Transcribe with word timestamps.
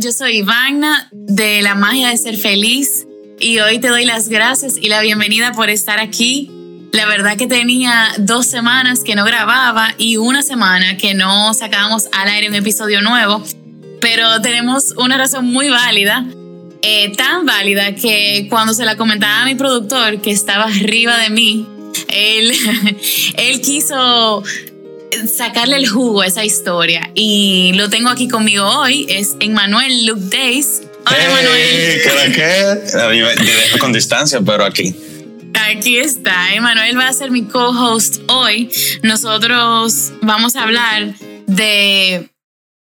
yo 0.00 0.12
soy 0.12 0.38
Ivana 0.38 1.08
de 1.12 1.60
La 1.62 1.74
Magia 1.74 2.10
de 2.10 2.16
Ser 2.16 2.36
Feliz 2.36 3.06
y 3.40 3.58
hoy 3.58 3.80
te 3.80 3.88
doy 3.88 4.04
las 4.04 4.28
gracias 4.28 4.76
y 4.80 4.88
la 4.88 5.00
bienvenida 5.00 5.52
por 5.52 5.70
estar 5.70 5.98
aquí. 5.98 6.50
La 6.92 7.06
verdad 7.06 7.36
que 7.36 7.46
tenía 7.46 8.12
dos 8.18 8.46
semanas 8.46 9.00
que 9.04 9.16
no 9.16 9.24
grababa 9.24 9.94
y 9.98 10.16
una 10.16 10.42
semana 10.42 10.96
que 10.96 11.14
no 11.14 11.52
sacábamos 11.52 12.06
al 12.12 12.28
aire 12.28 12.48
un 12.48 12.54
episodio 12.54 13.02
nuevo, 13.02 13.42
pero 14.00 14.40
tenemos 14.40 14.94
una 14.96 15.18
razón 15.18 15.46
muy 15.46 15.68
válida, 15.68 16.24
eh, 16.82 17.12
tan 17.16 17.44
válida 17.44 17.94
que 17.94 18.46
cuando 18.48 18.74
se 18.74 18.84
la 18.84 18.96
comentaba 18.96 19.42
a 19.42 19.46
mi 19.46 19.56
productor 19.56 20.20
que 20.20 20.30
estaba 20.30 20.64
arriba 20.64 21.18
de 21.18 21.30
mí, 21.30 21.66
él, 22.08 22.52
él 23.36 23.60
quiso 23.62 24.44
sacarle 25.26 25.76
el 25.76 25.88
jugo 25.88 26.22
a 26.22 26.26
esa 26.26 26.44
historia. 26.44 27.10
Y 27.14 27.72
lo 27.74 27.88
tengo 27.88 28.08
aquí 28.08 28.28
conmigo 28.28 28.64
hoy, 28.64 29.06
es 29.08 29.36
Emmanuel 29.40 30.06
Luke 30.06 30.22
Days. 30.24 30.82
Hola, 31.06 31.24
Emanuel. 31.24 32.02
Con 33.78 33.92
distancia, 33.92 34.40
pero 34.40 34.64
aquí. 34.64 34.94
Aquí 35.54 35.98
está, 35.98 36.54
Emanuel 36.54 36.96
va 36.98 37.08
a 37.08 37.12
ser 37.12 37.30
mi 37.30 37.44
co-host 37.44 38.22
hoy. 38.28 38.70
Nosotros 39.02 40.12
vamos 40.22 40.56
a 40.56 40.62
hablar 40.62 41.14
de, 41.46 42.30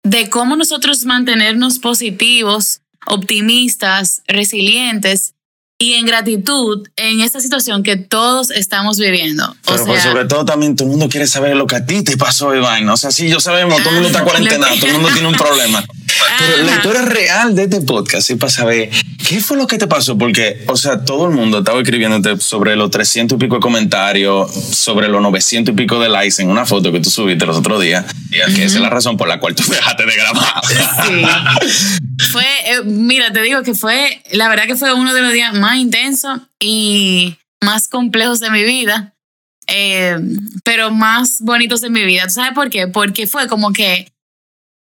de 0.03 0.29
cómo 0.29 0.55
nosotros 0.55 1.05
mantenernos 1.05 1.79
positivos, 1.79 2.81
optimistas, 3.05 4.23
resilientes 4.27 5.34
y 5.77 5.93
en 5.93 6.05
gratitud 6.05 6.87
en 6.95 7.19
esta 7.19 7.41
situación 7.41 7.83
que 7.83 7.97
todos 7.97 8.49
estamos 8.51 8.97
viviendo. 8.97 9.55
Pero 9.65 9.85
pues, 9.85 10.03
sobre 10.03 10.25
todo 10.25 10.45
también 10.45 10.75
todo 10.75 10.87
el 10.87 10.91
mundo 10.91 11.09
quiere 11.09 11.27
saber 11.27 11.55
lo 11.57 11.67
que 11.67 11.75
a 11.75 11.85
ti 11.85 12.01
te 12.01 12.15
pasó, 12.15 12.55
Iván. 12.55 12.87
O 12.87 12.95
sea, 12.95 13.11
sí, 13.11 13.27
yo 13.27 13.41
sabemos, 13.41 13.77
todo 13.79 13.89
el 13.89 13.95
mundo 13.95 14.09
está 14.09 14.23
cuarentenado, 14.23 14.73
todo 14.75 14.87
el 14.87 14.93
mundo 14.93 15.09
tiene 15.11 15.27
un 15.27 15.35
problema. 15.35 15.83
Pero 16.39 16.63
la 16.63 16.75
historia 16.75 17.01
real 17.01 17.55
de 17.55 17.63
este 17.63 17.81
podcast 17.81 18.29
es 18.29 18.37
para 18.37 18.51
saber 18.51 18.89
qué 19.27 19.41
fue 19.41 19.57
lo 19.57 19.67
que 19.67 19.77
te 19.77 19.87
pasó, 19.87 20.17
porque, 20.17 20.63
o 20.67 20.77
sea, 20.77 21.03
todo 21.03 21.25
el 21.25 21.31
mundo 21.31 21.59
estaba 21.59 21.81
escribiéndote 21.81 22.39
sobre 22.39 22.77
los 22.77 22.89
300 22.91 23.35
y 23.35 23.39
pico 23.39 23.55
de 23.55 23.61
comentarios, 23.61 24.51
sobre 24.51 25.09
los 25.09 25.21
900 25.21 25.73
y 25.73 25.75
pico 25.75 25.99
de 25.99 26.07
likes 26.07 26.41
en 26.41 26.49
una 26.49 26.65
foto 26.65 26.91
que 26.91 27.01
tú 27.01 27.09
subiste 27.09 27.45
los 27.45 27.57
otros 27.57 27.81
días, 27.81 28.05
que 28.31 28.63
esa 28.63 28.75
es 28.75 28.81
la 28.81 28.89
razón 28.89 29.17
por 29.17 29.27
la 29.27 29.39
cual 29.39 29.55
tú 29.55 29.63
dejaste 29.69 30.05
de 30.05 30.15
grabar. 30.15 30.61
Sí. 30.65 31.25
fue, 32.31 32.45
eh, 32.65 32.83
mira, 32.85 33.31
te 33.33 33.41
digo 33.41 33.63
que 33.63 33.73
fue, 33.73 34.21
la 34.31 34.47
verdad 34.47 34.65
que 34.67 34.75
fue 34.75 34.93
uno 34.93 35.13
de 35.13 35.21
los 35.21 35.33
días 35.33 35.53
más 35.53 35.64
intensos 35.73 36.41
y 36.59 37.35
más 37.61 37.87
complejos 37.87 38.39
de 38.39 38.49
mi 38.49 38.63
vida. 38.63 39.13
Eh, 39.67 40.17
pero 40.63 40.91
más 40.91 41.37
bonitos 41.39 41.81
de 41.81 41.89
mi 41.89 42.03
vida. 42.03 42.27
¿Tú 42.27 42.33
sabes 42.33 42.53
por 42.53 42.69
qué? 42.69 42.87
Porque 42.87 43.25
fue 43.25 43.47
como 43.47 43.73
que 43.73 44.11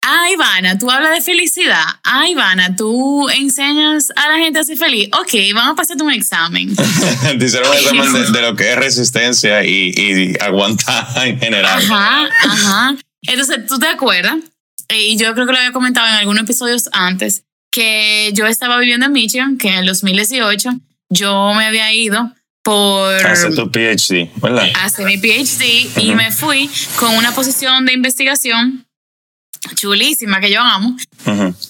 Ah, 0.03 0.31
Ivana, 0.33 0.79
tú 0.79 0.89
hablas 0.89 1.11
de 1.11 1.21
felicidad. 1.21 1.83
Ah, 2.03 2.27
Ivana, 2.27 2.75
tú 2.75 3.29
enseñas 3.29 4.11
a 4.15 4.29
la 4.29 4.39
gente 4.39 4.57
a 4.57 4.63
ser 4.63 4.77
feliz. 4.77 5.09
Ok, 5.13 5.33
vamos 5.53 5.73
a 5.73 5.75
pasarte 5.75 6.03
un 6.03 6.11
examen. 6.11 6.69
Dice 7.37 7.59
un 7.59 7.73
examen 7.77 8.33
de, 8.33 8.41
lo 8.41 8.55
que 8.55 8.71
es 8.71 8.75
resistencia 8.77 9.63
y, 9.63 9.93
y 9.95 10.35
aguantar 10.41 11.07
en 11.27 11.39
general. 11.39 11.79
Ajá, 11.83 12.29
ajá. 12.43 12.95
Entonces, 13.21 13.67
¿tú 13.67 13.77
te 13.77 13.87
acuerdas? 13.87 14.37
Y 14.89 15.17
yo 15.17 15.33
creo 15.35 15.45
que 15.45 15.51
lo 15.53 15.59
había 15.59 15.71
comentado 15.71 16.07
en 16.07 16.15
algunos 16.15 16.43
episodios 16.43 16.89
antes, 16.91 17.43
que 17.71 18.31
yo 18.33 18.45
estaba 18.47 18.77
viviendo 18.77 19.05
en 19.05 19.13
Michigan, 19.13 19.57
que 19.57 19.69
en 19.69 19.75
el 19.75 19.85
2018 19.85 20.69
yo 21.09 21.53
me 21.55 21.65
había 21.65 21.91
ido 21.93 22.31
por... 22.63 23.25
Hacer 23.25 23.55
tu 23.55 23.71
PhD, 23.71 24.29
¿verdad? 24.35 24.67
Hacer 24.83 25.05
mi 25.05 25.17
PhD 25.17 25.99
y 25.99 26.13
me 26.13 26.31
fui 26.31 26.69
con 26.97 27.15
una 27.15 27.33
posición 27.33 27.85
de 27.85 27.93
investigación 27.93 28.85
chulísima 29.75 30.39
que 30.39 30.51
yo 30.51 30.61
amo. 30.61 30.95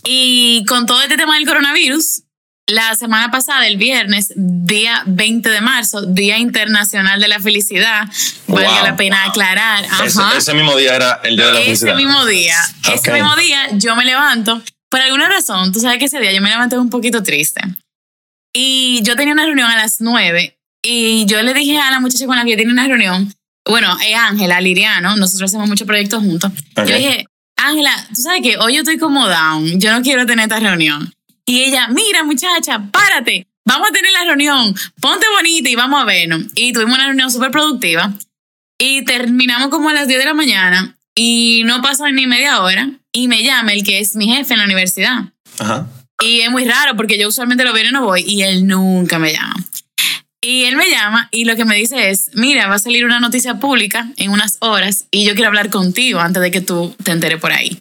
Y 0.03 0.63
con 0.67 0.85
todo 0.85 1.02
este 1.02 1.17
tema 1.17 1.35
del 1.35 1.45
coronavirus, 1.45 2.23
la 2.67 2.95
semana 2.95 3.31
pasada, 3.31 3.67
el 3.67 3.77
viernes, 3.77 4.33
día 4.35 5.03
20 5.05 5.49
de 5.49 5.61
marzo, 5.61 6.02
Día 6.05 6.38
Internacional 6.38 7.19
de 7.19 7.27
la 7.27 7.39
Felicidad, 7.39 8.07
valga 8.47 8.84
la 8.84 8.95
pena 8.95 9.25
aclarar. 9.25 9.85
Ese, 10.38 10.53
mismo 10.53 10.75
día 10.78 10.95
era 10.95 11.19
el 11.23 11.35
Día 11.35 11.47
de 11.47 11.51
la 11.51 11.59
Felicidad. 11.59 11.94
Ese 11.94 12.06
mismo 12.06 12.25
día. 12.25 12.57
Ese 12.94 13.11
mismo 13.11 13.35
día 13.35 13.69
yo 13.73 13.95
me 13.95 14.06
levanto. 14.06 14.61
Por 14.91 15.00
alguna 15.00 15.29
razón, 15.29 15.72
tú 15.72 15.79
sabes 15.79 16.00
que 16.00 16.06
ese 16.06 16.19
día 16.19 16.34
yo 16.34 16.41
me 16.41 16.50
levanté 16.50 16.78
un 16.78 16.90
poquito 16.90 17.24
triste. 17.24 17.62
Y 18.53 19.00
yo 19.03 19.16
tenía 19.16 19.34
una 19.34 19.46
reunión 19.46 19.72
a 19.72 19.78
las 19.78 20.02
9 20.02 20.59
y 20.84 21.25
yo 21.28 21.41
le 21.41 21.53
dije 21.53 21.79
a 21.79 21.90
la 21.91 22.02
muchacha 22.02 22.25
con 22.25 22.35
la 22.35 22.44
que 22.44 22.52
yo 22.52 22.57
tenía 22.57 22.74
una 22.74 22.88
reunión, 22.88 23.34
bueno, 23.66 23.96
es 24.06 24.16
Ángela, 24.18 24.59
Liriano, 24.59 25.16
nosotros 25.16 25.50
hacemos 25.50 25.69
muchos 25.69 25.88
proyectos 25.88 26.22
juntos. 26.22 26.52
Yo 26.75 26.97
dije, 26.97 27.25
Ángela, 27.56 28.06
tú 28.13 28.22
sabes 28.22 28.41
que 28.41 28.57
hoy 28.57 28.74
yo 28.74 28.79
estoy 28.79 28.97
como 28.97 29.29
down, 29.29 29.79
yo 29.79 29.94
no 29.94 30.02
quiero 30.02 30.25
tener 30.25 30.44
esta 30.44 30.59
reunión. 30.59 31.13
Y 31.46 31.62
ella, 31.62 31.88
mira 31.88 32.25
muchacha, 32.25 32.81
párate, 32.91 33.47
vamos 33.63 33.90
a 33.90 33.94
tener 33.94 34.12
la 34.12 34.25
reunión, 34.25 34.75
ponte 35.00 35.25
bonita 35.38 35.69
y 35.69 35.75
vamos 35.75 36.02
a 36.02 36.06
vernos. 36.06 36.47
Y 36.56 36.73
tuvimos 36.73 36.96
una 36.96 37.08
reunión 37.08 37.31
súper 37.31 37.52
productiva 37.52 38.12
y 38.78 39.06
terminamos 39.06 39.69
como 39.69 39.88
a 39.88 39.94
las 39.94 40.09
10 40.09 40.19
de 40.19 40.25
la 40.25 40.34
mañana 40.34 40.97
y 41.16 41.63
no 41.63 41.81
pasó 41.81 42.09
ni 42.09 42.28
media 42.28 42.62
hora 42.62 42.90
y 43.11 43.27
me 43.27 43.44
llama 43.44 43.73
el 43.73 43.83
que 43.83 43.99
es 43.99 44.16
mi 44.16 44.27
jefe 44.27 44.53
en 44.53 44.59
la 44.59 44.66
universidad. 44.66 45.25
Ajá. 45.59 45.88
Y 46.22 46.41
es 46.41 46.51
muy 46.51 46.66
raro 46.66 46.95
porque 46.95 47.17
yo 47.17 47.27
usualmente 47.27 47.63
lo 47.63 47.73
veo 47.73 47.88
y 47.88 47.91
no 47.91 48.05
voy 48.05 48.23
y 48.25 48.44
él 48.44 48.67
nunca 48.67 49.17
me 49.17 49.33
llama. 49.33 49.55
Y 50.44 50.66
él 50.66 50.75
me 50.75 50.89
llama 50.89 51.29
y 51.31 51.45
lo 51.45 51.55
que 51.55 51.66
me 51.66 51.75
dice 51.75 52.09
es, 52.09 52.31
mira, 52.33 52.67
va 52.67 52.75
a 52.75 52.79
salir 52.79 53.05
una 53.05 53.19
noticia 53.19 53.55
pública 53.55 54.07
en 54.17 54.31
unas 54.31 54.57
horas 54.59 55.05
y 55.11 55.23
yo 55.23 55.33
quiero 55.33 55.49
hablar 55.49 55.69
contigo 55.69 56.19
antes 56.19 56.41
de 56.41 56.51
que 56.51 56.61
tú 56.61 56.95
te 57.03 57.11
enteres 57.11 57.39
por 57.39 57.51
ahí. 57.51 57.79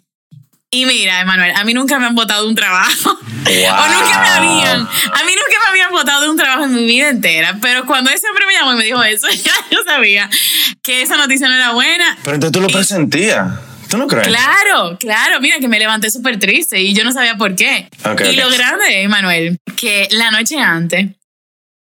Y 0.73 0.85
mira, 0.85 1.19
Emanuel, 1.19 1.53
a 1.55 1.63
mí 1.65 1.73
nunca 1.73 1.99
me 1.99 2.05
han 2.05 2.15
votado 2.15 2.47
un 2.47 2.55
trabajo. 2.55 3.11
o 3.19 3.87
nunca 3.87 4.21
me 4.21 4.29
habían. 4.29 4.79
A 4.79 5.23
mí 5.25 5.31
nunca 5.35 5.59
me 5.63 5.69
habían 5.69 5.91
votado 5.91 6.31
un 6.31 6.37
trabajo 6.37 6.63
en 6.63 6.75
mi 6.75 6.85
vida 6.85 7.09
entera. 7.09 7.57
Pero 7.61 7.85
cuando 7.85 8.09
ese 8.09 8.27
hombre 8.29 8.45
me 8.45 8.53
llamó 8.53 8.73
y 8.73 8.77
me 8.77 8.85
dijo 8.85 9.03
eso, 9.03 9.27
ya 9.43 9.53
yo 9.69 9.79
sabía 9.85 10.29
que 10.81 11.01
esa 11.01 11.17
noticia 11.17 11.47
no 11.49 11.55
era 11.55 11.73
buena. 11.73 12.17
Pero 12.23 12.35
entonces 12.35 12.53
tú 12.53 12.61
lo 12.61 12.69
presentías. 12.69 13.51
¿Tú 13.91 13.97
no 13.97 14.07
crees? 14.07 14.27
Claro, 14.27 14.97
claro. 14.97 15.41
Mira 15.41 15.59
que 15.59 15.67
me 15.67 15.77
levanté 15.77 16.09
súper 16.09 16.39
triste 16.39 16.81
y 16.81 16.93
yo 16.93 17.03
no 17.03 17.11
sabía 17.11 17.35
por 17.35 17.55
qué. 17.55 17.89
y 18.31 18.35
lo 18.37 18.49
grande, 18.49 19.03
Emanuel, 19.03 19.57
que 19.75 20.07
la 20.11 20.31
noche 20.31 20.57
antes 20.57 21.09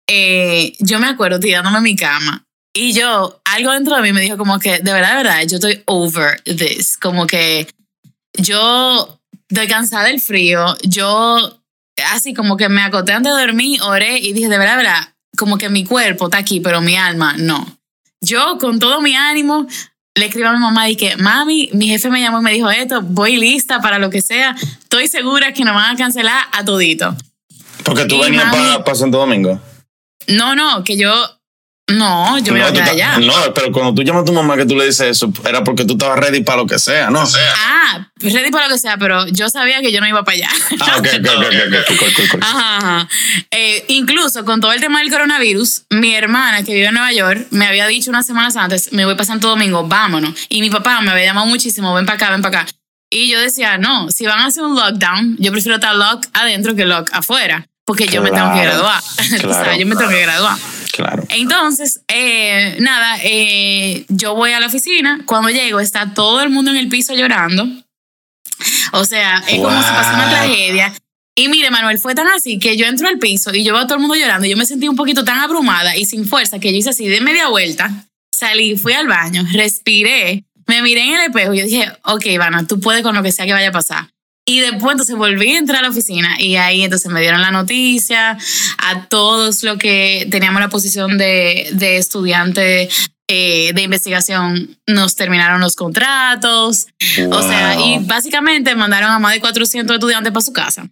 eh, 0.09 0.75
yo 0.81 0.99
me 0.99 1.07
acuerdo 1.07 1.39
tirándome 1.39 1.77
en 1.77 1.85
mi 1.85 1.97
cama 1.97 2.49
y 2.75 2.93
yo, 2.93 3.41
algo 3.45 3.73
dentro 3.73 3.97
de 3.97 4.03
mí 4.03 4.13
me 4.13 4.21
dijo 4.21 4.39
como 4.39 4.59
que, 4.59 4.79
de 4.79 4.93
verdad, 4.93 5.11
de 5.11 5.17
verdad, 5.17 5.43
yo 5.49 5.57
estoy 5.57 5.83
over 5.87 6.41
this, 6.45 6.97
como 6.97 7.27
que 7.27 7.67
yo 8.35 9.21
estoy 9.49 9.67
cansada 9.67 10.05
del 10.05 10.21
frío, 10.21 10.77
yo 10.83 11.61
así 12.13 12.35
como 12.35 12.57
que 12.57 12.69
me 12.69 12.83
acoté 12.83 13.13
antes 13.13 13.35
de 13.35 13.41
dormir, 13.41 13.83
oré 13.83 14.19
y 14.19 14.33
dije, 14.33 14.49
de 14.49 14.59
verdad, 14.59 14.77
de 14.77 14.85
verdad, 14.85 15.15
como 15.37 15.59
que 15.59 15.69
mi 15.69 15.85
cuerpo 15.85 16.27
está 16.27 16.39
aquí, 16.39 16.61
pero 16.61 16.81
mi 16.81 16.95
alma 16.97 17.35
no. 17.37 17.79
Yo 18.21 18.59
con 18.59 18.79
todo 18.79 19.01
mi 19.01 19.17
ánimo 19.17 19.67
le 20.19 20.27
escribí 20.27 20.47
a 20.47 20.53
mi 20.53 20.59
mamá 20.59 20.89
y 20.89 20.97
que, 20.97 21.17
mami, 21.17 21.71
mi 21.73 21.89
jefe 21.89 22.11
me 22.11 22.21
llamó 22.21 22.41
y 22.41 22.43
me 22.43 22.53
dijo 22.53 22.71
esto, 22.71 23.01
voy 23.03 23.37
lista 23.37 23.81
para 23.81 23.99
lo 23.99 24.11
que 24.11 24.21
sea, 24.21 24.55
estoy 24.83 25.09
segura 25.09 25.53
que 25.53 25.65
nos 25.65 25.75
van 25.75 25.95
a 25.95 25.99
cancelar 25.99 26.43
a 26.53 26.65
todito. 26.65 27.17
Porque 27.85 28.05
tú 28.05 28.21
venías 28.21 28.53
para 28.85 28.95
Santo 28.95 29.19
Domingo. 29.19 29.61
No, 30.27 30.55
no, 30.55 30.85
que 30.85 30.99
yo. 30.99 31.13
No, 31.89 32.39
yo 32.39 32.53
me 32.53 32.63
voy 32.71 32.79
allá. 32.79 33.19
No, 33.19 33.33
pero 33.55 33.73
cuando 33.73 33.95
tú 33.95 34.03
llamas 34.03 34.23
a 34.23 34.25
tu 34.27 34.33
mamá 34.35 34.57
que 34.57 34.67
tú 34.67 34.77
le 34.77 34.85
dices 34.85 35.09
eso, 35.09 35.33
era 35.49 35.65
porque 35.65 35.87
tú 35.87 35.95
estabas 35.95 36.19
ready 36.19 36.43
para 36.43 36.59
lo 36.59 36.67
que 36.67 36.79
sea, 36.79 37.09
¿no? 37.09 37.25
Ah, 37.57 38.07
ready 38.17 38.51
para 38.51 38.69
lo 38.69 38.75
que 38.75 38.79
sea, 38.79 38.99
pero 38.99 39.27
yo 39.29 39.49
sabía 39.49 39.81
que 39.81 39.91
yo 39.91 40.01
no 40.01 40.07
iba 40.07 40.23
para 40.23 40.37
allá. 40.37 40.51
Ah, 40.81 40.97
ok, 40.99 41.07
ok, 41.19 42.35
ok, 42.35 42.43
Ajá, 42.43 42.77
ajá. 42.77 43.09
Eh, 43.51 43.85
incluso 43.89 44.45
con 44.45 44.61
todo 44.61 44.73
el 44.73 44.81
tema 44.81 45.01
del 45.01 45.11
coronavirus, 45.11 45.85
mi 45.89 46.15
hermana 46.15 46.63
que 46.63 46.75
vive 46.75 46.87
en 46.87 46.95
Nueva 46.95 47.13
York 47.13 47.47
me 47.51 47.67
había 47.67 47.87
dicho 47.87 48.11
unas 48.11 48.27
semanas 48.27 48.57
antes, 48.57 48.93
me 48.93 49.07
voy 49.07 49.15
para 49.15 49.25
Santo 49.25 49.49
Domingo, 49.49 49.85
vámonos. 49.89 50.35
Y 50.51 50.61
mi 50.61 50.69
papá 50.69 51.01
me 51.01 51.11
había 51.11 51.25
llamado 51.25 51.47
muchísimo, 51.47 51.95
ven 51.95 52.05
para 52.05 52.17
acá, 52.17 52.31
ven 52.31 52.43
para 52.43 52.61
acá. 52.61 52.73
Y 53.11 53.31
yo 53.31 53.41
decía, 53.41 53.79
no, 53.79 54.11
si 54.11 54.27
van 54.27 54.41
a 54.41 54.47
hacer 54.47 54.63
un 54.63 54.77
lockdown, 54.77 55.37
yo 55.39 55.51
prefiero 55.53 55.77
estar 55.77 55.95
lock 55.95 56.27
adentro 56.35 56.75
que 56.77 56.85
lock 56.85 57.09
afuera 57.15 57.67
porque 57.89 58.07
yo 58.07 58.21
me 58.21 58.31
tengo 58.31 58.53
que 58.53 58.61
graduar. 58.61 59.03
yo 59.79 59.87
me 59.87 59.97
tengo 59.97 60.11
que 60.11 60.21
graduar. 60.21 60.59
Claro. 60.99 61.23
Entonces, 61.29 62.01
eh, 62.09 62.77
nada, 62.81 63.19
eh, 63.23 64.05
yo 64.09 64.35
voy 64.35 64.51
a 64.51 64.59
la 64.59 64.67
oficina. 64.67 65.21
Cuando 65.27 65.49
llego, 65.49 65.79
está 65.79 66.13
todo 66.13 66.43
el 66.43 66.51
mundo 66.51 66.73
en 66.73 66.77
el 66.77 66.89
piso 66.89 67.15
llorando. 67.15 67.69
O 68.91 69.05
sea, 69.05 69.45
es 69.47 69.61
como 69.61 69.81
si 69.81 69.91
pasara 69.91 70.17
una 70.17 70.29
tragedia. 70.29 70.93
Y 71.37 71.47
mire, 71.47 71.71
Manuel, 71.71 72.01
fue 72.01 72.17
tan 72.17 72.27
así 72.27 72.59
que 72.59 72.77
yo 72.77 72.87
entro 72.87 73.07
al 73.07 73.21
piso 73.21 73.55
y 73.55 73.63
yo 73.63 73.75
veo 73.75 73.83
a 73.83 73.87
todo 73.87 73.95
el 73.95 74.01
mundo 74.01 74.17
llorando. 74.17 74.45
Y 74.49 74.51
yo 74.51 74.57
me 74.57 74.67
sentí 74.67 74.89
un 74.89 74.97
poquito 74.97 75.25
tan 75.25 75.39
abrumada 75.39 75.97
y 75.97 76.05
sin 76.05 76.27
fuerza 76.27 76.59
que 76.59 76.73
yo 76.73 76.79
hice 76.79 76.91
así 76.91 77.07
de 77.07 77.21
media 77.21 77.47
vuelta. 77.47 78.09
Salí, 78.33 78.77
fui 78.77 78.95
al 78.95 79.07
baño, 79.07 79.45
respiré, 79.53 80.47
me 80.67 80.83
miré 80.83 81.03
en 81.03 81.15
el 81.15 81.27
espejo 81.27 81.55
y 81.55 81.59
yo 81.59 81.65
dije, 81.65 81.93
ok, 82.07 82.27
Ivana, 82.27 82.67
tú 82.67 82.81
puedes 82.81 83.05
con 83.05 83.15
lo 83.15 83.23
que 83.23 83.31
sea 83.31 83.47
que 83.47 83.53
vaya 83.53 83.69
a 83.69 83.73
pasar. 83.73 84.09
Y 84.49 84.61
después 84.61 84.93
entonces 84.93 85.15
volví 85.15 85.51
a 85.51 85.59
entrar 85.59 85.81
a 85.81 85.83
la 85.83 85.91
oficina 85.91 86.37
y 86.39 86.57
ahí 86.57 86.83
entonces 86.83 87.13
me 87.13 87.21
dieron 87.21 87.43
la 87.43 87.51
noticia 87.51 88.39
a 88.79 89.05
todos 89.09 89.63
los 89.63 89.77
que 89.77 90.27
teníamos 90.31 90.63
la 90.63 90.71
posición 90.71 91.19
de, 91.19 91.69
de 91.73 91.99
estudiante 91.99 92.89
eh, 93.31 93.75
de 93.75 93.83
investigación 93.83 94.79
nos 94.87 95.15
terminaron 95.15 95.61
los 95.61 95.77
contratos. 95.77 96.87
O 97.31 97.43
sea, 97.43 97.79
y 97.79 97.99
básicamente 98.07 98.75
mandaron 98.75 99.11
a 99.11 99.19
más 99.19 99.35
de 99.35 99.41
400 99.41 99.97
estudiantes 99.97 100.33
para 100.33 100.41
su 100.41 100.55
casa. 100.55 100.89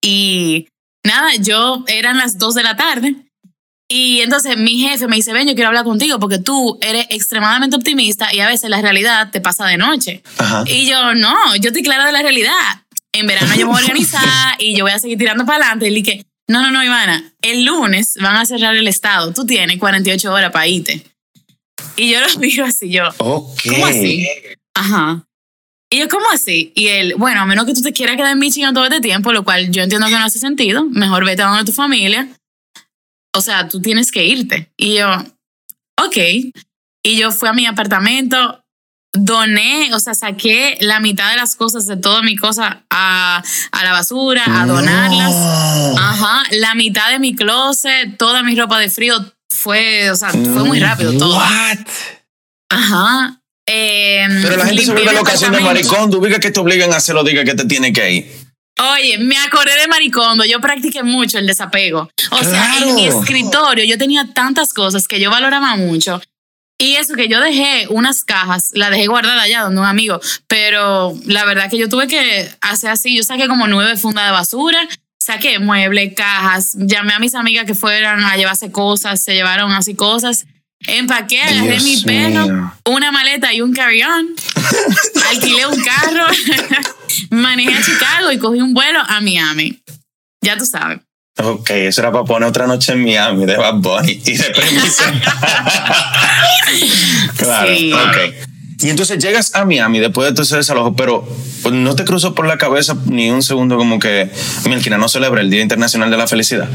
Y 0.00 0.66
nada, 1.04 1.36
yo 1.36 1.84
eran 1.86 2.18
las 2.18 2.38
2 2.38 2.56
de 2.56 2.62
la 2.64 2.76
tarde. 2.76 3.14
Y 3.94 4.22
entonces 4.22 4.56
mi 4.56 4.78
jefe 4.78 5.06
me 5.06 5.16
dice, 5.16 5.34
ven, 5.34 5.46
yo 5.46 5.54
quiero 5.54 5.68
hablar 5.68 5.84
contigo 5.84 6.18
porque 6.18 6.38
tú 6.38 6.78
eres 6.80 7.06
extremadamente 7.10 7.76
optimista 7.76 8.32
y 8.32 8.40
a 8.40 8.46
veces 8.46 8.70
la 8.70 8.80
realidad 8.80 9.30
te 9.30 9.42
pasa 9.42 9.66
de 9.66 9.76
noche. 9.76 10.22
Y 10.64 10.86
yo, 10.86 11.14
no, 11.14 11.54
yo 11.56 11.68
estoy 11.68 11.82
clara 11.82 12.06
de 12.06 12.12
la 12.12 12.22
realidad. 12.22 12.86
En 13.12 13.26
verano 13.26 13.52
yo 13.54 13.66
me 13.66 13.72
voy 13.72 13.82
a 13.82 13.84
organizar 13.84 14.56
y 14.58 14.74
yo 14.74 14.84
voy 14.84 14.92
a 14.92 14.98
seguir 14.98 15.18
tirando 15.18 15.44
para 15.44 15.58
adelante. 15.58 15.88
Y 15.88 15.94
dije, 15.94 16.24
no, 16.48 16.62
no, 16.62 16.70
no, 16.70 16.82
Ivana, 16.82 17.34
el 17.42 17.66
lunes 17.66 18.14
van 18.18 18.36
a 18.36 18.46
cerrar 18.46 18.74
el 18.74 18.88
estado. 18.88 19.34
Tú 19.34 19.44
tienes 19.44 19.76
48 19.76 20.32
horas 20.32 20.50
para 20.52 20.66
irte. 20.66 21.04
Y 21.96 22.12
yo 22.12 22.18
lo 22.20 22.38
miro 22.38 22.64
así, 22.64 22.88
yo, 22.88 23.04
¿cómo 23.18 23.86
así? 23.86 24.26
Ajá. 24.72 25.22
Y 25.90 25.98
yo, 25.98 26.08
¿cómo 26.08 26.30
así? 26.32 26.72
Y 26.74 26.86
él, 26.88 27.16
bueno, 27.18 27.42
a 27.42 27.44
menos 27.44 27.66
que 27.66 27.74
tú 27.74 27.82
te 27.82 27.92
quieras 27.92 28.16
quedar 28.16 28.32
en 28.32 28.38
Michigan 28.38 28.72
todo 28.72 28.84
este 28.84 29.02
tiempo, 29.02 29.34
lo 29.34 29.44
cual 29.44 29.70
yo 29.70 29.82
entiendo 29.82 30.06
que 30.06 30.14
no 30.14 30.24
hace 30.24 30.38
sentido, 30.38 30.86
mejor 30.86 31.26
vete 31.26 31.42
a 31.42 31.48
donde 31.48 31.66
tu 31.66 31.72
familia. 31.72 32.26
O 33.34 33.40
sea, 33.40 33.68
tú 33.68 33.80
tienes 33.80 34.12
que 34.12 34.24
irte. 34.26 34.70
Y 34.76 34.96
yo, 34.96 35.08
ok. 36.00 36.16
Y 37.04 37.16
yo 37.16 37.32
fui 37.32 37.48
a 37.48 37.52
mi 37.52 37.66
apartamento, 37.66 38.62
doné, 39.12 39.92
o 39.94 40.00
sea, 40.00 40.14
saqué 40.14 40.76
la 40.80 41.00
mitad 41.00 41.30
de 41.30 41.36
las 41.36 41.56
cosas 41.56 41.86
de 41.86 41.96
toda 41.96 42.22
mi 42.22 42.36
cosa 42.36 42.84
a, 42.90 43.42
a 43.72 43.84
la 43.84 43.92
basura, 43.92 44.44
a 44.46 44.66
donarlas. 44.66 45.34
Ajá, 45.98 46.42
la 46.52 46.74
mitad 46.74 47.10
de 47.10 47.18
mi 47.18 47.34
closet, 47.34 48.16
toda 48.18 48.42
mi 48.42 48.54
ropa 48.54 48.78
de 48.78 48.90
frío 48.90 49.14
fue, 49.50 50.10
o 50.10 50.16
sea, 50.16 50.30
fue 50.30 50.64
muy 50.64 50.80
rápido 50.80 51.16
todo. 51.18 51.36
What? 51.36 51.78
Ajá. 52.70 53.38
Em, 53.66 54.42
Pero 54.42 54.56
la 54.56 54.66
gente 54.66 54.84
se 54.84 54.92
vuelve 54.92 55.12
la 55.12 55.20
ocasión 55.20 55.52
de 55.52 55.60
maricón. 55.60 56.10
Tú 56.10 56.20
que 56.20 56.50
te 56.50 56.60
obligan 56.60 56.92
a 56.92 56.96
hacerlo, 56.96 57.22
diga 57.22 57.44
que 57.44 57.54
te 57.54 57.64
tiene 57.64 57.92
que 57.92 58.10
ir. 58.10 58.51
Oye, 58.78 59.18
me 59.18 59.36
acordé 59.38 59.76
de 59.80 59.86
Maricondo, 59.86 60.44
yo 60.44 60.60
practiqué 60.60 61.02
mucho 61.02 61.38
el 61.38 61.46
desapego. 61.46 62.10
O 62.30 62.44
sea, 62.44 62.78
en 62.78 62.94
mi 62.94 63.06
escritorio 63.06 63.84
yo 63.84 63.98
tenía 63.98 64.32
tantas 64.32 64.72
cosas 64.72 65.06
que 65.06 65.20
yo 65.20 65.30
valoraba 65.30 65.76
mucho. 65.76 66.20
Y 66.78 66.96
eso 66.96 67.14
que 67.14 67.28
yo 67.28 67.40
dejé 67.40 67.86
unas 67.90 68.24
cajas, 68.24 68.70
la 68.72 68.90
dejé 68.90 69.06
guardada 69.06 69.42
allá 69.42 69.60
donde 69.60 69.80
un 69.80 69.86
amigo, 69.86 70.20
pero 70.48 71.14
la 71.26 71.44
verdad 71.44 71.70
que 71.70 71.78
yo 71.78 71.88
tuve 71.88 72.08
que 72.08 72.50
hacer 72.60 72.90
así, 72.90 73.16
yo 73.16 73.22
saqué 73.22 73.46
como 73.46 73.68
nueve 73.68 73.96
fundas 73.96 74.24
de 74.24 74.32
basura, 74.32 74.88
saqué 75.20 75.60
muebles, 75.60 76.14
cajas, 76.16 76.72
llamé 76.74 77.12
a 77.12 77.20
mis 77.20 77.36
amigas 77.36 77.66
que 77.66 77.76
fueran 77.76 78.24
a 78.24 78.36
llevarse 78.36 78.72
cosas, 78.72 79.22
se 79.22 79.34
llevaron 79.34 79.70
así 79.70 79.94
cosas 79.94 80.46
Empaqué, 80.86 81.40
agarré 81.40 81.80
mi 81.80 82.00
perro, 82.02 82.72
una 82.86 83.12
maleta 83.12 83.52
y 83.54 83.60
un 83.60 83.72
carry-on. 83.72 84.34
alquilé 85.30 85.66
un 85.66 85.80
carro, 85.80 86.26
manejé 87.30 87.74
a 87.74 87.82
Chicago 87.82 88.32
y 88.32 88.38
cogí 88.38 88.60
un 88.60 88.74
vuelo 88.74 89.00
a 89.06 89.20
Miami. 89.20 89.80
Ya 90.42 90.56
tú 90.56 90.66
sabes. 90.66 91.00
Ok, 91.38 91.70
eso 91.70 92.02
era 92.02 92.12
para 92.12 92.24
poner 92.24 92.48
otra 92.48 92.66
noche 92.66 92.92
en 92.92 93.02
Miami 93.02 93.46
de 93.46 93.56
Bad 93.56 93.76
Bunny 93.76 94.20
y 94.24 94.36
de 94.36 94.50
permiso. 94.50 95.04
claro, 97.36 97.70
ok. 97.70 98.16
Y 98.82 98.90
entonces 98.90 99.22
llegas 99.22 99.54
a 99.54 99.64
Miami 99.64 100.00
después 100.00 100.28
de 100.28 100.34
todo 100.34 100.42
ese 100.42 100.56
desalojo, 100.56 100.94
pero 100.94 101.26
pues, 101.62 101.74
no 101.74 101.94
te 101.94 102.04
cruzó 102.04 102.34
por 102.34 102.46
la 102.46 102.58
cabeza 102.58 102.96
ni 103.06 103.30
un 103.30 103.42
segundo 103.42 103.76
como 103.76 103.98
que 103.98 104.30
Milkina 104.68 104.98
no 104.98 105.08
celebra 105.08 105.40
el 105.40 105.50
Día 105.50 105.62
Internacional 105.62 106.10
de 106.10 106.16
la 106.16 106.26
Felicidad. 106.26 106.68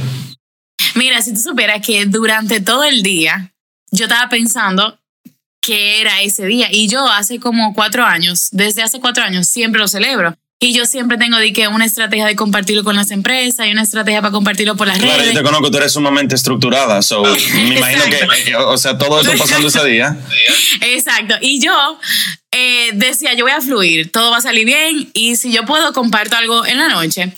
Mira, 0.95 1.21
si 1.21 1.33
tú 1.33 1.39
supieras 1.39 1.85
que 1.85 2.05
durante 2.05 2.61
todo 2.61 2.83
el 2.83 3.03
día 3.03 3.53
yo 3.91 4.05
estaba 4.05 4.29
pensando 4.29 4.97
que 5.61 6.01
era 6.01 6.21
ese 6.21 6.45
día. 6.45 6.67
Y 6.71 6.87
yo 6.87 7.07
hace 7.07 7.39
como 7.39 7.73
cuatro 7.73 8.05
años, 8.05 8.49
desde 8.51 8.83
hace 8.83 8.99
cuatro 8.99 9.23
años, 9.23 9.47
siempre 9.47 9.79
lo 9.79 9.87
celebro. 9.87 10.35
Y 10.59 10.73
yo 10.73 10.87
siempre 10.87 11.19
tengo 11.19 11.37
de 11.37 11.53
que 11.53 11.67
una 11.67 11.85
estrategia 11.85 12.25
de 12.25 12.35
compartirlo 12.35 12.83
con 12.83 12.95
las 12.95 13.11
empresas 13.11 13.67
y 13.67 13.71
una 13.71 13.83
estrategia 13.83 14.21
para 14.21 14.31
compartirlo 14.31 14.75
por 14.75 14.87
las 14.87 14.97
redes. 14.97 15.13
Claro, 15.13 15.29
yo 15.29 15.37
te 15.37 15.43
conozco, 15.43 15.69
tú 15.69 15.77
eres 15.77 15.91
sumamente 15.91 16.33
estructurada, 16.33 17.03
so 17.03 17.21
me 17.21 17.75
imagino 17.77 18.03
que, 18.05 18.55
o 18.55 18.75
sea, 18.75 18.97
todo 18.97 19.21
eso 19.21 19.33
pasando 19.37 19.67
ese 19.67 19.85
día. 19.85 20.17
Exacto. 20.81 21.35
Y 21.41 21.61
yo 21.61 21.99
eh, 22.51 22.89
decía, 22.93 23.35
yo 23.35 23.45
voy 23.45 23.51
a 23.51 23.61
fluir, 23.61 24.11
todo 24.11 24.31
va 24.31 24.37
a 24.37 24.41
salir 24.41 24.65
bien 24.65 25.11
y 25.13 25.35
si 25.35 25.51
yo 25.51 25.63
puedo 25.63 25.93
comparto 25.93 26.35
algo 26.35 26.65
en 26.65 26.79
la 26.79 26.87
noche. 26.87 27.33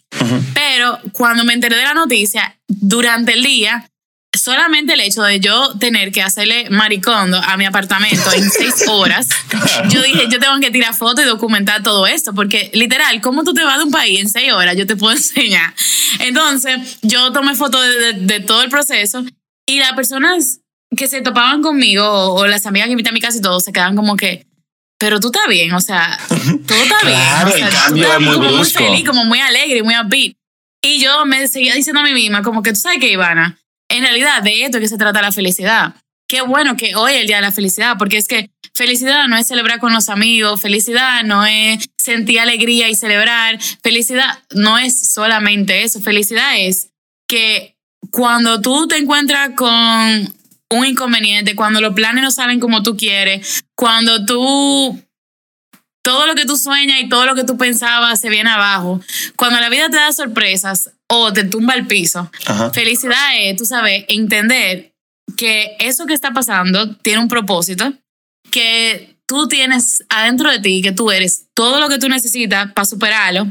Pero 0.54 1.00
cuando 1.12 1.44
me 1.44 1.52
enteré 1.52 1.76
de 1.76 1.84
la 1.84 1.94
noticia, 1.94 2.58
durante 2.70 3.34
el 3.34 3.44
día, 3.44 3.89
solamente 4.38 4.94
el 4.94 5.02
hecho 5.02 5.24
de 5.24 5.40
yo 5.40 5.74
tener 5.80 6.12
que 6.12 6.22
hacerle 6.22 6.70
maricondo 6.70 7.42
a 7.44 7.58
mi 7.58 7.66
apartamento 7.66 8.32
en 8.34 8.50
seis 8.50 8.86
horas, 8.88 9.28
yo 9.90 10.02
dije, 10.02 10.28
yo 10.30 10.40
tengo 10.40 10.60
que 10.60 10.72
tirar 10.72 10.94
fotos 10.94 11.26
y 11.26 11.28
documentar 11.28 11.82
todo 11.84 12.06
esto, 12.06 12.34
porque 12.34 12.70
literal, 12.74 13.22
¿cómo 13.22 13.44
tú 13.44 13.54
te 13.54 13.64
vas 13.64 13.78
de 13.78 13.86
un 13.86 13.92
país 13.92 14.20
en 14.20 14.30
seis 14.30 14.52
horas? 14.52 14.76
Yo 14.78 14.86
te 14.86 14.96
puedo 14.96 15.14
enseñar. 15.18 15.74
Entonces, 16.20 17.00
yo 17.02 17.32
tomé 17.32 17.56
fotos 17.56 17.82
de, 18.18 18.40
todo 18.42 18.62
el 18.62 18.70
proceso 18.70 19.24
y 19.68 19.80
las 19.80 19.94
personas 19.94 20.60
que 20.96 21.08
se 21.08 21.22
topaban 21.22 21.62
conmigo 21.62 22.06
o, 22.06 22.48
las 22.48 22.66
amigas 22.66 22.88
que 22.88 22.94
invitan 22.94 23.14
a 23.14 23.16
mi 23.16 23.22
casa 23.22 23.38
y 23.38 23.42
todo, 23.42 23.60
se 23.60 23.72
quedan 23.72 23.96
como 23.96 24.16
que, 24.16 24.48
pero 25.00 25.20
tú 25.20 25.28
estás 25.28 25.48
bien, 25.48 25.74
o 25.74 25.82
sea, 25.82 26.20
todo 26.68 26.78
está 26.78 27.02
bien. 27.06 27.20
Claro, 27.20 27.56
el 27.56 27.70
cambio 27.70 28.14
es 28.14 28.20
muy 28.20 28.34
como 28.36 28.52
muy 28.52 28.66
feliz, 28.66 29.06
como 29.06 29.26
muy 29.26 29.40
alegre, 29.40 29.84
muy 29.84 29.96
upbeat. 29.96 30.36
Y 30.82 31.02
yo 31.02 31.26
me 31.26 31.48
seguía 31.48 31.74
diciendo 31.74 32.00
a 32.00 32.04
mí 32.04 32.14
misma, 32.14 32.42
como 32.42 32.64
que 32.64 32.72
tú 32.72 32.80
sabes 32.80 33.00
que, 33.00 33.12
Ivana, 33.12 33.60
en 33.90 34.04
realidad 34.04 34.42
de 34.42 34.64
esto 34.64 34.80
que 34.80 34.88
se 34.88 34.98
trata 34.98 35.22
la 35.22 35.32
felicidad. 35.32 35.96
Qué 36.28 36.42
bueno 36.42 36.78
que 36.78 36.96
hoy 36.96 37.14
es 37.14 37.22
el 37.22 37.28
Día 37.28 37.38
de 37.38 37.42
la 37.42 37.52
Felicidad, 37.52 37.96
porque 37.98 38.18
es 38.18 38.28
que 38.28 38.52
felicidad 38.76 39.28
no 39.28 39.36
es 39.36 39.48
celebrar 39.48 39.80
con 39.80 39.94
los 39.94 40.10
amigos, 40.10 40.62
felicidad 40.62 41.24
no 41.24 41.46
es 41.46 41.90
sentir 41.98 42.40
alegría 42.40 42.88
y 42.88 42.96
celebrar, 42.96 43.60
felicidad 43.82 44.40
no 44.52 44.78
es 44.78 45.12
solamente 45.12 45.84
eso, 45.84 46.00
felicidad 46.02 46.58
es 46.58 46.92
que 47.28 47.76
cuando 48.12 48.62
tú 48.62 48.88
te 48.88 48.98
encuentras 48.98 49.52
con 49.56 50.34
un 50.72 50.86
inconveniente, 50.86 51.56
cuando 51.56 51.82
los 51.82 51.94
planes 51.94 52.24
no 52.24 52.32
salen 52.32 52.60
como 52.60 52.84
tú 52.84 52.96
quieres, 52.96 53.64
cuando 53.76 54.26
tú 54.26 55.02
todo 56.04 56.28
lo 56.28 56.36
que 56.36 56.46
tú 56.46 56.56
sueñas 56.56 57.02
y 57.02 57.10
todo 57.10 57.26
lo 57.26 57.36
que 57.36 57.44
tú 57.44 57.58
pensabas 57.58 58.22
se 58.22 58.30
viene 58.30 58.50
abajo, 58.50 59.02
cuando 59.36 59.60
la 59.60 59.70
vida 59.70 59.90
te 59.90 59.98
da 59.98 60.12
sorpresas, 60.12 60.92
o 61.10 61.34
te 61.34 61.44
tumba 61.44 61.74
al 61.74 61.88
piso. 61.88 62.32
Felicidad 62.74 63.38
es, 63.40 63.58
tú 63.58 63.66
sabes, 63.66 64.06
entender 64.08 64.94
que 65.36 65.76
eso 65.80 66.06
que 66.06 66.14
está 66.14 66.32
pasando 66.32 66.96
tiene 66.98 67.20
un 67.20 67.28
propósito, 67.28 67.92
que 68.52 69.18
tú 69.28 69.48
tienes 69.48 70.04
adentro 70.10 70.50
de 70.52 70.60
ti, 70.60 70.82
que 70.82 70.92
tú 70.92 71.12
eres 71.12 71.48
todo 71.54 71.80
lo 71.80 71.90
que 71.90 72.00
tú 72.00 72.10
necesitas 72.10 72.72
para 72.74 72.86
superarlo. 72.86 73.48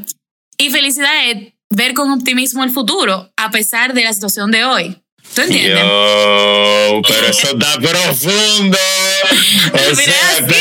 Y 0.57 0.71
felicidad 0.71 1.31
es 1.31 1.53
ver 1.71 1.95
con 1.95 2.11
optimismo 2.11 2.65
el 2.65 2.71
futuro, 2.71 3.31
a 3.37 3.51
pesar 3.51 3.95
de 3.95 4.05
la 4.05 4.13
situación 4.13 4.51
de 4.51 4.65
hoy. 4.65 5.03
¿Tú 5.35 5.43
entiendes? 5.43 5.85
pero 7.07 7.27
eso 7.31 7.49
está 7.53 7.75
profundo. 7.81 8.79
espérate, 9.91 10.55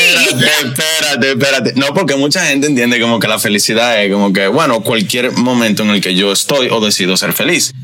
espérate, 0.60 1.30
espérate. 1.30 1.72
No, 1.76 1.94
porque 1.94 2.16
mucha 2.16 2.46
gente 2.46 2.66
entiende 2.66 3.00
como 3.00 3.18
que 3.18 3.28
la 3.28 3.38
felicidad 3.38 4.02
es 4.02 4.12
como 4.12 4.32
que, 4.32 4.46
bueno, 4.48 4.82
cualquier 4.82 5.32
momento 5.32 5.82
en 5.82 5.90
el 5.90 6.00
que 6.00 6.14
yo 6.14 6.32
estoy 6.32 6.68
o 6.70 6.80
decido 6.80 7.16
ser 7.16 7.32
feliz 7.32 7.74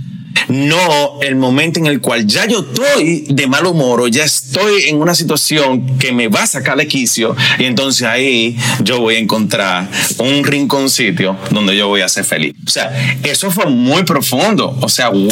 no 0.48 1.20
el 1.22 1.36
momento 1.36 1.78
en 1.78 1.86
el 1.86 2.00
cual 2.00 2.26
ya 2.26 2.46
yo 2.46 2.60
estoy 2.60 3.26
de 3.28 3.46
mal 3.46 3.66
humor 3.66 4.00
o 4.00 4.08
ya 4.08 4.24
estoy 4.24 4.84
en 4.84 5.00
una 5.00 5.14
situación 5.14 5.98
que 5.98 6.12
me 6.12 6.28
va 6.28 6.42
a 6.42 6.46
sacar 6.46 6.76
de 6.76 6.86
quicio 6.86 7.36
y 7.58 7.64
entonces 7.64 8.06
ahí 8.06 8.56
yo 8.80 9.00
voy 9.00 9.16
a 9.16 9.18
encontrar 9.18 9.88
un 10.18 10.44
rinconcito 10.44 11.36
donde 11.50 11.76
yo 11.76 11.88
voy 11.88 12.02
a 12.02 12.08
ser 12.08 12.24
feliz. 12.24 12.54
O 12.66 12.70
sea, 12.70 13.18
eso 13.22 13.50
fue 13.50 13.66
muy 13.66 14.04
profundo. 14.04 14.76
O 14.80 14.88
sea, 14.88 15.08
wow. 15.08 15.30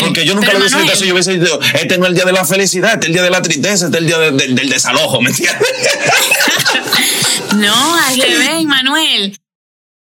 Porque 0.00 0.24
yo 0.24 0.34
nunca 0.34 0.52
lo 0.52 0.58
hubiese 0.60 0.78
dicho 0.80 1.04
Yo 1.04 1.12
hubiese 1.14 1.38
dicho, 1.38 1.60
este 1.74 1.98
no 1.98 2.04
es 2.04 2.10
el 2.10 2.14
día 2.14 2.24
de 2.24 2.32
la 2.32 2.44
felicidad, 2.44 2.94
este 2.94 3.06
es 3.06 3.08
el 3.08 3.12
día 3.14 3.22
de 3.22 3.30
la 3.30 3.42
tristeza, 3.42 3.86
este 3.86 3.98
es 3.98 4.02
el 4.02 4.06
día 4.06 4.18
del 4.18 4.68
desalojo, 4.68 5.20
¿me 5.20 5.30
entiendes? 5.30 5.58
no, 7.56 7.94
al 7.94 8.20
revés, 8.20 8.64
Manuel. 8.64 9.38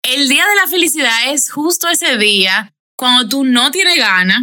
El 0.04 0.30
día 0.30 0.46
de 0.46 0.56
la 0.56 0.68
felicidad 0.68 1.32
es 1.32 1.50
justo 1.50 1.88
ese 1.90 2.18
día 2.18 2.75
cuando 2.98 3.28
tú 3.30 3.44
no 3.44 3.72
tienes 3.72 3.98
ganas, 3.98 4.42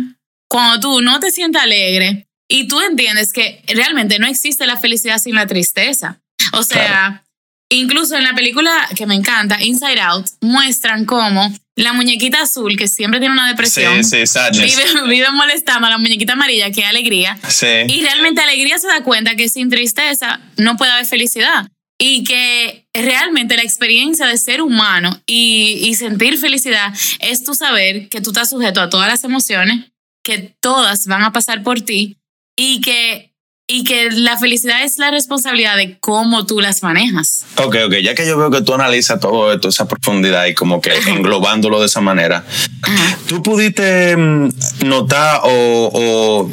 cuando 0.48 0.80
tú 0.80 1.02
no 1.02 1.20
te 1.20 1.30
sientes 1.30 1.62
alegre 1.62 2.26
y 2.48 2.68
tú 2.68 2.80
entiendes 2.80 3.32
que 3.32 3.62
realmente 3.68 4.18
no 4.18 4.26
existe 4.26 4.66
la 4.66 4.78
felicidad 4.78 5.18
sin 5.18 5.34
la 5.34 5.46
tristeza. 5.46 6.20
O 6.52 6.62
sea, 6.62 7.24
incluso 7.70 8.16
en 8.16 8.24
la 8.24 8.34
película 8.34 8.88
que 8.96 9.06
me 9.06 9.14
encanta, 9.14 9.62
Inside 9.62 10.00
Out, 10.00 10.26
muestran 10.40 11.06
cómo 11.06 11.50
la 11.74 11.94
muñequita 11.94 12.42
azul, 12.42 12.76
que 12.76 12.88
siempre 12.88 13.18
tiene 13.18 13.32
una 13.32 13.48
depresión, 13.48 13.94
vive, 13.94 14.84
vive, 15.08 15.30
molestando 15.32 15.86
a 15.86 15.90
la 15.90 15.98
muñequita 15.98 16.34
amarilla, 16.34 16.70
que 16.70 16.82
es 16.82 16.86
alegría. 16.86 17.38
Y 17.88 18.02
realmente 18.02 18.42
alegría 18.42 18.78
se 18.78 18.88
da 18.88 19.02
cuenta 19.02 19.34
que 19.36 19.48
sin 19.48 19.70
tristeza 19.70 20.40
no 20.58 20.76
puede 20.76 20.92
haber 20.92 21.06
felicidad 21.06 21.71
y 22.04 22.24
que 22.24 22.88
realmente 22.92 23.54
la 23.54 23.62
experiencia 23.62 24.26
de 24.26 24.36
ser 24.36 24.60
humano 24.60 25.22
y, 25.24 25.94
sentir 25.94 26.36
felicidad 26.36 26.92
es 27.20 27.44
tu 27.44 27.54
saber 27.54 28.08
que 28.08 28.20
tú 28.20 28.30
estás 28.30 28.50
sujeto 28.50 28.80
a 28.80 28.90
todas 28.90 29.06
las 29.06 29.22
emociones, 29.22 29.92
que 30.24 30.56
todas 30.58 31.06
van 31.06 31.22
a 31.22 31.32
pasar 31.32 31.62
por 31.62 31.80
ti 31.82 32.18
y 32.56 32.80
que 32.80 33.31
y 33.72 33.84
que 33.84 34.10
la 34.10 34.36
felicidad 34.36 34.84
es 34.84 34.98
la 34.98 35.10
responsabilidad 35.10 35.78
de 35.78 35.96
cómo 35.98 36.44
tú 36.44 36.60
las 36.60 36.82
manejas. 36.82 37.46
Ok, 37.56 37.76
ok, 37.86 37.94
ya 38.02 38.14
que 38.14 38.26
yo 38.26 38.36
veo 38.36 38.50
que 38.50 38.60
tú 38.60 38.74
analizas 38.74 39.18
todo 39.18 39.50
esto, 39.50 39.70
esa 39.70 39.88
profundidad 39.88 40.44
y 40.44 40.52
como 40.52 40.82
que 40.82 40.92
englobándolo 41.08 41.80
de 41.80 41.86
esa 41.86 42.02
manera, 42.02 42.44
¿tú 43.26 43.42
pudiste 43.42 44.14
mm, 44.14 44.50
notar 44.84 45.40
o, 45.44 46.50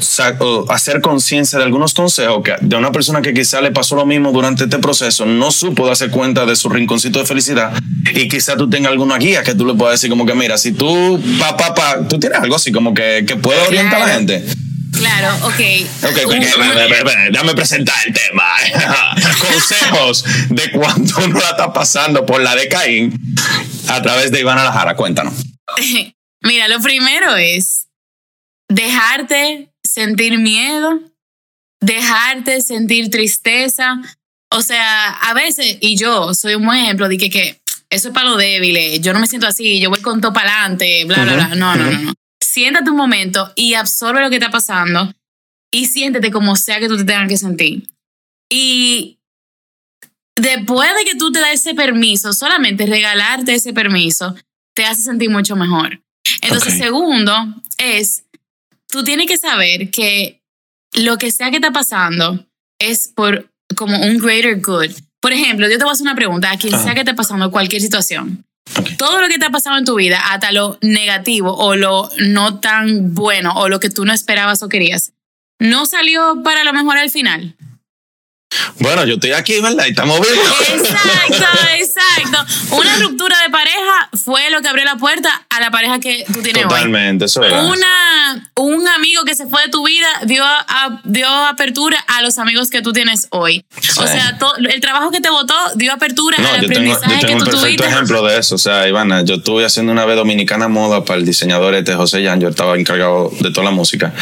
hacer 0.70 1.02
conciencia 1.02 1.60
de 1.60 1.66
algunos 1.66 1.94
consejos 1.94 2.42
que 2.42 2.54
de 2.62 2.76
una 2.78 2.94
persona 2.94 3.22
que 3.22 3.34
quizá 3.34 3.60
le 3.60 3.72
pasó 3.72 3.98
lo 3.98 4.06
mismo 4.06 4.32
durante 4.32 4.64
este 4.64 4.78
proceso, 4.78 5.26
no 5.26 5.52
supo 5.52 5.86
darse 5.86 6.10
cuenta 6.10 6.46
de 6.46 6.56
su 6.56 6.70
rinconcito 6.70 7.20
de 7.20 7.26
felicidad 7.26 7.74
y 8.14 8.30
quizá 8.30 8.56
tú 8.56 8.70
tengas 8.70 8.94
alguna 8.94 9.18
guía 9.18 9.44
que 9.44 9.56
tú 9.56 9.66
le 9.66 9.74
puedas 9.74 9.96
decir 9.96 10.10
como 10.10 10.26
que 10.26 10.36
mira, 10.36 10.58
si 10.58 10.72
tú, 10.72 11.22
pa, 11.38 11.58
pa, 11.58 11.76
pa, 11.76 12.08
tú 12.08 12.18
tienes 12.18 12.40
algo 12.40 12.56
así 12.56 12.72
como 12.72 12.94
que, 12.94 13.26
que 13.28 13.36
puede 13.36 13.60
orientar 13.68 14.04
a 14.04 14.08
la 14.08 14.14
gente? 14.14 14.69
Claro, 14.94 15.36
ok. 15.46 15.60
Ok, 16.04 17.32
dame 17.32 17.54
presentar 17.54 17.96
el 18.06 18.14
tema. 18.14 18.44
Consejos 19.40 20.24
de 20.50 20.72
cuando 20.72 21.14
uno 21.26 21.40
la 21.40 21.50
está 21.50 21.72
pasando 21.74 22.26
por 22.26 22.42
la 22.42 22.56
de 22.56 22.68
Caín 22.68 23.36
a 23.88 24.02
través 24.02 24.32
de 24.32 24.40
Iván 24.40 24.58
Alajara. 24.58 24.96
Cuéntanos. 24.96 25.34
Mira, 26.42 26.68
lo 26.68 26.80
primero 26.80 27.36
es 27.36 27.88
dejarte 28.70 29.70
sentir 29.84 30.38
miedo, 30.38 31.00
dejarte 31.82 32.62
sentir 32.62 33.10
tristeza. 33.10 34.02
O 34.52 34.62
sea, 34.62 35.10
a 35.10 35.34
veces, 35.34 35.78
y 35.82 35.98
yo 35.98 36.34
soy 36.34 36.56
un 36.56 36.66
buen 36.66 36.80
ejemplo 36.80 37.08
de 37.08 37.18
que, 37.18 37.30
que 37.30 37.62
eso 37.90 38.08
es 38.08 38.14
para 38.14 38.30
los 38.30 38.38
débiles, 38.38 39.02
yo 39.02 39.14
no 39.14 39.20
me 39.20 39.28
siento 39.28 39.48
así, 39.48 39.80
yo 39.80 39.90
voy 39.90 40.02
con 40.02 40.22
todo 40.22 40.34
para 40.34 40.62
adelante, 40.62 41.06
bla, 41.06 41.24
bla, 41.24 41.34
bla. 41.34 41.48
No, 41.56 41.76
no, 41.76 41.86
no, 41.86 42.02
no 42.02 42.14
siéntate 42.52 42.90
un 42.90 42.98
momento 42.98 43.52
y 43.56 43.76
absorbe 43.76 44.22
lo 44.22 44.30
que 44.30 44.38
está 44.38 44.50
pasando 44.50 45.14
y 45.72 45.86
siéntete 45.86 46.32
como 46.32 46.56
sea 46.56 46.80
que 46.80 46.88
tú 46.88 46.98
te 46.98 47.04
tengas 47.04 47.28
que 47.28 47.38
sentir. 47.38 47.88
Y 48.50 49.20
después 50.36 50.90
de 50.98 51.06
que 51.06 51.16
tú 51.16 51.32
te 51.32 51.40
das 51.40 51.54
ese 51.54 51.76
permiso, 51.76 52.34
solamente 52.34 52.88
regalarte 52.88 53.54
ese 53.54 53.74
permiso 53.74 54.36
te 54.74 54.86
hace 54.86 55.04
sentir 55.04 55.30
mucho 55.30 55.56
mejor. 55.56 56.02
Entonces, 56.42 56.78
segundo 56.78 57.34
es, 57.78 58.24
tú 58.88 59.04
tienes 59.04 59.28
que 59.28 59.38
saber 59.38 59.92
que 59.92 60.42
lo 60.94 61.18
que 61.18 61.32
sea 61.32 61.52
que 61.52 61.58
está 61.58 61.72
pasando 61.72 62.48
es 62.80 63.10
por 63.10 63.52
como 63.76 64.02
un 64.02 64.18
greater 64.18 64.60
good. 64.60 64.90
Por 65.20 65.34
ejemplo, 65.34 65.68
yo 65.70 65.78
te 65.78 65.84
voy 65.84 65.90
a 65.90 65.94
hacer 65.94 66.06
una 66.06 66.16
pregunta 66.16 66.50
a 66.50 66.58
quien 66.58 66.74
sea 66.82 66.94
que 66.94 67.02
esté 67.02 67.14
pasando 67.14 67.52
cualquier 67.52 67.82
situación. 67.82 68.46
Todo 68.98 69.22
lo 69.22 69.28
que 69.28 69.38
te 69.38 69.46
ha 69.46 69.50
pasado 69.50 69.78
en 69.78 69.86
tu 69.86 69.96
vida, 69.96 70.20
hasta 70.32 70.52
lo 70.52 70.78
negativo 70.82 71.56
o 71.56 71.76
lo 71.76 72.10
no 72.20 72.60
tan 72.60 73.14
bueno 73.14 73.54
o 73.56 73.70
lo 73.70 73.80
que 73.80 73.90
tú 73.90 74.06
no 74.06 74.14
esperabas 74.14 74.62
o 74.64 74.70
querías, 74.70 75.14
no 75.60 75.86
salió 75.86 76.42
para 76.44 76.64
lo 76.64 76.74
mejor 76.74 76.98
al 76.98 77.10
final. 77.10 77.56
Bueno, 78.80 79.06
yo 79.06 79.16
estoy 79.16 79.32
aquí, 79.32 79.60
¿verdad? 79.62 79.86
Y 79.86 79.90
estamos 79.90 80.20
vivos. 80.20 80.46
Exacto, 80.70 81.46
exacto. 81.78 82.76
Una 82.76 82.98
ruptura 82.98 83.36
de 83.42 83.50
pareja 83.50 84.10
fue 84.24 84.50
lo 84.50 84.62
que 84.62 84.68
abrió 84.68 84.86
la 84.86 84.96
puerta 84.96 85.46
a 85.50 85.60
la 85.60 85.72
pareja 85.72 86.00
que 86.00 86.26
tú 86.32 86.42
tienes 86.42 86.64
hoy. 86.64 86.70
Totalmente, 86.70 87.26
eso 87.26 87.44
es. 87.44 87.54
Una, 87.54 88.50
un 88.56 88.88
amigo 88.88 89.24
que 89.24 89.36
se 89.36 89.48
fue 89.48 89.64
de 89.64 89.70
tu 89.70 89.86
vida 89.86 90.08
dio, 90.26 90.44
dio 91.04 91.28
apertura 91.28 91.98
a 92.08 92.22
los 92.22 92.38
amigos 92.38 92.70
que 92.70 92.82
tú 92.82 92.94
tienes 92.94 93.28
hoy. 93.32 93.66
O 93.98 94.08
sea, 94.08 94.38
el 94.70 94.82
trabajo 94.82 95.12
que 95.12 95.20
te 95.20 95.30
votó 95.30 95.56
dio 95.76 95.94
apertura 95.94 96.38
al 96.38 96.66
aprendizaje 96.66 97.22
yo 97.22 97.28
tengo, 97.28 97.44
un 97.44 97.46
perfecto 97.46 97.84
ejemplo 97.84 98.24
de 98.24 98.40
eso. 98.40 98.56
O 98.56 98.60
sea, 98.60 98.88
Ivana, 98.88 99.24
yo 99.24 99.36
estuve 99.36 99.66
haciendo 99.66 99.92
una 99.92 100.06
vez 100.06 100.16
Dominicana 100.16 100.68
Moda 100.68 101.06
para 101.06 101.20
el 101.20 101.26
diseñador 101.26 101.74
este 101.76 101.96
José 101.96 102.22
Yan. 102.22 102.40
Yo 102.40 102.50
estaba 102.50 102.78
encargado 102.78 103.32
de 103.40 103.52
toda 103.52 103.66
la 103.66 103.72
música. 103.72 104.14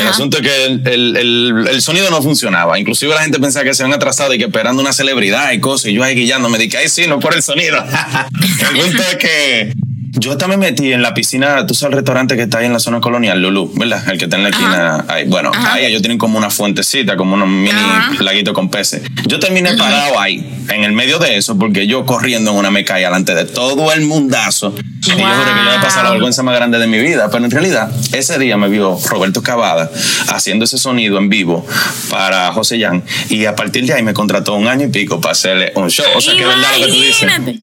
El 0.00 0.08
asunto 0.08 0.38
es 0.38 0.42
que 0.42 0.64
el, 0.64 1.16
el, 1.16 1.66
el, 1.68 1.82
sonido 1.82 2.10
no 2.10 2.22
funcionaba. 2.22 2.78
Inclusive 2.78 3.14
la 3.14 3.22
gente 3.22 3.38
pensaba 3.40 3.64
que 3.64 3.74
se 3.74 3.82
habían 3.82 3.96
atrasado 3.96 4.32
y 4.34 4.38
que 4.38 4.44
esperando 4.44 4.82
una 4.82 4.92
celebridad 4.92 5.52
y 5.52 5.60
cosas. 5.60 5.90
Y 5.90 5.94
yo 5.94 6.04
ahí 6.04 6.14
guillando 6.14 6.48
me 6.48 6.58
dije, 6.58 6.78
ay, 6.78 6.88
sí, 6.88 7.06
no 7.06 7.18
por 7.18 7.34
el 7.34 7.42
sonido. 7.42 7.76
el 8.70 8.80
punto 8.80 9.02
es 9.02 9.16
que 9.16 9.72
yo 10.18 10.36
también 10.36 10.60
me 10.60 10.66
metí 10.70 10.92
en 10.92 11.02
la 11.02 11.14
piscina, 11.14 11.66
tú 11.66 11.74
sabes 11.74 11.92
el 11.92 11.98
restaurante 11.98 12.36
que 12.36 12.42
está 12.42 12.58
ahí 12.58 12.66
en 12.66 12.72
la 12.72 12.78
zona 12.78 13.00
colonial, 13.00 13.40
Lulu, 13.40 13.72
¿verdad? 13.74 14.02
El 14.10 14.18
que 14.18 14.24
está 14.24 14.36
en 14.36 14.42
la 14.44 14.48
esquina. 14.50 15.04
Ahí. 15.08 15.24
Bueno, 15.26 15.50
ahí 15.54 15.86
ellos 15.86 16.02
tienen 16.02 16.18
como 16.18 16.38
una 16.38 16.50
fuentecita, 16.50 17.16
como 17.16 17.34
unos 17.34 17.48
mini 17.48 17.72
laguitos 18.20 18.54
con 18.54 18.70
peces. 18.70 19.02
Yo 19.26 19.38
terminé 19.38 19.74
parado 19.76 20.18
ahí, 20.18 20.64
en 20.70 20.84
el 20.84 20.92
medio 20.92 21.18
de 21.18 21.36
eso, 21.36 21.58
porque 21.58 21.86
yo 21.86 22.04
corriendo 22.04 22.50
en 22.50 22.56
una 22.56 22.70
meca 22.70 22.94
ahí 22.94 23.02
delante 23.02 23.34
de 23.34 23.44
todo 23.44 23.92
el 23.92 24.02
mundazo. 24.02 24.74
Y 24.76 25.10
yo 25.10 25.16
juro 25.16 25.44
que 25.44 25.64
yo 25.64 25.70
me 25.70 25.82
pasado 25.82 26.04
la 26.04 26.10
vergüenza 26.10 26.42
más 26.42 26.54
grande 26.54 26.78
de 26.78 26.86
mi 26.86 26.98
vida. 26.98 27.30
Pero 27.30 27.44
en 27.44 27.50
realidad, 27.50 27.90
ese 28.12 28.38
día 28.38 28.56
me 28.56 28.68
vio 28.68 28.98
Roberto 29.08 29.42
Cavada 29.42 29.90
haciendo 30.28 30.64
ese 30.64 30.78
sonido 30.78 31.18
en 31.18 31.28
vivo 31.28 31.66
para 32.10 32.52
José 32.52 32.78
Yan. 32.78 33.02
Y 33.30 33.46
a 33.46 33.54
partir 33.54 33.86
de 33.86 33.94
ahí 33.94 34.02
me 34.02 34.14
contrató 34.14 34.54
un 34.54 34.66
año 34.66 34.86
y 34.86 34.88
pico 34.88 35.20
para 35.20 35.32
hacerle 35.32 35.72
un 35.74 35.88
show. 35.88 36.06
O 36.14 36.20
sea, 36.20 36.34
que 36.34 36.40
es 36.40 36.46
verdad 36.46 36.68
lo 36.78 36.86
que 36.86 36.92
tú 36.92 37.00
dices. 37.00 37.62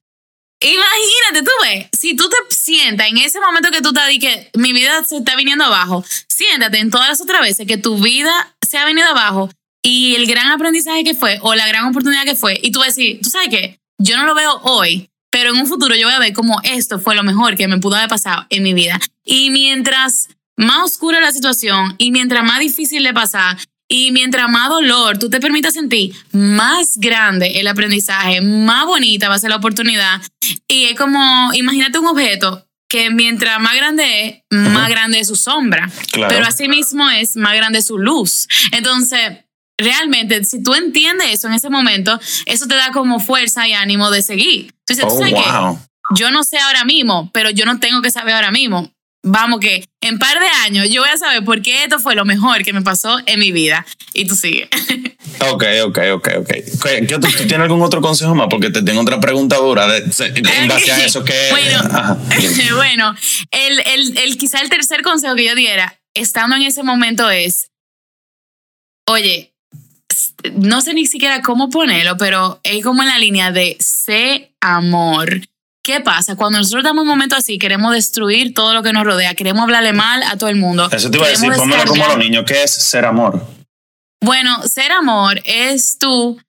Imagínate, 0.66 1.44
tú 1.44 1.50
ves, 1.62 1.86
si 1.96 2.16
tú 2.16 2.28
te 2.28 2.36
sientas 2.50 3.06
en 3.08 3.18
ese 3.18 3.38
momento 3.38 3.70
que 3.70 3.80
tú 3.80 3.92
te 3.92 4.04
di 4.08 4.18
que 4.18 4.50
mi 4.54 4.72
vida 4.72 5.04
se 5.04 5.18
está 5.18 5.36
viniendo 5.36 5.64
abajo, 5.64 6.04
siéntate 6.28 6.78
en 6.78 6.90
todas 6.90 7.08
las 7.08 7.20
otras 7.20 7.40
veces 7.40 7.68
que 7.68 7.76
tu 7.76 8.02
vida 8.02 8.56
se 8.68 8.76
ha 8.76 8.84
venido 8.84 9.06
abajo 9.06 9.48
y 9.80 10.16
el 10.16 10.26
gran 10.26 10.48
aprendizaje 10.48 11.04
que 11.04 11.14
fue 11.14 11.38
o 11.42 11.54
la 11.54 11.68
gran 11.68 11.86
oportunidad 11.86 12.24
que 12.24 12.34
fue, 12.34 12.58
y 12.60 12.72
tú 12.72 12.80
vas 12.80 12.88
a 12.88 12.90
decir, 12.90 13.20
tú 13.22 13.30
sabes 13.30 13.48
qué, 13.48 13.78
yo 13.98 14.16
no 14.16 14.26
lo 14.26 14.34
veo 14.34 14.60
hoy, 14.64 15.08
pero 15.30 15.50
en 15.50 15.56
un 15.56 15.68
futuro 15.68 15.94
yo 15.94 16.08
voy 16.08 16.16
a 16.16 16.18
ver 16.18 16.32
como 16.32 16.60
esto 16.64 16.98
fue 16.98 17.14
lo 17.14 17.22
mejor 17.22 17.56
que 17.56 17.68
me 17.68 17.78
pudo 17.78 17.94
haber 17.94 18.08
pasado 18.08 18.44
en 18.50 18.64
mi 18.64 18.74
vida. 18.74 18.98
Y 19.24 19.50
mientras 19.50 20.30
más 20.56 20.82
oscura 20.82 21.20
la 21.20 21.30
situación 21.30 21.94
y 21.98 22.10
mientras 22.10 22.42
más 22.42 22.58
difícil 22.58 23.04
de 23.04 23.12
pasar 23.12 23.56
y 23.88 24.10
mientras 24.10 24.48
más 24.50 24.68
dolor 24.68 25.18
tú 25.18 25.30
te 25.30 25.40
permitas 25.40 25.74
sentir, 25.74 26.14
más 26.32 26.96
grande 26.96 27.60
el 27.60 27.66
aprendizaje, 27.68 28.40
más 28.40 28.86
bonita 28.86 29.28
va 29.28 29.36
a 29.36 29.38
ser 29.38 29.50
la 29.50 29.56
oportunidad. 29.56 30.20
Y 30.68 30.84
es 30.84 30.98
como, 30.98 31.52
imagínate 31.54 31.98
un 31.98 32.06
objeto 32.06 32.66
que 32.88 33.10
mientras 33.10 33.60
más 33.60 33.74
grande 33.74 34.44
es, 34.50 34.58
más 34.58 34.88
grande 34.88 35.20
es 35.20 35.28
su 35.28 35.36
sombra. 35.36 35.90
Pero 36.12 36.46
asimismo 36.46 37.08
es 37.10 37.36
más 37.36 37.54
grande 37.54 37.82
su 37.82 37.98
luz. 37.98 38.48
Entonces, 38.72 39.20
realmente, 39.78 40.44
si 40.44 40.62
tú 40.62 40.74
entiendes 40.74 41.34
eso 41.34 41.48
en 41.48 41.54
ese 41.54 41.70
momento, 41.70 42.18
eso 42.46 42.66
te 42.66 42.74
da 42.74 42.90
como 42.92 43.20
fuerza 43.20 43.66
y 43.68 43.72
ánimo 43.72 44.10
de 44.10 44.22
seguir. 44.22 44.74
Entonces, 44.86 45.06
¿tú 45.06 45.14
oh, 45.14 45.18
sabes 45.18 45.80
Yo 46.16 46.30
no 46.30 46.44
sé 46.44 46.58
ahora 46.58 46.84
mismo, 46.84 47.30
pero 47.32 47.50
yo 47.50 47.66
no 47.66 47.78
tengo 47.78 48.02
que 48.02 48.10
saber 48.10 48.34
ahora 48.34 48.50
mismo 48.50 48.92
vamos 49.26 49.60
que 49.60 49.84
en 50.00 50.18
par 50.18 50.38
de 50.38 50.46
años 50.64 50.88
yo 50.88 51.02
voy 51.02 51.10
a 51.10 51.16
saber 51.16 51.44
por 51.44 51.60
qué 51.60 51.82
esto 51.82 51.98
fue 51.98 52.14
lo 52.14 52.24
mejor 52.24 52.64
que 52.64 52.72
me 52.72 52.82
pasó 52.82 53.18
en 53.26 53.40
mi 53.40 53.52
vida. 53.52 53.84
Y 54.14 54.26
tú 54.26 54.34
sigues. 54.34 54.68
Ok, 55.38 55.64
ok, 55.84 55.98
ok, 56.14 56.28
ok. 56.38 56.50
¿Tú, 57.08 57.28
tienes 57.46 57.58
algún 57.58 57.82
otro 57.82 58.00
consejo 58.00 58.34
más? 58.34 58.46
Porque 58.48 58.70
te 58.70 58.80
tengo 58.80 59.02
otra 59.02 59.20
pregunta 59.20 59.56
dura 59.56 59.86
de, 59.86 59.98
en 59.98 60.68
base 60.68 60.90
a 60.90 61.04
eso 61.04 61.22
que... 61.24 61.34
Bueno, 61.50 62.16
bueno 62.76 63.14
el, 63.50 63.80
el, 63.80 64.18
el, 64.18 64.38
quizá 64.38 64.60
el 64.62 64.70
tercer 64.70 65.02
consejo 65.02 65.34
que 65.34 65.44
yo 65.44 65.54
diera, 65.54 66.00
estando 66.14 66.56
en 66.56 66.62
ese 66.62 66.82
momento 66.82 67.28
es, 67.28 67.70
oye, 69.06 69.52
no 70.54 70.80
sé 70.80 70.94
ni 70.94 71.06
siquiera 71.06 71.42
cómo 71.42 71.68
ponerlo, 71.68 72.16
pero 72.16 72.60
es 72.62 72.82
como 72.82 73.02
en 73.02 73.08
la 73.08 73.18
línea 73.18 73.52
de 73.52 73.76
sé 73.78 74.52
amor. 74.60 75.42
¿Qué 75.86 76.00
pasa? 76.00 76.34
Cuando 76.34 76.58
nosotros 76.58 76.82
damos 76.82 77.02
un 77.02 77.08
momento 77.08 77.36
así, 77.36 77.58
queremos 77.58 77.94
destruir 77.94 78.52
todo 78.54 78.74
lo 78.74 78.82
que 78.82 78.92
nos 78.92 79.04
rodea, 79.04 79.36
queremos 79.36 79.62
hablarle 79.62 79.92
mal 79.92 80.20
a 80.24 80.36
todo 80.36 80.50
el 80.50 80.56
mundo. 80.56 80.88
Eso 80.90 81.12
te 81.12 81.18
iba 81.18 81.28
a 81.28 81.30
decir, 81.30 81.48
pónmelo 81.52 81.84
como 81.84 82.04
a 82.04 82.08
los 82.08 82.18
niños, 82.18 82.42
¿qué 82.44 82.64
es 82.64 82.72
ser 82.72 83.04
amor? 83.04 83.40
Bueno, 84.20 84.66
ser 84.66 84.90
amor 84.90 85.40
es 85.44 85.96
tú 85.98 86.40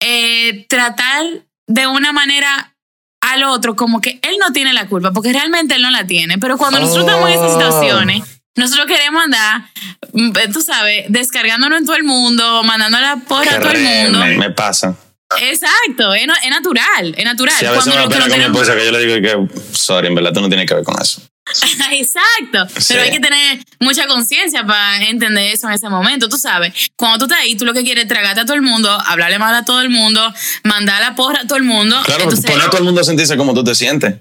eh, 0.00 0.66
tratar 0.68 1.24
de 1.68 1.86
una 1.86 2.12
manera 2.12 2.74
al 3.20 3.44
otro 3.44 3.76
como 3.76 4.00
que 4.00 4.18
él 4.24 4.34
no 4.40 4.50
tiene 4.52 4.72
la 4.72 4.88
culpa, 4.88 5.12
porque 5.12 5.32
realmente 5.32 5.76
él 5.76 5.82
no 5.82 5.92
la 5.92 6.08
tiene, 6.08 6.38
pero 6.38 6.58
cuando 6.58 6.80
nosotros 6.80 7.06
estamos 7.06 7.28
en 7.28 7.34
esas 7.36 7.48
oh. 7.48 7.52
situaciones, 7.52 8.42
nosotros 8.56 8.88
queremos 8.88 9.22
andar, 9.22 9.70
mm, 10.12 10.32
tú 10.52 10.62
sabes, 10.62 11.04
descargándonos 11.10 11.78
en 11.78 11.86
todo 11.86 11.94
el 11.94 12.02
mundo, 12.02 12.64
mandando 12.64 12.98
la 12.98 13.18
porra 13.18 13.54
a 13.54 13.60
todo 13.60 13.70
el 13.70 13.84
mundo. 13.84 14.18
me 14.36 14.50
pasa. 14.50 14.96
Exacto, 15.38 16.12
es, 16.14 16.26
natural, 16.26 17.14
es 17.16 17.24
natural. 17.24 17.54
Sí, 17.58 17.66
a 17.66 17.70
veces 17.70 17.92
Cuando 17.92 18.08
me 18.08 18.14
pena 18.14 18.28
con 18.28 18.38
mi 18.38 18.44
esposa 18.44 18.76
que 18.76 18.84
yo 18.84 18.92
le 18.92 19.06
digo 19.06 19.48
que, 19.48 19.60
sorry, 19.76 20.08
en 20.08 20.14
verdad 20.14 20.32
tú 20.32 20.40
no 20.40 20.48
tienes 20.48 20.66
que 20.66 20.74
ver 20.74 20.84
con 20.84 21.00
eso. 21.00 21.22
Exacto, 21.92 22.66
pero 22.88 23.02
hay 23.02 23.10
que 23.10 23.20
tener 23.20 23.58
mucha 23.80 24.06
conciencia 24.06 24.64
para 24.64 25.08
entender 25.08 25.52
eso 25.52 25.68
en 25.68 25.74
ese 25.74 25.88
momento, 25.88 26.28
tú 26.28 26.36
sabes. 26.36 26.72
Cuando 26.96 27.18
tú 27.18 27.24
estás 27.24 27.40
ahí, 27.40 27.56
tú 27.56 27.64
lo 27.64 27.72
que 27.72 27.82
quieres 27.82 28.04
es 28.04 28.08
tragarte 28.08 28.40
a 28.40 28.44
todo 28.44 28.54
el 28.54 28.62
mundo, 28.62 28.90
hablarle 28.90 29.38
mal 29.38 29.54
a 29.54 29.64
todo 29.64 29.80
el 29.80 29.90
mundo, 29.90 30.32
mandar 30.64 31.00
la 31.00 31.14
porra 31.14 31.40
a 31.42 31.46
todo 31.46 31.58
el 31.58 31.64
mundo. 31.64 32.00
Claro, 32.04 32.24
poner 32.28 32.60
a 32.60 32.70
todo 32.70 32.78
el 32.78 32.84
mundo 32.84 33.00
a 33.00 33.04
sentirse 33.04 33.36
como 33.36 33.54
tú 33.54 33.64
te 33.64 33.74
sientes. 33.74 34.16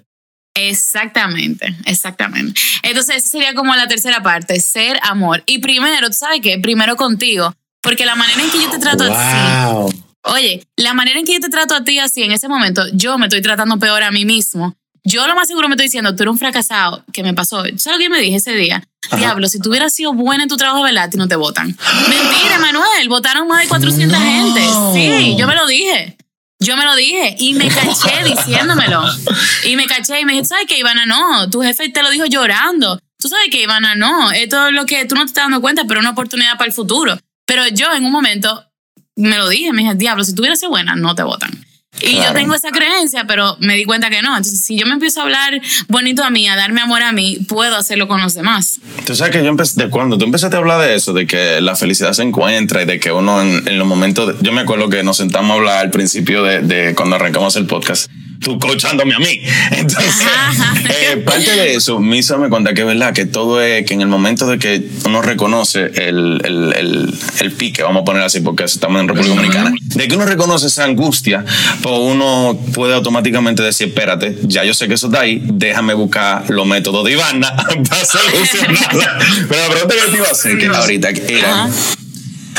Exactamente, 0.55 1.75
exactamente. 1.85 2.59
Entonces, 2.83 3.17
esa 3.17 3.27
sería 3.29 3.53
como 3.53 3.75
la 3.75 3.87
tercera 3.87 4.21
parte, 4.23 4.59
ser 4.59 4.99
amor. 5.03 5.43
Y 5.45 5.59
primero, 5.59 6.07
¿tú 6.07 6.17
sabes 6.17 6.41
qué? 6.41 6.57
Primero 6.57 6.95
contigo, 6.95 7.53
porque 7.81 8.05
la 8.05 8.15
manera 8.15 8.41
en 8.41 8.49
que 8.49 8.61
yo 8.61 8.69
te 8.69 8.79
trato 8.79 9.03
así 9.03 9.98
Oye, 10.23 10.67
la 10.75 10.93
manera 10.93 11.19
en 11.19 11.25
que 11.25 11.33
yo 11.33 11.39
te 11.39 11.49
trato 11.49 11.75
a 11.75 11.83
ti 11.83 11.99
así 11.99 12.23
en 12.23 12.31
ese 12.31 12.47
momento, 12.47 12.83
yo 12.93 13.17
me 13.17 13.27
estoy 13.27 13.41
tratando 13.41 13.79
peor 13.79 14.03
a 14.03 14.11
mí 14.11 14.25
mismo. 14.25 14.75
Yo 15.03 15.25
lo 15.27 15.35
más 15.35 15.47
seguro 15.47 15.69
me 15.69 15.75
estoy 15.75 15.85
diciendo, 15.85 16.15
tú 16.15 16.23
eres 16.23 16.33
un 16.33 16.37
fracasado, 16.37 17.03
que 17.13 17.23
me 17.23 17.33
pasó. 17.33 17.63
¿Sabes 17.77 17.85
lo 17.85 17.97
que 17.97 18.09
me 18.09 18.19
dije 18.19 18.37
ese 18.37 18.53
día? 18.53 18.83
diablo, 19.17 19.47
si 19.47 19.59
tú 19.59 19.69
hubieras 19.69 19.93
sido 19.93 20.13
buena 20.13 20.43
en 20.43 20.49
tu 20.49 20.57
trabajo, 20.57 20.83
¿verdad? 20.83 21.09
Y 21.11 21.17
no 21.17 21.27
te 21.27 21.35
votan. 21.35 21.67
Mentira, 22.09 22.59
Manuel, 22.59 23.07
votaron 23.07 23.47
más 23.47 23.61
de 23.61 23.67
400 23.69 24.19
gente. 24.19 24.61
Sí, 24.93 25.35
yo 25.37 25.47
me 25.47 25.55
lo 25.55 25.65
dije. 25.67 26.17
Yo 26.59 26.75
me 26.75 26.83
lo 26.83 26.95
dije 26.95 27.35
y 27.39 27.53
me 27.53 27.67
caché 27.69 28.23
diciéndomelo. 28.25 29.03
Y 29.63 29.77
me 29.77 29.85
caché 29.87 30.19
y 30.19 30.25
me 30.25 30.33
dije, 30.33 30.45
¿sabes 30.45 30.65
qué, 30.67 30.77
Ivana? 30.77 31.05
No, 31.05 31.49
tu 31.49 31.61
jefe 31.61 31.89
te 31.89 32.03
lo 32.03 32.09
dijo 32.09 32.25
llorando. 32.25 32.99
Tú 33.17 33.29
sabes 33.29 33.47
que, 33.49 33.61
Ivana, 33.61 33.95
no, 33.95 34.31
esto 34.31 34.67
es 34.67 34.73
lo 34.73 34.85
que 34.85 35.05
tú 35.05 35.15
no 35.15 35.21
te 35.21 35.27
estás 35.27 35.45
dando 35.45 35.61
cuenta, 35.61 35.85
pero 35.87 36.01
una 36.01 36.11
oportunidad 36.11 36.57
para 36.57 36.67
el 36.67 36.73
futuro. 36.73 37.17
Pero 37.45 37.67
yo 37.69 37.91
en 37.93 38.05
un 38.05 38.11
momento 38.11 38.68
me 39.27 39.37
lo 39.37 39.49
dije, 39.49 39.71
me 39.73 39.83
dije, 39.83 39.95
diablo, 39.95 40.23
si 40.23 40.33
tú 40.33 40.41
hubieras 40.41 40.59
sido 40.59 40.71
buena, 40.71 40.95
no 40.95 41.15
te 41.15 41.23
votan. 41.23 41.51
Y 42.01 42.15
yo 42.15 42.31
tengo 42.33 42.53
esa 42.53 42.71
creencia, 42.71 43.25
pero 43.27 43.57
me 43.59 43.75
di 43.75 43.83
cuenta 43.83 44.09
que 44.09 44.21
no. 44.21 44.29
Entonces, 44.29 44.61
si 44.63 44.77
yo 44.77 44.85
me 44.85 44.93
empiezo 44.93 45.19
a 45.19 45.23
hablar 45.23 45.59
bonito 45.89 46.23
a 46.23 46.29
mí, 46.29 46.47
a 46.47 46.55
darme 46.55 46.79
amor 46.79 47.01
a 47.01 47.11
mí, 47.11 47.39
puedo 47.47 47.75
hacerlo 47.75 48.07
con 48.07 48.21
los 48.21 48.35
demás. 48.35 48.79
Tú 49.05 49.15
sabes 49.15 49.33
que 49.33 49.43
yo 49.43 49.49
empecé, 49.49 49.83
de 49.83 49.89
cuando 49.89 50.17
tú 50.17 50.23
empezaste 50.23 50.55
a 50.55 50.59
hablar 50.59 50.79
de 50.81 50.95
eso, 50.95 51.11
de 51.11 51.27
que 51.27 51.59
la 51.59 51.75
felicidad 51.75 52.13
se 52.13 52.23
encuentra 52.23 52.83
y 52.83 52.85
de 52.85 52.99
que 52.99 53.11
uno 53.11 53.41
en, 53.41 53.77
los 53.77 53.87
momentos, 53.87 54.35
yo 54.41 54.53
me 54.53 54.61
acuerdo 54.61 54.87
que 54.89 55.03
nos 55.03 55.17
sentamos 55.17 55.51
a 55.51 55.53
hablar 55.55 55.77
al 55.79 55.91
principio 55.91 56.43
de, 56.43 56.61
de 56.61 56.95
cuando 56.95 57.17
arrancamos 57.17 57.57
el 57.57 57.65
podcast 57.65 58.09
tú 58.39 58.59
coachándome 58.59 59.15
a 59.15 59.19
mí. 59.19 59.41
Entonces, 59.71 60.27
eh, 60.89 61.17
parte 61.17 61.51
de 61.51 61.75
eso 61.75 62.01
hizo 62.13 62.37
me 62.37 62.49
cuenta 62.49 62.73
que 62.73 62.81
es 62.81 62.87
verdad 62.87 63.13
que 63.13 63.25
todo 63.25 63.61
es 63.61 63.85
que 63.85 63.93
en 63.93 64.01
el 64.01 64.07
momento 64.07 64.47
de 64.47 64.59
que 64.59 64.87
uno 65.05 65.21
reconoce 65.21 65.85
el, 65.95 66.41
el, 66.43 66.73
el, 66.75 67.13
el 67.39 67.51
pique, 67.53 67.83
vamos 67.83 68.01
a 68.01 68.05
poner 68.05 68.23
así 68.23 68.41
porque 68.41 68.63
estamos 68.63 69.01
en 69.01 69.07
República 69.07 69.35
Dominicana, 69.35 69.73
de 69.81 70.07
que 70.07 70.15
uno 70.15 70.25
reconoce 70.25 70.67
esa 70.67 70.83
angustia, 70.83 71.45
pues 71.81 71.95
uno 71.99 72.59
puede 72.73 72.93
automáticamente 72.93 73.63
decir, 73.63 73.87
espérate, 73.87 74.37
ya 74.43 74.63
yo 74.63 74.73
sé 74.73 74.87
que 74.87 74.95
eso 74.95 75.07
está 75.07 75.21
ahí, 75.21 75.41
déjame 75.43 75.93
buscar 75.93 76.49
los 76.49 76.65
métodos 76.65 77.05
de 77.05 77.13
Ivana 77.13 77.55
para 77.89 78.05
solucionarla. 78.05 79.19
Pero 79.49 79.61
la 79.61 79.69
pregunta 79.69 79.95
que 79.95 80.11
te 80.11 80.17
iba 80.17 80.27
a 80.27 80.31
hacer, 80.31 80.57
que 80.57 80.67
ahorita 80.67 81.09
era... 81.09 81.69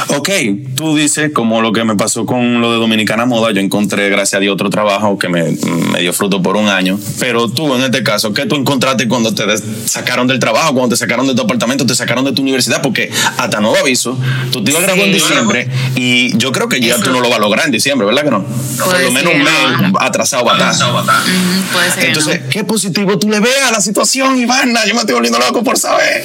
Ok, 0.09 0.31
tú 0.75 0.97
dices, 0.97 1.33
como 1.33 1.61
lo 1.61 1.73
que 1.73 1.85
me 1.85 1.97
pasó 1.97 2.27
con 2.27 2.61
lo 2.61 2.73
de 2.73 2.79
Dominicana 2.79 3.27
Moda, 3.27 3.53
yo 3.53 3.61
encontré, 3.61 4.09
gracias 4.09 4.35
a 4.35 4.41
Dios, 4.41 4.55
otro 4.55 4.71
trabajo 4.71 5.19
que 5.19 5.29
me, 5.29 5.45
me, 5.93 6.01
dio 6.01 6.13
fruto 6.13 6.43
por 6.43 6.57
un 6.57 6.69
año. 6.69 6.99
Pero 7.19 7.49
tú, 7.49 7.75
en 7.75 7.83
este 7.83 8.03
caso, 8.03 8.33
¿qué 8.33 8.47
tú 8.47 8.57
encontraste 8.57 9.09
cuando 9.09 9.35
te 9.35 9.45
sacaron 9.87 10.27
del 10.27 10.39
trabajo, 10.39 10.75
cuando 10.75 10.91
te 10.91 10.97
sacaron 10.97 11.27
de 11.27 11.35
tu 11.35 11.43
apartamento, 11.43 11.87
te 11.87 11.95
sacaron 11.95 12.25
de 12.25 12.33
tu 12.33 12.43
universidad? 12.43 12.83
Porque 12.83 13.11
hasta 13.37 13.61
nuevo 13.61 13.77
aviso, 13.77 14.19
tú 14.53 14.63
te 14.65 14.71
ibas 14.71 14.83
a 14.83 14.87
graduar 14.87 15.09
en 15.09 15.13
diciembre 15.15 15.69
y 15.95 16.37
yo 16.37 16.53
creo 16.53 16.69
que 16.69 16.81
ya 16.81 16.97
tú 16.97 17.11
no 17.11 17.21
lo 17.21 17.29
vas 17.29 17.39
a 17.39 17.41
lograr 17.41 17.67
en 17.67 17.73
diciembre, 17.73 18.07
¿verdad 18.07 18.25
que 18.25 18.31
no? 18.31 18.45
Por 18.85 19.01
lo 19.01 19.11
menos 19.11 19.35
un 19.35 19.43
mes 19.43 19.93
atrasado 20.01 20.45
va 20.45 20.53
a 20.53 20.71
estar. 20.71 22.05
Entonces, 22.05 22.41
¿qué 22.51 22.65
positivo 22.65 23.19
tú 23.19 23.29
le 23.29 23.41
ves 23.41 23.63
a 23.69 23.73
la 23.73 23.81
situación, 23.81 24.39
Ivana? 24.39 24.85
Yo 24.87 24.95
me 24.95 25.01
estoy 25.01 25.15
volviendo 25.15 25.39
loco 25.39 25.63
por 25.63 25.79
saber. 25.79 26.25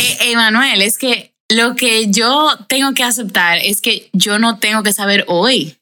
Eh, 0.00 0.32
Emanuel, 0.32 0.82
es 0.82 0.98
que 0.98 1.33
lo 1.50 1.76
que 1.76 2.10
yo 2.10 2.50
tengo 2.68 2.94
que 2.94 3.04
aceptar 3.04 3.58
es 3.58 3.80
que 3.80 4.08
yo 4.12 4.38
no 4.38 4.58
tengo 4.58 4.82
que 4.82 4.92
saber 4.92 5.24
hoy. 5.28 5.76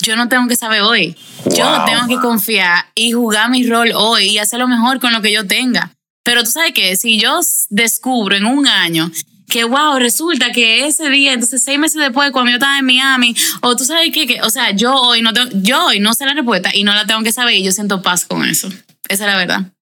Yo 0.00 0.16
no 0.16 0.28
tengo 0.28 0.48
que 0.48 0.56
saber 0.56 0.82
hoy. 0.82 1.16
Yo 1.44 1.84
tengo 1.84 2.08
que 2.08 2.16
confiar 2.16 2.86
y 2.94 3.12
jugar 3.12 3.50
mi 3.50 3.66
rol 3.66 3.92
hoy 3.94 4.30
y 4.30 4.38
hacer 4.38 4.58
lo 4.58 4.68
mejor 4.68 5.00
con 5.00 5.12
lo 5.12 5.22
que 5.22 5.32
yo 5.32 5.46
tenga. 5.46 5.92
Pero 6.24 6.42
tú 6.44 6.50
sabes 6.50 6.72
que 6.72 6.96
si 6.96 7.18
yo 7.18 7.40
descubro 7.70 8.36
en 8.36 8.46
un 8.46 8.66
año 8.66 9.10
que, 9.48 9.64
wow, 9.64 9.98
resulta 9.98 10.50
que 10.50 10.86
ese 10.86 11.08
día, 11.10 11.32
entonces 11.32 11.62
seis 11.62 11.78
meses 11.78 12.00
después, 12.00 12.30
cuando 12.30 12.50
yo 12.50 12.56
estaba 12.56 12.78
en 12.78 12.86
Miami, 12.86 13.36
o 13.60 13.76
tú 13.76 13.84
sabes 13.84 14.10
que, 14.12 14.40
o 14.42 14.50
sea, 14.50 14.70
yo 14.70 14.94
hoy 14.94 15.20
no 15.20 15.32
tengo, 15.32 15.50
yo 15.54 15.86
hoy 15.86 16.00
no 16.00 16.14
sé 16.14 16.24
la 16.24 16.34
respuesta 16.34 16.70
y 16.74 16.84
no 16.84 16.94
la 16.94 17.06
tengo 17.06 17.22
que 17.22 17.32
saber 17.32 17.54
y 17.54 17.62
yo 17.62 17.70
siento 17.70 18.02
paz 18.02 18.24
con 18.24 18.44
eso. 18.44 18.68
Esa 19.08 19.24
es 19.24 19.30
la 19.30 19.36
verdad. 19.36 19.72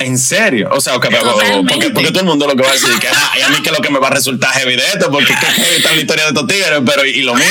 ¿En 0.00 0.18
serio? 0.18 0.70
O 0.72 0.80
sea, 0.80 0.94
porque, 0.94 1.10
porque, 1.92 2.10
todo 2.10 2.20
el 2.20 2.26
mundo 2.26 2.46
lo 2.46 2.56
que 2.56 2.62
va 2.62 2.70
a 2.70 2.72
decir 2.72 2.88
que 2.98 3.08
ah, 3.08 3.32
y 3.38 3.42
a 3.42 3.50
mí 3.50 3.60
que 3.62 3.70
lo 3.70 3.78
que 3.78 3.90
me 3.90 3.98
va 3.98 4.08
a 4.08 4.10
resultar 4.10 4.50
es 4.56 4.62
evidente, 4.62 5.06
porque 5.10 5.34
está 5.34 5.92
la 5.92 6.00
historia 6.00 6.24
de 6.24 6.30
estos 6.30 6.46
tigres, 6.46 6.80
pero 6.86 7.04
y 7.04 7.20
lo 7.22 7.34
mío. 7.34 7.44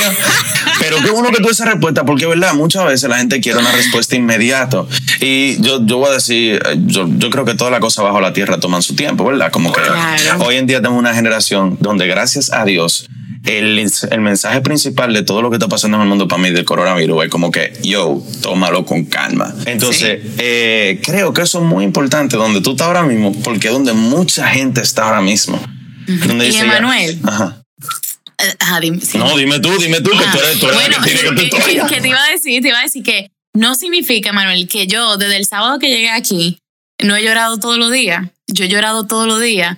Pero 0.80 0.98
qué 1.04 1.12
bueno 1.12 1.30
que 1.32 1.44
tú 1.44 1.50
esa 1.50 1.66
respuesta, 1.66 2.06
porque 2.06 2.26
verdad, 2.26 2.56
muchas 2.56 2.86
veces 2.86 3.08
la 3.08 3.18
gente 3.18 3.40
quiere 3.40 3.60
una 3.60 3.72
respuesta 3.72 4.16
inmediata. 4.16 4.84
Y 5.20 5.62
yo, 5.62 5.86
yo 5.86 5.98
voy 5.98 6.10
a 6.10 6.14
decir, 6.14 6.60
yo, 6.86 7.08
yo 7.18 7.30
creo 7.30 7.46
que 7.46 7.54
toda 7.54 7.70
la 7.70 7.80
cosa 7.80 8.02
bajo 8.02 8.20
la 8.20 8.34
tierra 8.34 8.60
toman 8.60 8.82
su 8.82 8.96
tiempo, 8.96 9.26
¿verdad? 9.26 9.52
Como 9.52 9.72
que 9.72 9.82
hoy 10.40 10.56
en 10.56 10.66
día 10.66 10.78
tenemos 10.78 10.98
una 10.98 11.14
generación 11.14 11.78
donde 11.80 12.08
gracias 12.08 12.52
a 12.52 12.66
Dios 12.66 13.10
el, 13.46 13.80
el, 13.80 14.22
mensaje 14.22 14.62
principal 14.62 15.14
de 15.14 15.24
todo 15.24 15.42
lo 15.42 15.50
que 15.50 15.56
está 15.56 15.68
pasando 15.68 15.98
en 15.98 16.04
el 16.04 16.10
mundo 16.10 16.28
para 16.28 16.42
mí 16.42 16.52
del 16.52 16.66
coronavirus 16.66 17.26
es 17.26 17.30
como 17.30 17.52
que, 17.52 17.74
yo, 17.84 18.22
tómalo 18.42 18.86
con 18.86 19.06
calma. 19.06 19.54
Entonces, 19.66 20.20
eh, 20.38 21.00
creo 21.04 21.34
que 21.34 21.44
eso 21.44 21.60
es 21.60 21.66
muy 21.66 21.84
importante 21.84 22.38
donde 22.38 22.62
tú 22.62 22.72
estás 22.72 22.88
ahora 22.88 23.04
mismo, 23.04 23.34
porque 23.44 23.68
es 23.68 23.74
donde 23.74 23.94
mucha 23.94 24.48
gente 24.50 24.82
está 24.82 25.06
ahora 25.06 25.22
mismo. 25.22 25.62
donde 26.28 26.50
y 26.50 26.56
Emanuel. 26.56 27.20
Ajá. 27.24 27.62
dime, 28.82 29.00
No, 29.16 29.38
dime 29.38 29.60
tú, 29.60 29.70
dime 29.80 30.02
tú, 30.02 30.12
que 30.12 30.26
tú 30.32 30.40
eres, 30.40 30.60
tú 30.60 30.68
eres 30.68 30.80
bueno, 30.80 30.98
que, 31.04 31.12
que, 31.50 31.96
que, 31.96 32.02
te 32.02 32.08
iba 32.08 32.24
a 32.24 32.32
decir, 32.32 32.62
te 32.62 32.68
iba 32.68 32.80
a 32.80 32.84
decir 32.84 33.04
que 33.04 33.32
no 33.54 33.76
significa, 33.76 34.34
Manuel, 34.34 34.68
que 34.68 34.88
yo 34.88 35.18
desde 35.18 35.38
el 35.38 35.46
sábado 35.46 35.80
que 35.80 35.90
llegué 35.90 36.10
aquí 36.10 36.60
no 37.02 37.16
he 37.16 37.24
llorado 37.24 37.58
todos 37.58 37.78
los 37.78 37.92
días. 37.92 38.28
Yo 38.48 38.66
he 38.66 38.68
llorado 38.68 39.08
todos 39.08 39.28
los 39.28 39.42
días 39.42 39.78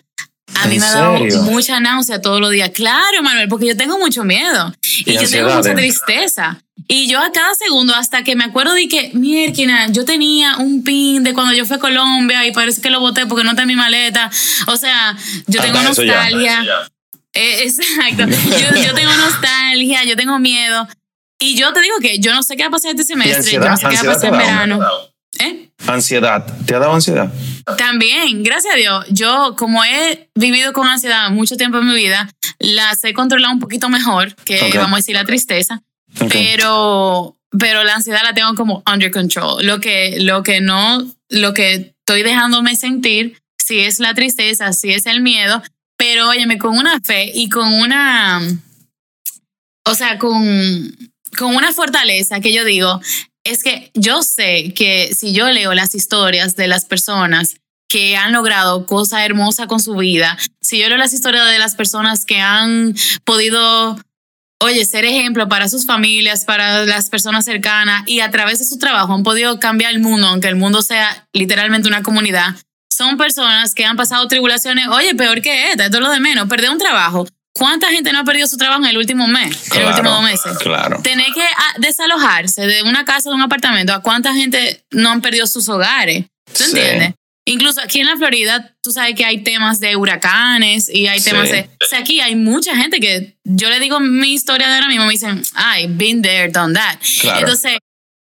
a 0.56 0.68
mí 0.68 0.80
me 0.80 0.86
ha 0.86 0.92
dado 0.92 1.20
mucha 1.44 1.80
náusea 1.80 2.22
todos 2.22 2.40
los 2.40 2.52
días. 2.52 2.72
Claro, 2.74 3.24
Manuel, 3.24 3.48
porque 3.48 3.68
yo 3.68 3.78
tengo 3.78 3.98
mucho 3.98 4.24
miedo 4.24 4.74
y, 5.06 5.14
yo 5.14 5.30
tengo 5.30 5.56
mucha 5.56 5.74
tristeza. 5.76 6.62
Y 6.88 7.08
yo 7.08 7.20
a 7.20 7.32
cada 7.32 7.56
segundo, 7.56 7.96
hasta 7.96 8.24
que 8.24 8.36
me 8.36 8.44
acuerdo 8.44 8.74
de 8.74 8.88
que, 8.88 9.12
mierda, 9.14 9.88
yo 9.90 10.04
tenía 10.04 10.58
un 10.58 10.84
pin 10.84 11.24
de 11.24 11.34
cuando 11.34 11.54
yo 11.54 11.66
fui 11.66 11.78
a 11.78 11.80
Colombia 11.80 12.46
y 12.46 12.52
parece 12.52 12.82
que 12.82 12.90
lo 12.90 13.00
boté 13.00 13.26
porque 13.28 13.44
no 13.44 13.52
está 13.52 13.62
en 13.62 13.70
mi 13.70 13.76
maleta. 13.76 14.30
O 14.68 14.76
sea, 14.76 15.16
yo 15.48 15.62
tengo 15.62 15.82
nostalgia. 15.82 16.64
Eh, 17.34 17.64
exacto. 17.64 18.26
Yo, 18.28 18.94
tengo 18.94 19.14
nostalgia, 19.16 20.04
yo 20.04 20.16
tengo 20.16 20.38
miedo. 20.40 20.88
Y 21.40 21.56
yo 21.56 21.72
te 21.74 21.82
digo 21.82 21.96
que 22.02 22.20
yo 22.20 22.34
no 22.34 22.44
sé 22.44 22.56
qué 22.56 22.64
va 22.64 22.68
a 22.68 22.72
pasar 22.72 22.92
este 22.92 23.04
semestre, 23.04 23.54
yo 23.54 23.60
no 23.60 23.78
sé 23.78 23.88
qué 23.88 23.96
va 23.96 24.02
a 24.02 24.14
pasar 24.14 24.34
en 24.34 24.38
verano. 24.38 24.80
¿Eh? 25.40 25.70
Ansiedad. 25.88 26.46
¿Te 26.66 26.76
ha 26.76 26.80
dado 26.80 26.94
ansiedad? 26.94 27.32
También, 27.78 28.44
gracias 28.44 28.74
a 28.74 28.78
Dios. 28.78 29.06
Yo, 29.10 29.56
como 29.58 29.84
he 29.84 30.30
vivido 30.36 30.74
con 30.74 30.88
ansiedad 30.88 31.30
mucho 31.30 31.58
tiempo 31.58 31.80
en 31.80 31.88
mi 31.88 31.96
vida, 31.96 32.30
las 32.60 33.04
he 33.04 33.14
controlado 33.14 33.54
un 33.54 33.60
poquito 33.60 33.90
mejor 33.90 34.36
que, 34.36 34.72
vamos 34.76 34.94
a 34.94 34.98
decir, 34.98 35.16
la 35.16 35.26
tristeza. 35.26 35.82
Pero, 36.30 37.38
pero 37.58 37.84
la 37.84 37.96
ansiedad 37.96 38.22
la 38.24 38.34
tengo 38.34 38.56
como 38.56 38.84
under 38.92 39.12
control. 39.12 39.66
Lo 39.66 39.80
que, 39.80 40.18
lo 40.20 40.44
que 40.44 40.62
no, 40.62 41.06
lo 41.30 41.54
que 41.54 41.94
estoy 42.00 42.24
dejándome 42.24 42.76
sentir, 42.76 43.42
si 43.58 43.80
es 43.80 44.00
la 44.00 44.14
tristeza, 44.14 44.74
si 44.74 44.92
es 44.92 45.06
el 45.06 45.22
miedo, 45.22 45.62
pero 45.98 46.30
óyeme, 46.30 46.58
con 46.58 46.78
una 46.78 47.00
fe 47.00 47.32
y 47.34 47.48
con 47.50 47.72
una, 47.74 48.42
o 49.86 49.96
sea, 49.96 50.18
con, 50.18 50.98
con 51.38 51.56
una 51.56 51.72
fortaleza 51.72 52.40
que 52.40 52.54
yo 52.54 52.66
digo, 52.66 53.00
es 53.44 53.64
que 53.64 53.92
yo 53.94 54.24
sé 54.24 54.74
que 54.74 55.12
si 55.18 55.34
yo 55.34 55.50
leo 55.50 55.74
las 55.74 55.96
historias 55.96 56.56
de 56.56 56.68
las 56.68 56.86
personas 56.86 57.56
que 57.90 58.16
han 58.16 58.32
logrado 58.32 58.86
cosas 58.86 59.22
hermosas 59.22 59.68
con 59.68 59.80
su 59.80 59.96
vida, 59.96 60.38
si 60.62 60.80
yo 60.80 60.88
leo 60.88 60.98
las 60.98 61.14
historias 61.14 61.50
de 61.52 61.60
las 61.60 61.76
personas 61.76 62.26
que 62.26 62.40
han 62.40 62.96
podido, 63.26 64.00
oye, 64.62 64.86
ser 64.86 65.06
ejemplo 65.06 65.50
para 65.50 65.68
sus 65.68 65.86
familias, 65.86 66.46
para 66.46 66.86
las 66.86 67.10
personas 67.10 67.44
cercanas 67.44 68.04
y 68.08 68.22
a 68.22 68.32
través 68.32 68.60
de 68.60 68.66
su 68.66 68.78
trabajo 68.78 69.14
han 69.14 69.24
podido 69.24 69.60
cambiar 69.60 69.92
el 69.92 70.00
mundo, 70.00 70.28
aunque 70.28 70.48
el 70.48 70.56
mundo 70.56 70.82
sea 70.82 71.28
literalmente 71.34 71.88
una 71.88 72.04
comunidad, 72.04 72.56
son 72.96 73.18
personas 73.18 73.74
que 73.74 73.86
han 73.86 73.98
pasado 73.98 74.28
tribulaciones, 74.28 74.88
oye, 74.88 75.16
peor 75.16 75.42
que 75.42 75.72
esta, 75.72 75.86
esto 75.86 75.98
es 75.98 76.04
lo 76.04 76.12
de 76.12 76.20
menos, 76.20 76.48
perder 76.48 76.70
un 76.70 76.78
trabajo, 76.78 77.28
¿Cuánta 77.54 77.90
gente 77.90 78.12
no 78.14 78.20
ha 78.20 78.24
perdido 78.24 78.48
su 78.48 78.58
trabajo 78.58 78.84
en 78.84 78.90
el 78.90 78.98
último 78.98 79.28
mes, 79.28 79.72
en 79.74 79.82
los 79.82 79.92
últimos 79.92 80.14
dos 80.14 80.24
meses? 80.24 80.58
Claro. 80.60 81.02
Tener 81.02 81.28
que 81.34 81.44
ah, 81.44 81.74
desalojarse 81.78 82.66
de 82.66 82.84
una 82.84 83.04
casa, 83.04 83.30
de 83.30 83.36
un 83.36 83.42
apartamento, 83.42 83.94
¿a 83.94 84.02
cuánta 84.02 84.34
gente 84.34 84.86
no 84.92 85.10
han 85.10 85.22
perdido 85.22 85.46
sus 85.48 85.68
hogares? 85.68 86.26
¿Tú 86.58 86.64
entiendes? 86.64 87.14
Incluso 87.46 87.82
aquí 87.82 88.00
en 88.00 88.06
la 88.06 88.18
Florida, 88.18 88.76
tú 88.82 88.92
sabes 88.92 89.16
que 89.16 89.26
hay 89.26 89.44
temas 89.44 89.80
de 89.80 89.96
huracanes 89.96 90.88
y 90.88 91.08
hay 91.08 91.20
temas 91.20 91.50
de... 91.50 91.70
O 91.82 91.86
sea, 91.90 92.00
aquí 92.00 92.22
hay 92.22 92.36
mucha 92.36 92.76
gente 92.76 93.00
que 93.00 93.36
yo 93.44 93.70
le 93.70 93.80
digo 93.80 94.00
mi 94.00 94.34
historia 94.34 94.68
de 94.68 94.76
ahora 94.76 94.88
mismo, 94.88 95.06
me 95.06 95.12
dicen, 95.12 95.42
ay, 95.56 95.88
been 95.90 96.22
there, 96.22 96.50
done 96.50 96.74
that. 96.76 97.00
Entonces, 97.40 97.80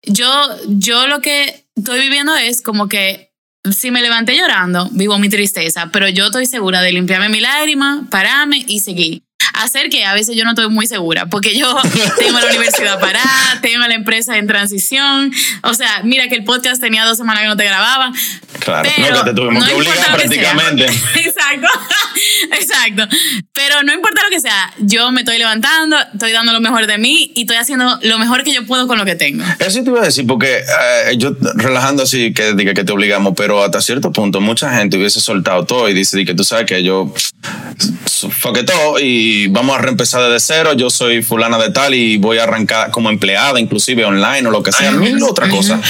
yo, 0.03 0.27
yo 0.67 1.07
lo 1.09 1.21
que 1.21 1.67
estoy 1.77 2.01
viviendo 2.01 2.35
es 2.35 2.63
como 2.63 2.89
que 2.89 3.32
si 3.71 3.91
me 3.91 4.03
levanté 4.03 4.37
llorando, 4.37 4.89
vivo 4.93 5.19
mi 5.19 5.29
tristeza, 5.29 5.91
pero 5.93 6.09
yo 6.09 6.27
estoy 6.27 6.47
segura 6.47 6.83
de 6.83 6.93
limpiarme 6.93 7.29
mi 7.29 7.41
lágrima, 7.41 8.07
pararme 8.11 8.65
y 8.67 8.81
seguir. 8.81 9.23
Hacer 9.53 9.89
que 9.89 10.05
a 10.05 10.15
veces 10.15 10.37
yo 10.37 10.45
no 10.45 10.51
estoy 10.51 10.69
muy 10.69 10.87
segura, 10.87 11.27
porque 11.27 11.57
yo 11.57 11.75
tengo 12.19 12.39
la 12.39 12.47
universidad 12.47 13.01
parada, 13.01 13.61
tengo 13.61 13.87
la 13.87 13.95
empresa 13.95 14.39
en 14.39 14.47
transición, 14.47 15.33
o 15.63 15.75
sea, 15.75 16.03
mira 16.05 16.29
que 16.29 16.35
el 16.35 16.45
podcast 16.45 16.81
tenía 16.81 17.05
dos 17.05 17.17
semanas 17.17 17.43
que 17.43 17.49
no 17.49 17.57
te 17.57 17.65
grababa. 17.65 18.13
Claro, 18.61 18.89
pero 18.97 19.11
no, 19.11 19.25
que 19.25 19.31
te 19.31 19.37
tuvimos 19.37 19.65
que 19.67 19.75
obligar 19.75 20.15
prácticamente. 20.15 20.85
Exacto, 21.15 21.69
exacto. 22.53 23.17
Pero 23.53 23.83
no 23.83 23.93
importa 23.93 24.23
lo 24.23 24.31
que 24.31 24.41
sea, 24.41 24.73
yo 24.79 25.11
me 25.11 25.21
estoy 25.23 25.39
levantando, 25.39 25.97
estoy 26.13 26.33
dando 26.33 26.53
lo 26.53 26.61
mejor 26.61 26.87
de 26.87 26.99
mí 26.99 27.33
y 27.35 27.43
estoy 27.43 27.57
haciendo 27.57 27.99
lo 28.03 28.19
mejor 28.19 28.45
que 28.45 28.53
yo 28.53 28.65
puedo 28.67 28.87
con 28.87 28.99
lo 28.99 29.05
que 29.05 29.15
tengo. 29.15 29.45
Eso 29.59 29.83
te 29.83 29.91
iba 29.91 30.01
a 30.01 30.05
decir, 30.05 30.27
porque 30.27 30.59
eh, 30.59 31.17
yo 31.17 31.37
relajando 31.55 32.03
así 32.03 32.33
que 32.33 32.55
diga 32.55 32.75
que 32.75 32.85
te 32.85 32.93
obligamos, 32.93 33.35
pero 33.37 33.63
hasta 33.65 33.81
cierto 33.81 34.13
punto 34.13 34.41
mucha 34.41 34.75
gente 34.75 34.97
hubiese 34.97 35.21
soltado 35.21 35.65
todo 35.65 35.89
y 35.89 35.95
dice 35.95 36.25
que 36.25 36.35
tú 36.35 36.45
sabes 36.45 36.67
que 36.67 36.83
yo 36.83 37.13
que 38.55 38.63
todo 38.65 38.99
y 39.01 39.42
vamos 39.49 39.77
a 39.77 39.81
reempezar 39.81 40.23
desde 40.23 40.41
cero. 40.41 40.73
Yo 40.75 40.91
soy 40.91 41.23
fulana 41.23 41.59
de 41.59 41.71
tal 41.71 41.95
y 41.95 42.17
voy 42.19 42.39
a 42.39 42.45
arrancar 42.45 42.91
como 42.91 43.11
empleada, 43.11 43.59
inclusive 43.61 44.05
online 44.05 44.47
o 44.47 44.51
lo 44.51 44.63
que 44.63 44.73
sea, 44.73 44.93
mil 44.93 45.23
otra 45.23 45.49
cosa. 45.49 45.81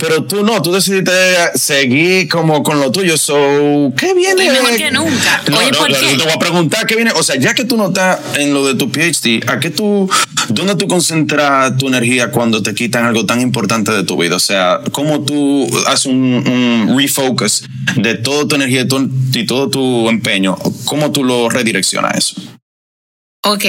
Pero 0.00 0.24
tú 0.24 0.42
no, 0.42 0.60
tú 0.62 0.72
decidiste 0.72 1.12
seguir 1.54 2.28
como 2.28 2.62
con 2.62 2.80
lo 2.80 2.90
tuyo. 2.90 3.16
So, 3.16 3.92
¿Qué 3.96 4.14
viene? 4.14 4.50
mejor 4.50 4.76
que 4.76 4.90
nunca. 4.90 5.42
Oye, 5.46 5.70
¿por 5.76 5.88
qué? 5.88 6.16
te 6.16 6.24
voy 6.24 6.32
a 6.32 6.38
preguntar 6.38 6.86
qué 6.86 6.96
viene. 6.96 7.12
O 7.12 7.22
sea, 7.22 7.36
ya 7.36 7.54
que 7.54 7.64
tú 7.64 7.76
no 7.76 7.88
estás 7.88 8.18
en 8.36 8.52
lo 8.54 8.66
de 8.66 8.74
tu 8.74 8.90
PhD, 8.90 9.48
¿a 9.48 9.60
qué 9.60 9.70
tú, 9.70 10.08
dónde 10.48 10.76
tú 10.76 10.88
concentras 10.88 11.76
tu 11.76 11.88
energía 11.88 12.30
cuando 12.30 12.62
te 12.62 12.74
quitan 12.74 13.04
algo 13.04 13.26
tan 13.26 13.40
importante 13.40 13.92
de 13.92 14.04
tu 14.04 14.16
vida? 14.16 14.36
O 14.36 14.40
sea, 14.40 14.80
¿cómo 14.92 15.20
tú 15.20 15.68
haces 15.86 16.06
un, 16.06 16.94
refocus 16.96 17.64
de 17.96 18.14
toda 18.14 18.46
tu 18.48 18.56
energía 18.56 18.86
y 19.32 19.46
todo 19.46 19.70
tu 19.70 20.08
empeño? 20.08 20.56
¿Cómo 20.84 21.12
tú 21.12 21.24
lo 21.24 21.48
redireccionas 21.48 22.16
eso? 22.16 22.53
Ok, 23.46 23.64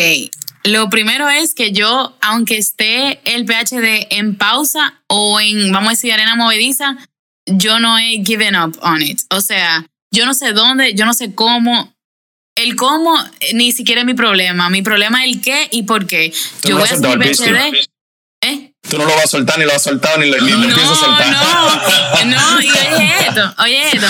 lo 0.63 0.89
primero 0.89 1.29
es 1.29 1.53
que 1.53 1.73
yo, 1.73 2.17
aunque 2.21 2.57
esté 2.57 3.19
el 3.25 3.45
PhD 3.45 4.07
en 4.09 4.37
pausa 4.37 5.01
o 5.07 5.39
en, 5.41 5.71
vamos 5.73 5.89
a 5.89 5.91
decir, 5.91 6.13
arena 6.13 6.35
movediza, 6.35 6.95
yo 7.45 7.79
no 7.79 7.99
he 7.99 8.23
given 8.25 8.55
up 8.55 8.77
on 8.81 9.01
it. 9.01 9.19
O 9.31 9.41
sea, 9.41 9.85
yo 10.11 10.25
no 10.25 10.33
sé 10.33 10.53
dónde, 10.53 10.93
yo 10.93 11.05
no 11.05 11.13
sé 11.13 11.35
cómo. 11.35 11.93
El 12.57 12.77
cómo 12.77 13.21
ni 13.53 13.73
siquiera 13.73 13.99
es 13.99 14.07
mi 14.07 14.13
problema. 14.13 14.69
Mi 14.69 14.81
problema 14.81 15.25
es 15.25 15.35
el 15.35 15.41
qué 15.41 15.67
y 15.71 15.83
por 15.83 16.07
qué. 16.07 16.33
Yo 16.63 16.77
voy 16.77 16.87
a 16.87 16.93
hacer 16.93 17.17
mi 17.17 17.25
PhD. 17.25 17.87
¿Eh? 18.41 18.71
Tú 18.89 18.97
no 18.97 19.03
lo 19.03 19.13
vas 19.13 19.25
a 19.25 19.27
soltar, 19.27 19.59
ni 19.59 19.65
lo 19.65 19.71
vas 19.71 19.81
a 19.81 19.89
soltar, 19.89 20.19
ni, 20.19 20.29
lo, 20.29 20.39
ni 20.39 20.51
no, 20.51 20.73
a 20.73 20.95
soltar. 20.95 21.31
No, 22.25 22.25
no, 22.25 22.61
y 22.61 22.69
oye 22.69 23.13
esto, 23.27 23.55
oye 23.57 23.89
esto. 23.91 24.07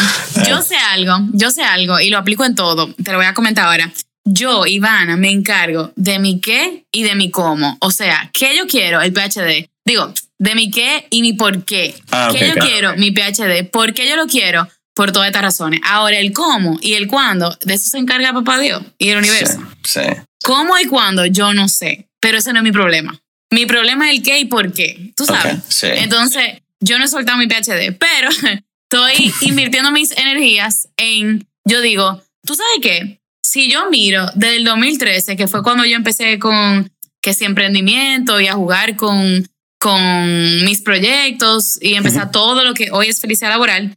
Yo 0.48 0.62
sé 0.62 0.76
algo, 0.76 1.18
yo 1.34 1.50
sé 1.50 1.64
algo 1.64 2.00
y 2.00 2.12
lo 2.12 2.20
aplico 2.20 2.46
en 2.46 2.54
todo. 2.54 2.94
Te 3.04 3.12
lo 3.12 3.18
voy 3.18 3.26
a 3.26 3.34
comentar 3.34 3.66
ahora 3.66 3.92
yo, 4.26 4.66
Ivana, 4.66 5.18
me 5.18 5.30
encargo 5.30 5.94
de 5.96 6.20
mi 6.20 6.42
qué 6.42 6.86
y 6.92 7.04
de 7.04 7.16
mi 7.16 7.30
cómo. 7.30 7.78
O 7.80 7.92
sea, 7.92 8.32
¿qué 8.34 8.58
yo 8.58 8.66
quiero? 8.68 9.02
El 9.02 9.14
PhD. 9.14 9.70
Digo, 9.86 10.12
de 10.40 10.56
mi 10.56 10.72
qué 10.72 11.08
y 11.12 11.22
mi 11.22 11.34
por 11.34 11.64
qué. 11.64 11.96
Ah, 12.12 12.30
¿Qué 12.32 12.48
yo 12.48 12.56
quiero? 12.56 12.96
Mi 12.98 13.12
PhD. 13.12 13.70
¿Por 13.70 13.94
qué 13.94 14.10
yo 14.10 14.16
lo 14.16 14.26
quiero? 14.26 14.68
Por 14.96 15.12
todas 15.12 15.28
estas 15.28 15.44
razones. 15.44 15.80
Ahora, 15.84 16.18
el 16.18 16.34
cómo 16.34 16.80
y 16.82 16.94
el 16.94 17.08
cuándo, 17.08 17.56
de 17.64 17.76
eso 17.76 17.90
se 17.90 17.98
encarga 18.00 18.34
papá 18.34 18.58
Dios 18.60 18.82
y 18.98 19.10
el 19.10 19.18
universo. 19.18 19.60
Sí, 19.84 20.02
¿Cómo 20.44 20.78
y 20.80 20.86
cuándo? 20.86 21.26
Yo 21.26 21.54
no 21.54 21.68
sé. 21.68 22.08
Pero 22.20 22.40
ese 22.40 22.52
no 22.54 22.60
es 22.60 22.64
mi 22.64 22.72
problema. 22.72 23.20
Mi 23.52 23.66
problema 23.68 24.10
es 24.10 24.18
el 24.18 24.24
qué 24.24 24.40
y 24.40 24.46
por 24.46 24.74
qué. 24.74 25.12
Tú 25.16 25.26
sabes. 25.26 25.58
sí. 25.68 25.88
Entonces, 25.92 26.62
yo 26.80 26.98
no 26.98 27.06
he 27.06 27.08
soltado 27.08 27.38
mi 27.38 27.48
PhD, 27.48 27.96
pero 27.98 28.30
estoy 28.90 29.34
invirtiendo 29.42 29.92
mis 29.92 30.12
energías 30.12 30.88
en, 30.98 31.48
yo 31.66 31.82
digo, 31.82 32.24
¿tú 32.46 32.56
sabes 32.56 32.80
qué? 32.82 33.20
Si 33.56 33.72
yo 33.72 33.90
miro 33.90 34.30
desde 34.36 34.58
el 34.58 34.66
2013, 34.66 35.38
que 35.38 35.48
fue 35.48 35.64
cuando 35.64 35.86
yo 35.86 35.96
empecé 35.96 36.40
con 36.40 36.92
que 37.22 37.34
si 37.34 37.46
emprendimiento 37.46 38.42
y 38.42 38.48
a 38.48 38.54
jugar 38.54 38.98
con, 38.98 39.48
con 39.80 40.66
mis 40.66 40.82
proyectos 40.82 41.80
y 41.82 41.94
empezar 41.94 42.32
todo 42.32 42.66
lo 42.66 42.74
que 42.74 42.92
hoy 42.92 43.08
es 43.08 43.22
felicidad 43.22 43.52
laboral, 43.52 43.96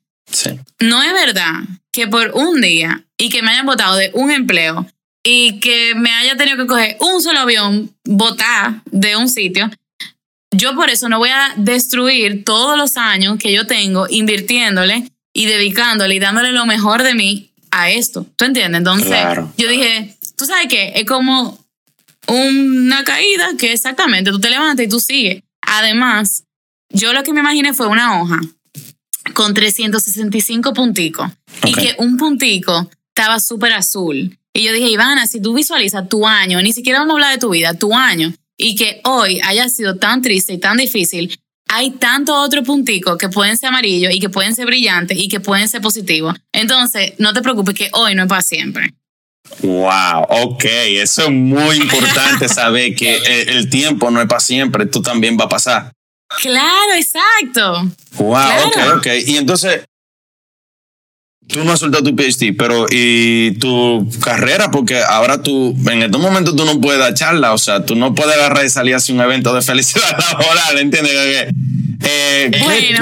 no 0.78 1.02
es 1.02 1.12
verdad 1.12 1.54
que 1.90 2.06
por 2.06 2.30
un 2.34 2.60
día 2.60 3.04
y 3.18 3.30
que 3.30 3.42
me 3.42 3.50
hayan 3.50 3.66
votado 3.66 3.96
de 3.96 4.12
un 4.14 4.30
empleo 4.30 4.86
y 5.24 5.58
que 5.58 5.96
me 5.96 6.12
haya 6.12 6.36
tenido 6.36 6.56
que 6.56 6.68
coger 6.68 6.96
un 7.00 7.20
solo 7.20 7.40
avión, 7.40 7.92
votar 8.04 8.82
de 8.92 9.16
un 9.16 9.28
sitio, 9.28 9.68
yo 10.52 10.76
por 10.76 10.88
eso 10.88 11.08
no 11.08 11.18
voy 11.18 11.30
a 11.30 11.54
destruir 11.56 12.44
todos 12.44 12.78
los 12.78 12.96
años 12.96 13.38
que 13.38 13.52
yo 13.52 13.66
tengo 13.66 14.06
invirtiéndole 14.08 15.10
y 15.32 15.46
dedicándole 15.46 16.14
y 16.14 16.20
dándole 16.20 16.52
lo 16.52 16.64
mejor 16.64 17.02
de 17.02 17.14
mí 17.14 17.47
a 17.70 17.90
esto. 17.90 18.26
¿Tú 18.36 18.44
entiendes? 18.44 18.78
Entonces 18.78 19.16
yo 19.56 19.68
dije, 19.68 20.16
tú 20.36 20.44
sabes 20.44 20.66
qué, 20.68 20.92
es 20.96 21.04
como 21.04 21.58
una 22.26 23.04
caída 23.04 23.48
que 23.58 23.72
exactamente 23.72 24.30
tú 24.30 24.40
te 24.40 24.50
levantas 24.50 24.86
y 24.86 24.88
tú 24.88 25.00
sigues. 25.00 25.42
Además, 25.62 26.44
yo 26.90 27.12
lo 27.12 27.22
que 27.22 27.32
me 27.32 27.40
imaginé 27.40 27.74
fue 27.74 27.86
una 27.86 28.20
hoja 28.20 28.40
con 29.34 29.54
365 29.54 30.72
punticos 30.72 31.30
y 31.64 31.72
que 31.74 31.94
un 31.98 32.16
puntico 32.16 32.90
estaba 33.14 33.40
súper 33.40 33.72
azul. 33.72 34.38
Y 34.54 34.62
yo 34.62 34.72
dije, 34.72 34.88
Ivana, 34.88 35.26
si 35.26 35.40
tú 35.40 35.54
visualizas 35.54 36.08
tu 36.08 36.26
año, 36.26 36.60
ni 36.62 36.72
siquiera 36.72 37.00
vamos 37.00 37.12
a 37.12 37.14
hablar 37.14 37.32
de 37.32 37.38
tu 37.38 37.50
vida, 37.50 37.74
tu 37.74 37.94
año, 37.94 38.32
y 38.56 38.74
que 38.74 39.00
hoy 39.04 39.40
haya 39.44 39.68
sido 39.68 39.96
tan 39.96 40.22
triste 40.22 40.52
y 40.52 40.58
tan 40.58 40.78
difícil, 40.78 41.38
hay 41.68 41.90
tanto 41.92 42.34
otro 42.34 42.62
puntico 42.62 43.16
que 43.16 43.28
pueden 43.28 43.56
ser 43.56 43.68
amarillos 43.68 44.14
y 44.14 44.20
que 44.20 44.28
pueden 44.28 44.54
ser 44.54 44.66
brillantes 44.66 45.18
y 45.18 45.28
que 45.28 45.40
pueden 45.40 45.68
ser 45.68 45.80
positivos. 45.80 46.34
Entonces, 46.52 47.12
no 47.18 47.32
te 47.32 47.42
preocupes 47.42 47.74
que 47.74 47.90
hoy 47.92 48.14
no 48.14 48.22
es 48.22 48.28
para 48.28 48.42
siempre. 48.42 48.94
Wow, 49.62 50.26
ok, 50.28 50.64
eso 50.64 51.22
es 51.22 51.30
muy 51.30 51.76
importante 51.82 52.48
saber 52.48 52.94
que 52.94 53.16
el 53.48 53.68
tiempo 53.70 54.10
no 54.10 54.20
es 54.20 54.28
para 54.28 54.40
siempre, 54.40 54.86
tú 54.86 55.02
también 55.02 55.36
va 55.38 55.44
a 55.44 55.48
pasar. 55.48 55.92
Claro, 56.40 56.92
exacto. 56.94 57.90
Wow, 58.18 58.66
ok, 58.66 58.96
ok. 58.98 59.06
Y 59.26 59.36
entonces, 59.38 59.84
tú 61.48 61.64
no 61.64 61.72
has 61.72 61.80
soltado 61.80 62.04
tu 62.04 62.14
PhD, 62.14 62.54
pero 62.56 62.86
¿y 62.90 63.52
tu 63.52 64.08
carrera? 64.22 64.70
Porque 64.70 65.00
ahora 65.02 65.42
tú, 65.42 65.74
en 65.90 66.02
estos 66.02 66.20
momentos 66.20 66.54
tú 66.54 66.64
no 66.64 66.80
puedes 66.80 67.00
dar 67.00 67.14
charla, 67.14 67.52
o 67.52 67.58
sea, 67.58 67.84
tú 67.84 67.96
no 67.96 68.14
puedes 68.14 68.36
agarrar 68.36 68.64
y 68.64 68.70
salir 68.70 68.94
hacia 68.94 69.14
un 69.14 69.20
evento 69.22 69.54
de 69.54 69.62
felicidad 69.62 70.16
laboral, 70.32 70.78
¿entiendes? 70.78 71.12
Eh, 72.00 72.50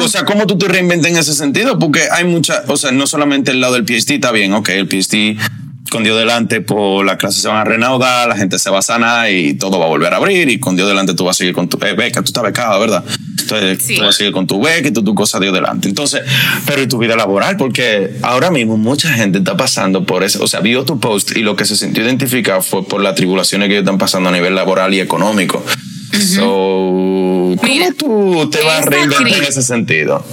o 0.00 0.09
sea, 0.09 0.24
¿cómo 0.24 0.46
tú 0.46 0.56
te 0.56 0.68
reinventas 0.68 1.11
en 1.11 1.18
ese 1.18 1.35
sentido? 1.35 1.78
Porque 1.78 2.02
hay 2.11 2.24
mucha, 2.24 2.62
o 2.68 2.76
sea, 2.76 2.92
no 2.92 3.06
solamente 3.06 3.50
el 3.50 3.61
lado 3.61 3.74
del 3.74 3.85
PhD 3.85 4.14
está 4.14 4.30
bien, 4.30 4.54
ok, 4.54 4.68
el 4.70 4.88
PhD 4.88 5.37
con 5.90 6.05
Dios 6.05 6.18
delante, 6.18 6.61
pues 6.61 7.05
las 7.05 7.16
clases 7.16 7.42
se 7.42 7.49
van 7.49 7.59
a 7.59 7.64
reanudar, 7.64 8.29
la 8.29 8.37
gente 8.37 8.59
se 8.59 8.70
va 8.70 8.79
a 8.79 8.83
sanar 8.83 9.31
y 9.31 9.55
todo 9.55 9.79
va 9.79 9.87
a 9.87 9.88
volver 9.88 10.12
a 10.12 10.16
abrir 10.16 10.49
y 10.49 10.59
con 10.59 10.77
Dios 10.77 10.88
delante 10.88 11.14
tú 11.14 11.25
vas 11.25 11.37
a 11.37 11.38
seguir 11.38 11.55
con 11.55 11.68
tu 11.68 11.79
eh, 11.85 11.94
beca, 11.94 12.22
tú 12.22 12.27
estás 12.27 12.44
becado, 12.44 12.81
¿verdad? 12.81 13.05
Entonces 13.40 13.87
tú 13.87 14.03
vas 14.03 14.11
a 14.11 14.12
seguir 14.12 14.33
con 14.33 14.46
tu 14.46 14.61
beca 14.61 14.88
y 14.88 14.90
tú 14.90 15.05
tu 15.05 15.14
cosa 15.14 15.38
Dios 15.38 15.55
delante. 15.55 15.88
Entonces, 15.88 16.22
pero 16.66 16.83
y 16.83 16.88
tu 16.88 16.99
vida 16.99 17.16
laboral, 17.16 17.57
porque 17.57 18.16
ahora 18.22 18.51
mismo 18.51 18.77
mucha 18.77 19.12
gente 19.12 19.38
está 19.38 19.57
pasando 19.57 20.05
por 20.05 20.25
eso, 20.25 20.42
o 20.42 20.49
sea, 20.49 20.61
vio 20.61 20.85
tu 20.85 20.99
post 20.99 21.37
y 21.37 21.40
lo 21.40 21.57
que 21.57 21.64
se 21.64 21.77
sintió 21.77 22.05
identificado 22.05 22.61
fue 22.62 22.85
por 22.85 23.01
las 23.01 23.14
tribulaciones 23.14 23.68
que 23.68 23.79
están 23.79 23.99
pasando 23.99 24.29
a 24.29 24.33
nivel 24.33 24.55
laboral 24.55 24.92
y 24.94 25.01
económico. 25.01 25.64
¿Cómo 26.38 27.92
tú 27.98 28.50
te 28.50 28.62
vas 28.62 28.87
a 28.87 28.90
reinventar 28.90 29.29
en 29.29 29.44
ese 29.44 29.62
sentido? 29.62 30.24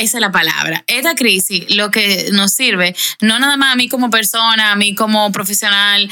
esa 0.00 0.18
es 0.18 0.20
la 0.20 0.32
palabra. 0.32 0.84
Esta 0.86 1.14
crisis 1.14 1.64
lo 1.74 1.90
que 1.90 2.28
nos 2.32 2.52
sirve, 2.52 2.94
no 3.20 3.38
nada 3.38 3.56
más 3.56 3.72
a 3.72 3.76
mí 3.76 3.88
como 3.88 4.10
persona, 4.10 4.72
a 4.72 4.76
mí 4.76 4.94
como 4.94 5.30
profesional, 5.32 6.08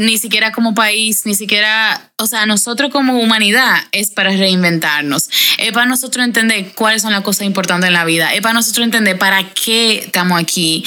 ni 0.00 0.18
siquiera 0.18 0.52
como 0.52 0.74
país, 0.74 1.22
ni 1.24 1.34
siquiera, 1.34 2.10
o 2.16 2.26
sea, 2.26 2.46
nosotros 2.46 2.90
como 2.90 3.20
humanidad 3.20 3.76
es 3.92 4.10
para 4.10 4.30
reinventarnos. 4.30 5.30
Es 5.58 5.72
para 5.72 5.86
nosotros 5.86 6.24
entender 6.24 6.72
cuáles 6.74 7.02
son 7.02 7.12
las 7.12 7.22
cosas 7.22 7.46
importantes 7.46 7.88
en 7.88 7.94
la 7.94 8.04
vida. 8.04 8.34
Es 8.34 8.40
para 8.40 8.54
nosotros 8.54 8.84
entender 8.84 9.18
para 9.18 9.42
qué 9.54 9.98
estamos 9.98 10.40
aquí 10.40 10.84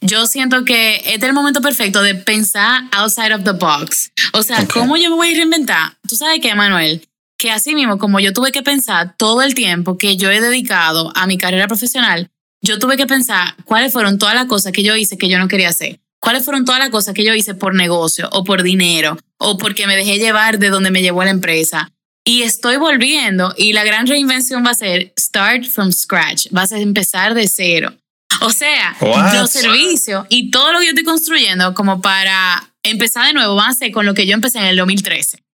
yo 0.00 0.26
siento 0.26 0.64
que 0.64 0.96
este 0.96 1.14
es 1.14 1.22
el 1.22 1.32
momento 1.32 1.60
perfecto 1.60 2.02
de 2.02 2.14
pensar 2.14 2.84
outside 2.92 3.34
of 3.34 3.44
the 3.44 3.52
box. 3.52 4.12
O 4.32 4.42
sea, 4.42 4.66
¿cómo 4.66 4.96
yo 4.96 5.10
me 5.10 5.16
voy 5.16 5.32
a 5.32 5.36
reinventar? 5.36 5.96
Tú 6.06 6.16
sabes 6.16 6.40
qué, 6.40 6.54
Manuel, 6.54 7.05
que 7.38 7.50
así 7.50 7.74
mismo, 7.74 7.98
como 7.98 8.20
yo 8.20 8.32
tuve 8.32 8.52
que 8.52 8.62
pensar 8.62 9.14
todo 9.16 9.42
el 9.42 9.54
tiempo 9.54 9.98
que 9.98 10.16
yo 10.16 10.30
he 10.30 10.40
dedicado 10.40 11.12
a 11.14 11.26
mi 11.26 11.38
carrera 11.38 11.68
profesional, 11.68 12.30
yo 12.62 12.78
tuve 12.78 12.96
que 12.96 13.06
pensar 13.06 13.54
cuáles 13.64 13.92
fueron 13.92 14.18
todas 14.18 14.34
las 14.34 14.46
cosas 14.46 14.72
que 14.72 14.82
yo 14.82 14.96
hice 14.96 15.18
que 15.18 15.28
yo 15.28 15.38
no 15.38 15.48
quería 15.48 15.68
hacer. 15.68 16.00
¿Cuáles 16.18 16.44
fueron 16.44 16.64
todas 16.64 16.80
las 16.80 16.90
cosas 16.90 17.14
que 17.14 17.24
yo 17.24 17.34
hice 17.34 17.54
por 17.54 17.74
negocio 17.74 18.28
o 18.32 18.42
por 18.42 18.62
dinero 18.62 19.18
o 19.38 19.58
porque 19.58 19.86
me 19.86 19.96
dejé 19.96 20.18
llevar 20.18 20.58
de 20.58 20.70
donde 20.70 20.90
me 20.90 21.02
llevó 21.02 21.22
la 21.22 21.30
empresa? 21.30 21.92
Y 22.24 22.42
estoy 22.42 22.76
volviendo 22.76 23.54
y 23.56 23.72
la 23.72 23.84
gran 23.84 24.06
reinvención 24.06 24.64
va 24.64 24.70
a 24.70 24.74
ser 24.74 25.12
start 25.18 25.64
from 25.64 25.92
scratch, 25.92 26.48
vas 26.50 26.72
a 26.72 26.78
empezar 26.78 27.34
de 27.34 27.46
cero. 27.46 27.94
O 28.40 28.50
sea, 28.50 28.96
los 29.34 29.50
servicios 29.50 30.26
y 30.28 30.50
todo 30.50 30.72
lo 30.72 30.80
que 30.80 30.86
yo 30.86 30.90
estoy 30.90 31.04
construyendo 31.04 31.74
como 31.74 32.00
para 32.00 32.74
empezar 32.82 33.26
de 33.26 33.32
nuevo 33.32 33.54
va 33.54 33.68
a 33.68 33.74
ser 33.74 33.92
con 33.92 34.04
lo 34.04 34.14
que 34.14 34.26
yo 34.26 34.34
empecé 34.34 34.58
en 34.58 34.64
el 34.64 34.76
2013. 34.76 35.45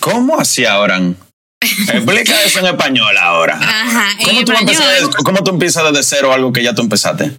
¿Cómo 0.00 0.38
así 0.38 0.64
ahora? 0.64 1.00
Explica 1.60 2.42
eso 2.42 2.60
en 2.60 2.66
español 2.66 3.16
ahora. 3.18 3.54
Ajá, 3.56 4.16
¿Cómo, 4.24 4.44
tú 4.44 4.52
¿Cómo 5.24 5.44
tú 5.44 5.50
empiezas 5.50 5.84
desde 5.92 6.02
cero 6.02 6.32
algo 6.32 6.52
que 6.52 6.62
ya 6.62 6.74
tú 6.74 6.82
empezaste? 6.82 7.36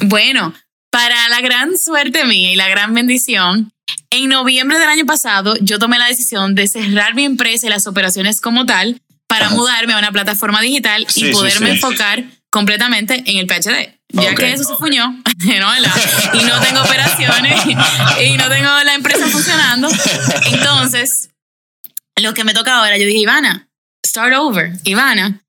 Bueno, 0.00 0.54
para 0.90 1.28
la 1.28 1.40
gran 1.40 1.76
suerte 1.78 2.24
mía 2.24 2.52
y 2.52 2.56
la 2.56 2.68
gran 2.68 2.94
bendición, 2.94 3.72
En 4.10 4.28
noviembre 4.28 4.78
del 4.78 4.88
año 4.88 5.06
pasado, 5.06 5.54
yo 5.60 5.78
tomé 5.78 5.98
la 5.98 6.06
decisión 6.06 6.54
de 6.54 6.68
cerrar 6.68 7.14
mi 7.14 7.24
empresa 7.24 7.66
y 7.66 7.70
las 7.70 7.86
operaciones 7.86 8.40
como 8.40 8.64
tal 8.64 9.00
para 9.26 9.50
mudarme 9.50 9.94
a 9.94 9.98
una 9.98 10.12
plataforma 10.12 10.60
digital 10.60 11.06
y 11.16 11.32
poderme 11.32 11.70
enfocar 11.70 12.24
completamente 12.50 13.24
en 13.26 13.38
el 13.38 13.46
PhD. 13.46 13.98
Ya 14.12 14.34
que 14.36 14.52
eso 14.52 14.62
se 14.62 14.76
fuñó, 14.76 15.10
¿no? 15.38 15.70
y 16.38 16.44
no 16.44 16.60
tengo 16.60 16.82
operaciones 16.82 17.66
y 17.66 18.36
no 18.36 18.48
tengo 18.48 18.70
la 18.84 18.94
empresa 18.94 19.26
funcionando. 19.26 19.88
Entonces, 20.52 21.30
lo 22.22 22.34
que 22.34 22.44
me 22.44 22.54
toca 22.54 22.76
ahora, 22.76 22.96
yo 22.96 23.06
dije, 23.06 23.18
Ivana, 23.18 23.68
start 24.06 24.34
over. 24.34 24.72
Ivana, 24.84 25.44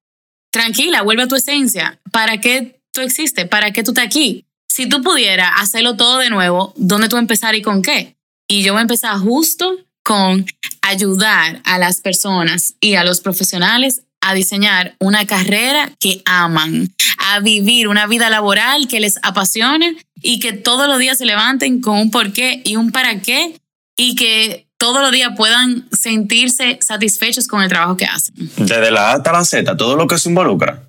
tranquila, 0.52 1.04
vuelve 1.04 1.24
a 1.24 1.28
tu 1.28 1.36
esencia. 1.36 2.00
¿Para 2.12 2.40
qué 2.40 2.82
tú 2.92 3.02
existes? 3.02 3.48
¿Para 3.48 3.72
qué 3.72 3.84
tú 3.84 3.92
estás 3.92 4.06
aquí? 4.06 4.46
Si 4.68 4.90
tú 4.90 5.02
pudieras 5.02 5.52
hacerlo 5.58 5.96
todo 5.96 6.18
de 6.18 6.30
nuevo, 6.30 6.74
¿dónde 6.76 7.08
tú 7.08 7.18
empezar 7.18 7.56
y 7.56 7.62
con 7.62 7.82
qué? 7.82 8.18
Y 8.48 8.64
yo 8.64 8.74
voy 8.74 8.80
a 8.80 8.82
empezar 8.82 9.18
justo 9.20 9.78
con 10.04 10.46
ayudar 10.82 11.62
a 11.64 11.80
las 11.80 12.02
personas 12.02 12.76
y 12.80 12.96
a 12.96 13.04
los 13.04 13.22
profesionales 13.22 14.02
a 14.22 14.34
diseñar 14.34 14.96
una 15.00 15.26
carrera 15.26 15.92
que 16.00 16.22
aman, 16.26 16.94
a 17.18 17.40
vivir 17.40 17.88
una 17.88 18.08
vida 18.08 18.30
laboral 18.30 18.88
que 18.88 19.00
les 19.00 19.18
apasione 19.24 19.98
y 20.22 20.40
que 20.40 20.54
todos 20.54 20.88
los 20.88 21.00
días 21.00 21.18
se 21.18 21.26
levanten 21.26 21.82
con 21.82 21.98
un 22.00 22.12
porqué 22.12 22.62
y 22.66 22.76
un 22.76 22.92
para 22.92 23.22
qué 23.22 23.60
y 23.96 24.16
que 24.16 24.65
todos 24.78 25.02
los 25.02 25.12
días 25.12 25.32
puedan 25.36 25.88
sentirse 25.92 26.80
satisfechos 26.82 27.48
con 27.48 27.62
el 27.62 27.70
trabajo 27.70 27.98
que 27.98 28.06
hacen. 28.06 28.36
Desde 28.58 28.92
la 28.92 29.12
A 29.12 29.14
hasta 29.16 29.32
la 29.32 29.46
Z, 29.46 29.78
todo 29.78 29.96
lo 29.96 30.08
que 30.08 30.18
se 30.18 30.30
involucra. 30.30 30.84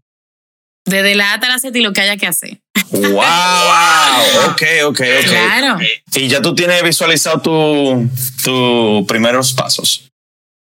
Desde 0.84 1.14
la 1.14 1.32
A 1.32 1.34
hasta 1.34 1.48
la 1.48 1.58
Z 1.58 1.76
y 1.76 1.82
lo 1.82 1.92
que 1.92 2.00
haya 2.00 2.16
que 2.16 2.26
hacer. 2.26 2.60
¡Wow! 2.90 3.02
ok, 4.50 4.62
ok, 4.86 5.00
ok. 5.00 5.00
Claro. 5.24 5.78
Y 6.14 6.28
ya 6.28 6.40
tú 6.40 6.54
tienes 6.54 6.82
visualizado 6.82 7.40
tus 7.40 9.06
primeros 9.06 9.52
pasos 9.52 10.06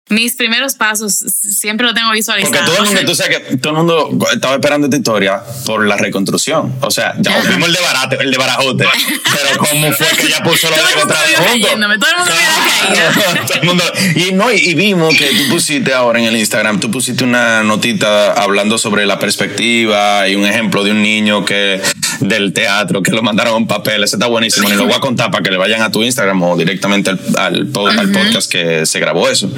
mis 0.09 0.35
primeros 0.35 0.75
pasos 0.75 1.13
siempre 1.15 1.87
lo 1.87 1.93
tengo 1.95 2.11
visualizado. 2.11 2.53
Porque 2.53 2.71
todo 2.71 2.83
el 2.83 2.93
mundo, 2.93 3.11
tú 3.11 3.15
sabes 3.15 3.39
que 3.39 3.57
todo 3.57 3.73
el 3.73 3.77
mundo 3.77 4.19
estaba 4.31 4.53
esperando 4.53 4.85
esta 4.85 4.97
historia 4.97 5.41
por 5.65 5.85
la 5.87 5.97
reconstrucción. 5.97 6.75
O 6.81 6.91
sea, 6.91 7.15
ya 7.19 7.41
vimos 7.41 7.69
el 7.69 7.73
de 7.73 7.81
Barate, 7.81 8.17
el 8.21 8.29
de 8.29 8.37
Barajote. 8.37 8.85
pero 9.23 9.57
cómo 9.57 9.91
fue 9.93 10.07
que 10.15 10.29
ya 10.29 10.43
puso 10.43 10.69
lo 10.69 10.75
de 10.75 11.03
otra 11.03 11.23
vez 11.23 11.37
junto. 11.37 11.67
Todo 11.67 11.73
el 11.73 11.79
mundo 11.79 12.05
caído. 12.05 13.45
todo 13.47 13.61
el 13.61 13.67
mundo, 13.67 13.83
y 14.15 14.31
no, 14.33 14.51
y 14.51 14.75
vimos 14.75 15.15
que 15.17 15.25
tú 15.25 15.49
pusiste 15.49 15.91
ahora 15.91 16.19
en 16.19 16.25
el 16.25 16.35
Instagram, 16.35 16.79
tú 16.79 16.91
pusiste 16.91 17.23
una 17.23 17.63
notita 17.63 18.33
hablando 18.33 18.77
sobre 18.77 19.07
la 19.07 19.17
perspectiva 19.17 20.27
y 20.27 20.35
un 20.35 20.45
ejemplo 20.45 20.83
de 20.83 20.91
un 20.91 21.01
niño 21.01 21.45
que 21.45 21.81
del 22.19 22.53
teatro 22.53 23.01
que 23.01 23.11
lo 23.11 23.23
mandaron 23.23 23.57
en 23.57 23.67
papel. 23.67 24.03
Ese 24.03 24.17
está 24.17 24.27
buenísimo. 24.27 24.69
Y 24.69 24.73
lo 24.73 24.85
voy 24.85 24.93
a 24.93 24.99
contar 24.99 25.31
para 25.31 25.41
que 25.41 25.49
le 25.49 25.57
vayan 25.57 25.81
a 25.81 25.91
tu 25.91 26.03
Instagram 26.03 26.43
o 26.43 26.55
directamente 26.55 27.09
al, 27.09 27.19
al 27.37 27.67
podcast 28.11 28.51
que 28.51 28.85
se 28.85 28.99
grabó 28.99 29.27
eso. 29.29 29.49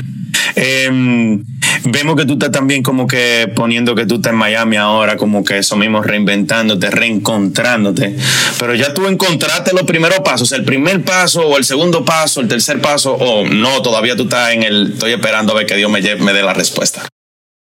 Em, 0.55 1.43
vemos 1.83 2.15
que 2.15 2.25
tú 2.25 2.33
estás 2.33 2.51
también 2.51 2.83
como 2.83 3.07
que 3.07 3.51
poniendo 3.55 3.95
que 3.95 4.05
tú 4.05 4.15
estás 4.15 4.33
en 4.33 4.39
Miami 4.39 4.77
ahora, 4.77 5.17
como 5.17 5.43
que 5.43 5.57
eso 5.57 5.75
mismo, 5.75 6.01
reinventándote, 6.01 6.89
reencontrándote. 6.89 8.15
Pero 8.59 8.75
ya 8.75 8.93
tú 8.93 9.07
encontraste 9.07 9.73
los 9.73 9.83
primeros 9.83 10.19
pasos, 10.19 10.51
el 10.51 10.63
primer 10.63 11.03
paso 11.03 11.41
o 11.47 11.57
el 11.57 11.65
segundo 11.65 12.05
paso, 12.05 12.41
el 12.41 12.47
tercer 12.47 12.81
paso, 12.81 13.13
o 13.13 13.47
no, 13.47 13.81
todavía 13.81 14.15
tú 14.15 14.23
estás 14.23 14.53
en 14.53 14.63
el, 14.63 14.93
estoy 14.93 15.13
esperando 15.13 15.53
a 15.53 15.55
ver 15.55 15.65
que 15.65 15.75
Dios 15.75 15.91
me, 15.91 16.01
me 16.01 16.33
dé 16.33 16.43
la 16.43 16.53
respuesta. 16.53 17.07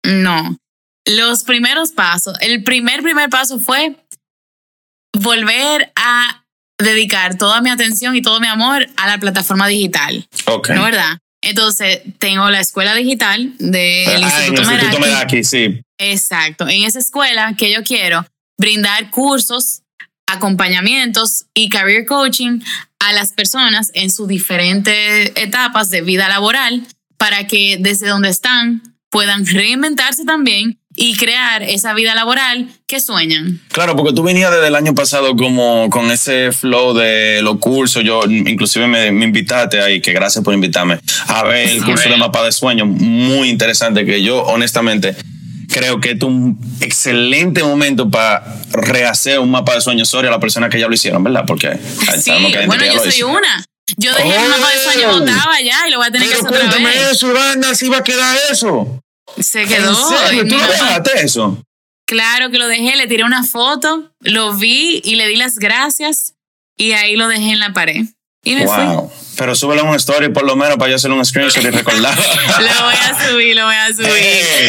No, 0.03 0.57
los 1.05 1.43
primeros 1.43 1.91
pasos, 1.91 2.37
el 2.41 2.63
primer, 2.63 3.01
primer 3.01 3.29
paso 3.29 3.59
fue 3.59 3.95
volver 5.17 5.91
a 5.95 6.45
dedicar 6.77 7.37
toda 7.37 7.61
mi 7.61 7.69
atención 7.69 8.15
y 8.15 8.21
todo 8.21 8.39
mi 8.39 8.47
amor 8.47 8.87
a 8.95 9.07
la 9.07 9.17
plataforma 9.17 9.67
digital. 9.67 10.27
Ok. 10.45 10.69
¿No 10.69 10.83
verdad? 10.83 11.17
Entonces, 11.41 12.01
tengo 12.17 12.49
la 12.49 12.59
escuela 12.59 12.93
digital 12.95 13.53
del 13.59 14.23
ah, 14.23 14.45
Instituto, 14.45 14.61
Instituto 14.61 14.99
Meraki. 14.99 15.43
sí. 15.43 15.81
Exacto. 15.97 16.67
En 16.67 16.83
esa 16.83 16.99
escuela 16.99 17.55
que 17.57 17.71
yo 17.71 17.83
quiero 17.83 18.25
brindar 18.57 19.09
cursos, 19.09 19.81
acompañamientos 20.27 21.45
y 21.53 21.69
career 21.69 22.05
coaching 22.05 22.61
a 22.99 23.13
las 23.13 23.33
personas 23.33 23.91
en 23.93 24.09
sus 24.09 24.27
diferentes 24.27 25.31
etapas 25.35 25.89
de 25.89 26.01
vida 26.01 26.29
laboral 26.29 26.85
para 27.17 27.47
que 27.47 27.77
desde 27.79 28.07
donde 28.07 28.29
están 28.29 28.81
puedan 29.09 29.45
reinventarse 29.45 30.23
también 30.25 30.78
y 31.01 31.15
crear 31.15 31.63
esa 31.63 31.93
vida 31.93 32.13
laboral 32.13 32.67
que 32.85 32.99
sueñan. 32.99 33.61
Claro, 33.71 33.95
porque 33.95 34.11
tú 34.11 34.21
venías 34.21 34.51
desde 34.51 34.67
el 34.67 34.75
año 34.75 34.93
pasado 34.93 35.33
como 35.37 35.89
con 35.89 36.11
ese 36.11 36.51
flow 36.51 36.93
de 36.93 37.41
los 37.41 37.57
cursos. 37.59 38.03
Yo 38.03 38.25
inclusive 38.25 38.85
me, 38.85 39.09
me 39.13 39.23
invitaste 39.23 39.81
ahí, 39.81 40.01
que 40.01 40.11
gracias 40.11 40.43
por 40.43 40.53
invitarme, 40.53 40.99
a 41.27 41.43
ver 41.43 41.69
el 41.69 41.85
curso 41.85 42.09
de 42.09 42.17
mapa 42.17 42.43
de 42.43 42.51
sueños, 42.51 42.85
muy 42.85 43.47
interesante, 43.47 44.05
que 44.05 44.21
yo 44.21 44.43
honestamente 44.43 45.15
creo 45.69 46.01
que 46.01 46.11
es 46.11 46.21
un 46.21 46.59
excelente 46.81 47.63
momento 47.63 48.09
para 48.09 48.43
rehacer 48.69 49.39
un 49.39 49.51
mapa 49.51 49.75
de 49.75 49.81
sueños 49.81 50.09
sobre 50.09 50.27
a 50.27 50.31
la 50.31 50.39
persona 50.41 50.67
que 50.67 50.81
ya 50.81 50.89
lo 50.89 50.93
hicieron, 50.93 51.23
¿verdad? 51.23 51.45
Porque 51.47 51.79
sí, 52.21 52.31
bueno, 52.67 52.85
yo 52.85 52.99
soy 52.99 53.23
una. 53.23 53.65
Yo 53.95 54.13
dejé 54.13 54.35
el 54.35 54.49
mapa 54.49 54.69
de 54.69 54.83
sueños 54.83 55.19
botado 55.19 55.51
allá 55.51 55.87
y 55.87 55.91
lo 55.91 55.97
voy 55.97 56.07
a 56.07 56.11
tener 56.11 56.27
que 56.27 56.35
hacer 56.35 56.47
otra 56.47 56.77
vez. 56.77 57.11
eso, 57.11 57.31
Ivana, 57.31 57.69
así 57.69 57.87
va 57.87 57.99
a 57.99 58.03
quedar 58.03 58.37
eso. 58.51 59.01
Se 59.37 59.65
quedó. 59.65 59.95
¿En 60.31 60.47
¿Tú 60.47 60.57
dejaste 60.57 61.23
eso? 61.23 61.63
Claro 62.05 62.49
que 62.49 62.57
lo 62.57 62.67
dejé, 62.67 62.95
le 62.95 63.07
tiré 63.07 63.23
una 63.23 63.43
foto, 63.43 64.11
lo 64.21 64.55
vi 64.55 65.01
y 65.03 65.15
le 65.15 65.27
di 65.27 65.35
las 65.35 65.55
gracias 65.55 66.33
y 66.75 66.93
ahí 66.93 67.15
lo 67.15 67.27
dejé 67.27 67.51
en 67.51 67.59
la 67.59 67.73
pared. 67.73 68.05
Y 68.43 68.55
me 68.55 68.65
wow. 68.65 69.11
Pero 69.37 69.53
súbelo 69.53 69.81
en 69.81 69.89
un 69.89 69.95
story 69.95 70.29
por 70.29 70.43
lo 70.43 70.55
menos 70.55 70.77
para 70.77 70.89
yo 70.89 70.95
hacer 70.95 71.11
un 71.11 71.23
screenshot 71.23 71.63
y 71.63 71.69
recordar. 71.69 72.17
lo 72.59 72.85
voy 72.85 72.95
a 72.95 73.29
subir, 73.29 73.55
lo 73.55 73.65
voy 73.65 73.75
a 73.75 73.87
subir. 73.89 74.09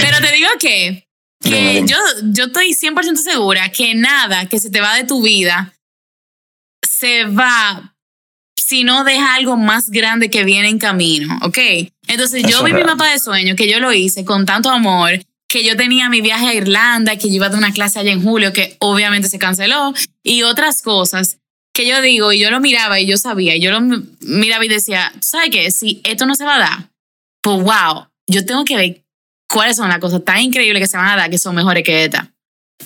Pero 0.02 0.18
te 0.20 0.32
digo 0.32 0.48
que, 0.58 1.08
que 1.40 1.82
yo, 1.86 1.96
yo 2.24 2.44
estoy 2.44 2.74
100% 2.74 3.16
segura 3.16 3.70
que 3.70 3.94
nada 3.94 4.46
que 4.46 4.58
se 4.58 4.70
te 4.70 4.80
va 4.80 4.94
de 4.96 5.04
tu 5.04 5.22
vida 5.22 5.72
se 7.00 7.24
va 7.24 7.89
si 8.70 8.84
no 8.84 9.02
deja 9.02 9.34
algo 9.34 9.56
más 9.56 9.90
grande 9.90 10.30
que 10.30 10.44
viene 10.44 10.68
en 10.68 10.78
camino, 10.78 11.40
¿ok? 11.42 11.58
Entonces 12.06 12.44
yo 12.48 12.62
vi 12.62 12.72
mi 12.72 12.84
mapa 12.84 13.10
de 13.10 13.18
sueño, 13.18 13.56
que 13.56 13.68
yo 13.68 13.80
lo 13.80 13.92
hice 13.92 14.24
con 14.24 14.46
tanto 14.46 14.70
amor, 14.70 15.10
que 15.48 15.64
yo 15.64 15.76
tenía 15.76 16.08
mi 16.08 16.20
viaje 16.20 16.46
a 16.46 16.54
Irlanda, 16.54 17.16
que 17.16 17.28
yo 17.28 17.34
iba 17.34 17.48
a 17.48 17.50
una 17.50 17.72
clase 17.72 17.98
allá 17.98 18.12
en 18.12 18.22
julio, 18.22 18.52
que 18.52 18.76
obviamente 18.78 19.28
se 19.28 19.40
canceló, 19.40 19.92
y 20.22 20.44
otras 20.44 20.82
cosas 20.82 21.38
que 21.74 21.84
yo 21.84 22.00
digo, 22.00 22.32
y 22.32 22.38
yo 22.38 22.52
lo 22.52 22.60
miraba 22.60 23.00
y 23.00 23.06
yo 23.06 23.16
sabía, 23.16 23.56
y 23.56 23.60
yo 23.60 23.72
lo 23.72 23.80
miraba 24.20 24.64
y 24.64 24.68
decía, 24.68 25.12
¿sabes 25.20 25.50
qué? 25.50 25.72
Si 25.72 26.00
esto 26.04 26.24
no 26.24 26.36
se 26.36 26.44
va 26.44 26.54
a 26.54 26.60
dar, 26.60 26.90
pues 27.42 27.56
wow, 27.56 28.06
yo 28.28 28.46
tengo 28.46 28.64
que 28.64 28.76
ver 28.76 29.02
cuáles 29.48 29.78
son 29.78 29.88
las 29.88 29.98
cosas 29.98 30.24
tan 30.24 30.38
increíbles 30.42 30.80
que 30.80 30.86
se 30.86 30.96
van 30.96 31.08
a 31.08 31.16
dar 31.16 31.28
que 31.28 31.38
son 31.38 31.56
mejores 31.56 31.82
que 31.82 32.04
esta. 32.04 32.30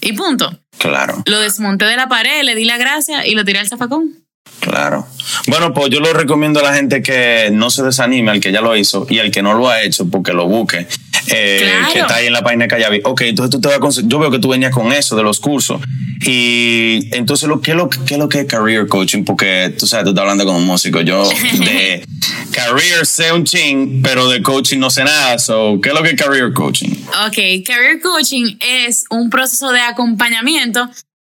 Y 0.01 0.14
punto. 0.14 0.59
Claro. 0.79 1.23
Lo 1.27 1.40
desmonté 1.40 1.85
de 1.85 1.97
la 1.97 2.09
pared, 2.09 2.42
le 2.42 2.55
di 2.55 2.64
la 2.64 2.79
gracia 2.79 3.27
y 3.27 3.35
lo 3.35 3.44
tiré 3.44 3.59
al 3.59 3.68
zafacón. 3.68 4.24
Claro. 4.64 5.07
Bueno, 5.46 5.74
pues 5.74 5.90
yo 5.90 6.00
lo 6.00 6.12
recomiendo 6.14 6.61
a 6.61 6.62
la 6.62 6.74
gente 6.74 7.03
que 7.03 7.50
no 7.53 7.70
se 7.70 7.83
desanime, 7.83 8.31
al 8.31 8.40
que 8.40 8.50
ya 8.50 8.62
lo 8.62 8.74
hizo 8.74 9.07
y 9.11 9.18
al 9.18 9.31
que 9.31 9.42
no 9.42 9.53
lo 9.53 9.68
ha 9.68 9.83
hecho, 9.83 10.07
porque 10.09 10.33
lo 10.33 10.46
busque. 10.46 10.87
Eh, 11.29 11.70
que 11.92 12.00
está 12.00 12.16
ahí 12.16 12.27
en 12.27 12.33
la 12.33 12.42
página 12.42 12.64
de 12.64 12.68
Callavi. 12.68 13.00
Ok, 13.05 13.22
entonces 13.22 13.50
tú 13.50 13.61
te 13.61 13.68
vas 13.68 13.98
a 13.98 14.03
Yo 14.07 14.18
veo 14.18 14.31
que 14.31 14.38
tú 14.38 14.48
venías 14.48 14.72
con 14.72 14.90
eso 14.92 15.16
de 15.16 15.22
los 15.22 15.38
cursos. 15.38 15.83
Y 16.27 17.09
entonces, 17.12 17.48
¿qué, 17.62 17.72
es 17.72 17.77
lo, 17.77 17.90
¿qué 17.90 18.14
es 18.14 18.18
lo 18.18 18.29
que 18.29 18.40
es 18.40 18.46
career 18.46 18.87
coaching? 18.87 19.24
Porque 19.24 19.74
tú 19.79 19.87
sabes, 19.87 20.05
tú 20.05 20.11
estás 20.11 20.22
hablando 20.22 20.46
como 20.46 20.61
músico. 20.61 21.03
Yo 21.03 21.29
de 21.59 22.07
career 22.53 23.05
sé 23.05 23.33
un 23.33 23.44
ching, 23.44 24.00
pero 24.03 24.29
de 24.31 24.42
coaching 24.42 24.79
no 24.79 24.88
sé 24.88 25.05
nada. 25.05 25.38
So, 25.38 25.79
¿Qué 25.83 25.90
es 25.90 25.94
lo 25.94 26.03
que 26.03 26.11
es 26.11 26.16
career 26.22 26.55
coaching? 26.55 26.90
Ok, 27.27 27.66
career 27.66 28.00
coaching 28.03 28.57
es 28.61 29.05
un 29.11 29.29
proceso 29.29 29.72
de 29.72 29.81
acompañamiento 29.81 30.88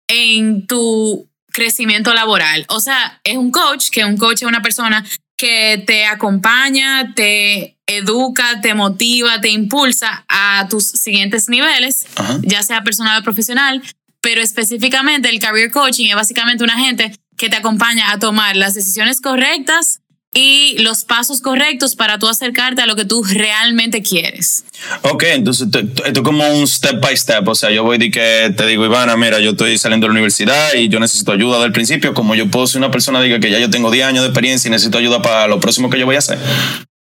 en 0.09 0.67
tu 0.67 1.27
crecimiento 1.57 2.13
laboral. 2.13 2.67
O 2.69 2.81
sea, 2.81 3.19
es 3.25 3.39
un 3.39 3.51
coach, 3.51 3.89
que 3.91 4.05
un 4.05 4.19
coach 4.19 4.43
es 4.43 4.49
una 4.49 4.61
persona 4.61 5.05
que 5.39 5.83
te 5.87 6.05
acompaña, 6.05 7.15
te 7.15 7.79
educa, 7.87 8.61
te 8.61 8.75
motiva, 8.75 9.41
te 9.41 9.49
impulsa 9.49 10.27
a 10.29 10.67
tus 10.69 10.85
siguientes 10.85 11.49
niveles, 11.49 12.07
ya 12.43 12.63
sea 12.63 12.83
personal 12.83 13.21
o 13.21 13.25
profesional, 13.25 13.83
pero 14.21 14.43
específicamente 14.43 15.31
el 15.31 15.39
career 15.39 15.71
coaching 15.71 16.11
es 16.11 16.15
básicamente 16.15 16.63
una 16.63 16.79
gente 16.79 17.13
que 17.39 17.49
te 17.49 17.57
acompaña 17.57 18.13
a 18.13 18.19
tomar 18.19 18.55
las 18.57 18.75
decisiones 18.75 19.23
correctas 19.23 20.01
y 20.37 20.77
los 20.81 21.05
pasos 21.05 21.41
correctos 21.41 21.97
para 21.97 22.19
tú 22.19 22.29
acercarte 22.29 22.83
a 22.83 22.87
lo 22.87 22.95
que 22.95 23.07
tú 23.07 23.25
realmente 23.25 24.03
quieres. 24.03 24.67
Ok, 25.01 25.23
entonces 25.29 25.67
esto 25.73 26.03
es 26.05 26.21
como 26.21 26.47
un 26.47 26.69
step 26.69 27.01
by 27.01 27.17
step, 27.17 27.49
o 27.49 27.55
sea, 27.55 27.71
yo 27.71 27.85
voy 27.85 27.97
y 27.99 28.11
que 28.11 28.53
te 28.55 28.67
digo, 28.67 28.85
Ivana, 28.85 29.17
mira, 29.17 29.41
yo 29.41 29.53
estoy 29.53 29.79
saliendo 29.79 30.05
de 30.05 30.09
la 30.09 30.13
universidad 30.13 30.75
y 30.75 30.89
yo 30.89 31.01
necesito 31.01 31.33
ayuda 31.33 31.59
del 31.61 31.73
principio, 31.73 32.13
como 32.13 32.35
yo 32.35 32.51
puedo 32.51 32.67
ser 32.67 32.81
una 32.81 32.91
persona 32.91 33.23
diga 33.23 33.41
que 33.41 33.51
ya 33.51 33.59
yo 33.59 33.71
tengo 33.71 33.91
10 33.91 34.09
años 34.09 34.23
de 34.25 34.29
experiencia 34.29 34.69
y 34.69 34.73
necesito 34.73 34.99
ayuda 34.99 35.23
para 35.23 35.47
lo 35.47 35.59
próximo 35.59 35.89
que 35.89 35.99
yo 35.99 36.05
voy 36.05 36.17
a 36.17 36.19
hacer. 36.19 36.39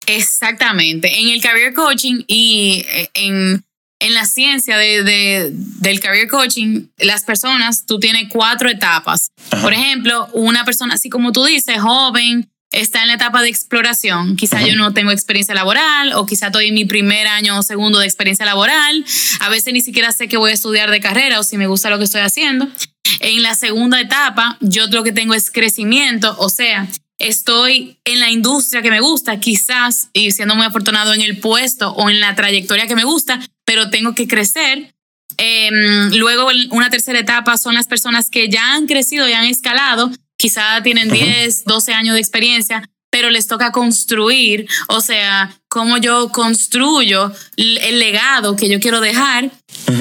Exactamente, 0.08 1.20
en 1.20 1.30
el 1.30 1.44
career 1.44 1.76
coaching 1.76 2.24
y 2.26 2.84
eh, 2.88 3.10
en, 3.14 3.64
en 4.00 4.14
la 4.16 4.26
ciencia 4.26 4.78
de, 4.78 5.04
de, 5.04 5.52
del 5.54 6.00
career 6.00 6.28
coaching, 6.28 6.88
las 6.98 7.24
personas, 7.24 7.86
tú 7.86 8.00
tienes 8.00 8.24
cuatro 8.30 8.68
etapas. 8.68 9.30
Por 9.62 9.74
ejemplo, 9.74 10.28
una 10.34 10.66
persona 10.66 10.96
así 10.96 11.12
como 11.12 11.32
tú 11.32 11.46
dices, 11.46 11.80
joven, 11.80 12.51
está 12.72 13.02
en 13.02 13.10
la 13.10 13.16
etapa 13.16 13.42
de 13.42 13.50
exploración. 13.50 14.36
Quizá 14.36 14.66
yo 14.66 14.76
no 14.76 14.94
tengo 14.94 15.12
experiencia 15.12 15.54
laboral 15.54 16.14
o 16.14 16.26
quizá 16.26 16.48
estoy 16.48 16.68
en 16.68 16.74
mi 16.74 16.86
primer 16.86 17.28
año 17.28 17.60
o 17.60 17.64
segundo 17.64 18.00
de 18.00 18.06
experiencia 18.06 18.46
laboral. 18.46 19.06
A 19.42 19.50
veces 19.50 19.74
ni 19.74 19.82
siquiera 19.82 20.12
sé 20.12 20.28
qué 20.28 20.38
voy 20.38 20.52
a 20.52 20.54
estudiar 20.54 20.90
de 20.90 21.00
carrera 21.00 21.40
o 21.40 21.44
si 21.44 21.58
me 21.58 21.68
gusta 21.68 21.90
lo 21.90 21.98
que 21.98 22.06
estoy 22.06 22.22
haciendo. 22.22 22.68
En 23.20 23.44
la 23.44 23.56
segunda 23.56 24.00
etapa, 24.00 24.58
yo 24.62 24.88
lo 24.88 25.04
que 25.04 25.12
tengo 25.12 25.34
es 25.34 25.52
crecimiento, 25.52 26.36
o 26.40 26.50
sea, 26.50 26.88
estoy 27.20 28.00
en 28.06 28.20
la 28.20 28.32
industria 28.32 28.82
que 28.82 28.90
me 28.90 29.00
gusta, 29.00 29.40
quizás, 29.40 30.10
y 30.14 30.32
siendo 30.32 30.56
muy 30.56 30.66
afortunado 30.66 31.14
en 31.14 31.22
el 31.22 31.38
puesto 31.38 31.92
o 31.92 32.10
en 32.10 32.20
la 32.20 32.36
trayectoria 32.36 32.88
que 32.88 32.96
me 32.96 33.04
gusta, 33.04 33.40
pero 33.66 33.90
tengo 33.90 34.16
que 34.16 34.28
crecer. 34.28 34.94
Em, 35.38 36.12
luego, 36.16 36.50
una 36.72 36.90
tercera 36.90 37.20
etapa 37.20 37.58
son 37.58 37.76
las 37.76 37.88
personas 37.88 38.30
que 38.30 38.50
ya 38.50 38.74
han 38.74 38.88
crecido 38.88 39.28
y 39.28 39.34
han 39.34 39.46
escalado, 39.46 40.12
quizá 40.42 40.82
tienen 40.82 41.08
10, 41.08 41.66
12 41.66 41.94
años 41.94 42.16
de 42.16 42.20
experiencia, 42.20 42.84
pero 43.12 43.30
les 43.30 43.46
toca 43.46 43.72
construir, 43.72 44.68
o 44.88 45.02
sea, 45.02 45.54
cómo 45.68 45.98
yo 45.98 46.30
construyo 46.30 47.32
el 47.58 48.00
legado 48.00 48.56
que 48.56 48.68
yo 48.68 48.80
quiero 48.80 49.02
dejar. 49.02 49.52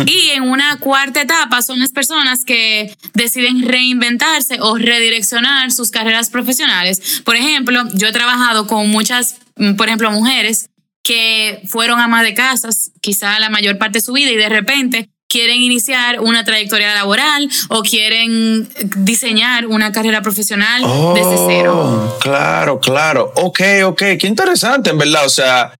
Y 0.07 0.31
en 0.31 0.45
una 0.45 0.79
cuarta 0.79 1.21
etapa 1.21 1.61
son 1.61 1.81
las 1.81 1.91
personas 1.91 2.45
que 2.47 2.97
deciden 3.13 3.69
reinventarse 3.69 4.59
o 4.61 4.79
redireccionar 4.79 5.73
sus 5.73 5.91
carreras 5.91 6.31
profesionales. 6.31 7.21
Por 7.25 7.37
ejemplo, 7.37 7.83
yo 7.93 8.09
he 8.09 8.13
trabajado 8.13 8.67
con 8.67 8.89
muchas, 8.89 9.37
por 9.77 9.89
ejemplo, 9.89 10.11
mujeres 10.11 10.71
que 11.03 11.61
fueron 11.67 12.01
amas 12.01 12.23
de 12.23 12.33
casas, 12.33 12.93
quizá 13.03 13.39
la 13.41 13.51
mayor 13.51 13.77
parte 13.77 13.99
de 13.99 14.03
su 14.03 14.13
vida, 14.13 14.31
y 14.31 14.37
de 14.37 14.49
repente 14.49 15.11
quieren 15.31 15.63
iniciar 15.63 16.21
una 16.21 16.45
trayectoria 16.45 16.93
laboral 16.93 17.49
o 17.69 17.83
quieren 17.83 18.69
diseñar 18.97 19.67
una 19.67 19.93
carrera 19.93 20.21
profesional 20.21 20.83
desde 21.15 21.37
cero. 21.47 21.75
Oh, 21.79 22.19
claro, 22.19 22.81
claro. 22.81 23.33
Ok, 23.37 23.61
ok. 23.85 24.03
Qué 24.19 24.27
interesante, 24.27 24.91
en 24.91 24.99
verdad. 24.99 25.25
O 25.25 25.31
sea, 25.31 25.73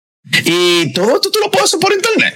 y 0.45 0.93
todo 0.93 1.17
esto 1.17 1.31
tú 1.31 1.41
lo 1.41 1.51
puedes 1.51 1.65
hacer 1.65 1.81
por 1.81 1.93
internet. 1.93 2.35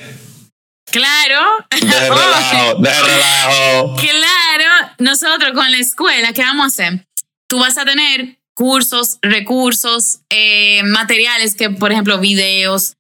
Claro. 0.90 1.40
De 1.70 1.87
relajo, 1.90 2.74
de 2.81 2.90
relajo. 2.90 3.96
Claro. 3.96 4.90
Nosotros 4.98 5.53
con 5.55 5.70
la 5.70 5.79
escuela, 5.79 6.33
¿qué 6.33 6.42
vamos 6.42 6.64
a 6.64 6.66
hacer? 6.66 7.07
Tú 7.48 7.61
vas 7.61 7.79
a 7.79 7.85
tener 7.85 8.38
cursos, 8.55 9.18
recursos, 9.22 10.20
eh, 10.31 10.83
materiales 10.85 11.55
que, 11.55 11.70
por 11.70 11.92
ejemplo, 11.92 12.18
videos, 12.18 12.94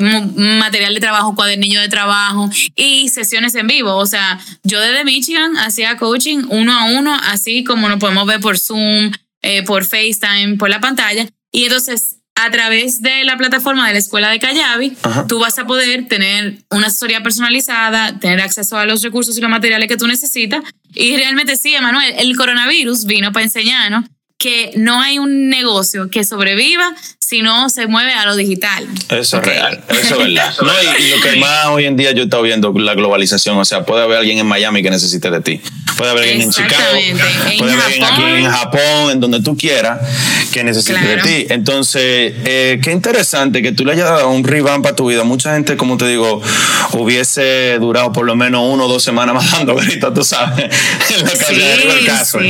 material 0.00 0.94
de 0.94 1.00
trabajo, 1.00 1.34
cuadernillo 1.34 1.80
de 1.80 1.88
trabajo 1.88 2.50
y 2.74 3.08
sesiones 3.08 3.54
en 3.54 3.66
vivo. 3.66 3.96
O 3.96 4.06
sea, 4.06 4.40
yo 4.62 4.80
desde 4.80 5.04
Michigan 5.04 5.56
hacía 5.58 5.96
coaching 5.96 6.44
uno 6.48 6.72
a 6.72 6.84
uno, 6.84 7.14
así 7.24 7.64
como 7.64 7.88
nos 7.88 7.98
podemos 7.98 8.26
ver 8.26 8.40
por 8.40 8.58
Zoom, 8.58 9.12
eh, 9.42 9.62
por 9.64 9.84
FaceTime, 9.84 10.56
por 10.56 10.70
la 10.70 10.80
pantalla. 10.80 11.26
Y 11.50 11.64
entonces, 11.64 12.16
a 12.34 12.50
través 12.50 13.02
de 13.02 13.24
la 13.24 13.36
plataforma 13.36 13.86
de 13.86 13.92
la 13.92 13.98
Escuela 13.98 14.30
de 14.30 14.38
Callavi, 14.38 14.96
tú 15.28 15.38
vas 15.38 15.58
a 15.58 15.66
poder 15.66 16.08
tener 16.08 16.58
una 16.70 16.86
asesoría 16.86 17.22
personalizada, 17.22 18.18
tener 18.18 18.40
acceso 18.40 18.78
a 18.78 18.86
los 18.86 19.02
recursos 19.02 19.36
y 19.36 19.40
los 19.40 19.50
materiales 19.50 19.88
que 19.88 19.96
tú 19.96 20.06
necesitas. 20.06 20.62
Y 20.94 21.16
realmente 21.16 21.56
sí, 21.56 21.74
Emanuel, 21.74 22.14
el 22.18 22.36
coronavirus 22.36 23.04
vino 23.04 23.32
para 23.32 23.44
enseñarnos 23.44 24.04
que 24.38 24.72
no 24.76 25.00
hay 25.00 25.18
un 25.18 25.50
negocio 25.50 26.10
que 26.10 26.24
sobreviva 26.24 26.92
si 27.32 27.40
no 27.40 27.70
se 27.70 27.86
mueve 27.86 28.12
a 28.12 28.26
lo 28.26 28.36
digital. 28.36 28.86
Eso 29.08 29.38
es 29.38 29.42
real, 29.42 29.82
eso 29.88 29.98
es 30.00 30.18
verdad. 30.18 30.54
No, 30.60 30.70
y, 30.98 31.08
lo 31.08 31.20
que 31.22 31.36
más 31.36 31.66
hoy 31.68 31.86
en 31.86 31.96
día 31.96 32.12
yo 32.12 32.20
he 32.20 32.24
estado 32.24 32.42
viendo, 32.42 32.74
la 32.74 32.92
globalización, 32.92 33.56
o 33.56 33.64
sea, 33.64 33.86
puede 33.86 34.02
haber 34.02 34.18
alguien 34.18 34.36
en 34.36 34.46
Miami 34.46 34.82
que 34.82 34.90
necesite 34.90 35.30
de 35.30 35.40
ti, 35.40 35.58
puede 35.96 36.10
haber 36.10 36.24
alguien 36.24 36.42
en 36.42 36.50
Chicago, 36.50 36.74
puede 37.56 37.72
haber 37.72 37.84
alguien 37.86 38.04
aquí 38.04 38.22
en 38.22 38.50
Japón, 38.50 39.12
en 39.12 39.20
donde 39.20 39.40
tú 39.40 39.56
quieras, 39.56 40.00
que 40.52 40.62
necesite 40.62 41.00
de 41.00 41.22
ti. 41.22 41.46
Entonces, 41.48 42.34
eh, 42.44 42.78
qué 42.82 42.92
interesante 42.92 43.62
que 43.62 43.72
tú 43.72 43.86
le 43.86 43.92
hayas 43.92 44.10
dado 44.10 44.28
un 44.28 44.44
revamp 44.44 44.84
a 44.84 44.94
tu 44.94 45.08
vida. 45.08 45.24
Mucha 45.24 45.54
gente, 45.54 45.78
como 45.78 45.96
te 45.96 46.06
digo, 46.06 46.42
hubiese 46.92 47.78
durado 47.78 48.12
por 48.12 48.26
lo 48.26 48.36
menos 48.36 48.62
uno 48.68 48.84
o 48.84 48.88
dos 48.88 49.02
semanas 49.02 49.34
más 49.36 49.50
dando 49.52 49.74
gritos, 49.74 50.12
tú 50.12 50.22
sabes, 50.22 50.66
en 50.66 51.22
la 51.22 51.30
sí, 51.30 51.54
del 51.54 52.04
caso. 52.04 52.40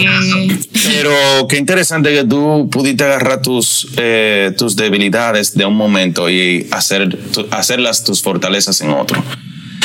Pero 0.85 1.47
qué 1.49 1.59
interesante 1.59 2.13
que 2.13 2.25
tú 2.25 2.69
pudiste 2.69 3.05
agarrar 3.05 3.43
tus, 3.43 3.87
eh, 3.97 4.53
tus 4.59 4.72
debilidades 4.77 5.55
de 5.55 5.65
un 5.65 5.77
momento 5.77 6.31
y 6.31 6.69
hacer, 6.71 7.19
hacerlas 7.51 8.05
tus 8.05 8.23
fortalezas 8.23 8.81
en 8.81 8.91
otro. 8.91 9.23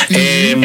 Em, 0.10 0.62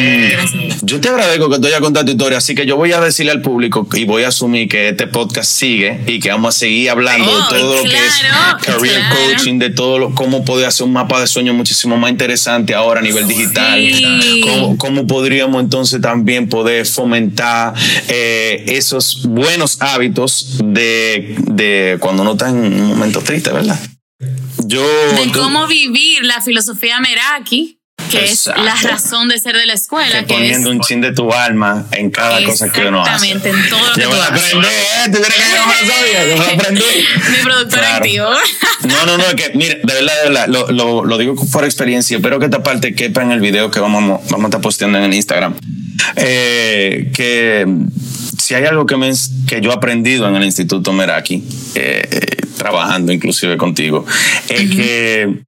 yo 0.81 1.01
te 1.01 1.09
agradezco 1.09 1.49
que 1.49 1.59
te 1.59 1.67
haya 1.67 1.81
contado 1.81 2.05
tu 2.05 2.11
historia, 2.11 2.37
así 2.37 2.55
que 2.55 2.65
yo 2.65 2.77
voy 2.77 2.93
a 2.93 3.01
decirle 3.01 3.31
al 3.31 3.41
público 3.41 3.87
y 3.93 4.05
voy 4.05 4.23
a 4.23 4.29
asumir 4.29 4.69
que 4.69 4.89
este 4.89 5.07
podcast 5.07 5.51
sigue 5.51 5.99
y 6.07 6.19
que 6.19 6.29
vamos 6.29 6.55
a 6.55 6.59
seguir 6.59 6.89
hablando 6.89 7.29
de 7.29 7.41
oh, 7.41 7.47
todo 7.49 7.75
lo 7.75 7.83
que 7.83 7.95
es 7.95 8.23
career 8.61 9.01
coaching, 9.09 9.59
de 9.59 9.69
todo 9.69 9.99
lo, 9.99 10.15
cómo 10.15 10.45
poder 10.45 10.67
hacer 10.67 10.85
un 10.85 10.93
mapa 10.93 11.19
de 11.19 11.27
sueño 11.27 11.53
muchísimo 11.53 11.97
más 11.97 12.11
interesante 12.11 12.73
ahora 12.73 13.01
a 13.01 13.03
nivel 13.03 13.27
digital, 13.27 13.81
cómo, 14.77 15.07
podríamos 15.07 15.61
entonces 15.61 15.99
también 15.99 16.47
poder 16.47 16.85
fomentar 16.85 17.73
eh, 18.07 18.63
esos 18.67 19.25
buenos 19.27 19.81
hábitos 19.81 20.59
de, 20.63 21.35
de 21.47 21.97
cuando 21.99 22.21
uno 22.21 22.33
está 22.33 22.49
en 22.49 22.57
un 22.57 22.87
momento 22.87 23.19
triste, 23.19 23.51
¿verdad? 23.51 23.77
Yo, 24.65 24.83
de 25.13 25.31
cómo 25.31 25.67
vivir 25.67 26.23
la 26.23 26.41
filosofía 26.41 26.99
Meraki 26.99 27.79
que 28.09 28.25
es 28.25 28.47
la 28.47 28.75
razón 28.75 29.27
de 29.27 29.39
ser 29.39 29.57
de 29.57 29.65
la 29.65 29.73
escuela. 29.73 30.25
Que, 30.25 30.33
poniendo 30.33 30.69
un 30.69 30.81
chin 30.81 31.01
de 31.01 31.11
tu 31.11 31.31
alma 31.31 31.85
en 31.91 32.11
cada 32.11 32.43
cosa 32.43 32.71
que 32.71 32.85
uno 32.85 33.01
hace. 33.01 33.31
Exactamente, 33.31 33.49
en 33.49 33.69
todo 33.69 33.87
lo 33.87 33.93
que 33.93 34.01
yo 34.01 34.09
tú 34.09 34.21
aprendí, 34.21 34.67
¿eh? 34.67 35.11
¿Tú 35.11 35.17
crees 35.17 35.33
que 35.33 35.55
yo 35.55 36.35
me 36.35 36.45
me 36.45 36.53
aprendí. 36.53 36.81
Mi 37.31 37.37
productor 37.43 37.83
activo. 37.83 38.29
No, 38.83 39.05
no, 39.05 39.17
no, 39.17 39.23
es 39.23 39.35
que, 39.35 39.51
mire, 39.55 39.79
de 39.81 39.93
verdad, 39.93 40.13
de 40.23 40.29
verdad, 40.29 40.47
lo, 40.49 40.69
lo, 40.69 41.05
lo, 41.05 41.17
digo 41.17 41.35
por 41.53 41.63
experiencia. 41.63 42.17
Espero 42.17 42.37
que 42.37 42.45
esta 42.45 42.63
parte 42.63 42.93
quepa 42.93 43.21
en 43.21 43.31
el 43.31 43.39
video 43.39 43.71
que 43.71 43.79
vamos, 43.79 44.21
vamos 44.29 44.43
a 44.43 44.47
estar 44.47 44.59
posteando 44.59 44.97
en 44.97 45.05
el 45.05 45.13
Instagram. 45.13 45.55
Eh, 46.17 47.09
que 47.15 47.65
si 48.37 48.55
hay 48.55 48.65
algo 48.65 48.85
que, 48.85 48.97
me, 48.97 49.09
que 49.47 49.61
yo 49.61 49.71
he 49.71 49.73
aprendido 49.73 50.27
en 50.27 50.35
el 50.35 50.43
Instituto 50.43 50.91
Meraki, 50.91 51.45
eh, 51.75 52.35
trabajando 52.57 53.11
inclusive 53.11 53.57
contigo, 53.57 54.05
es 54.49 54.75
que 54.75 55.43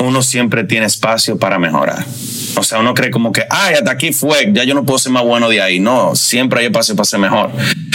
uno 0.00 0.22
siempre 0.22 0.64
tiene 0.64 0.86
espacio 0.86 1.38
para 1.38 1.58
mejorar. 1.58 2.04
O 2.56 2.62
sea, 2.62 2.78
uno 2.78 2.94
cree 2.94 3.10
como 3.10 3.32
que, 3.32 3.44
ay, 3.48 3.74
hasta 3.74 3.90
aquí 3.90 4.12
fue, 4.12 4.50
ya 4.52 4.64
yo 4.64 4.74
no 4.74 4.84
puedo 4.84 4.98
ser 4.98 5.12
más 5.12 5.24
bueno 5.24 5.48
de 5.48 5.60
ahí. 5.60 5.80
No, 5.80 6.14
siempre 6.14 6.60
hay 6.60 6.66
espacio 6.66 6.94
para 6.96 7.04
ser 7.04 7.20
mejor. 7.20 7.50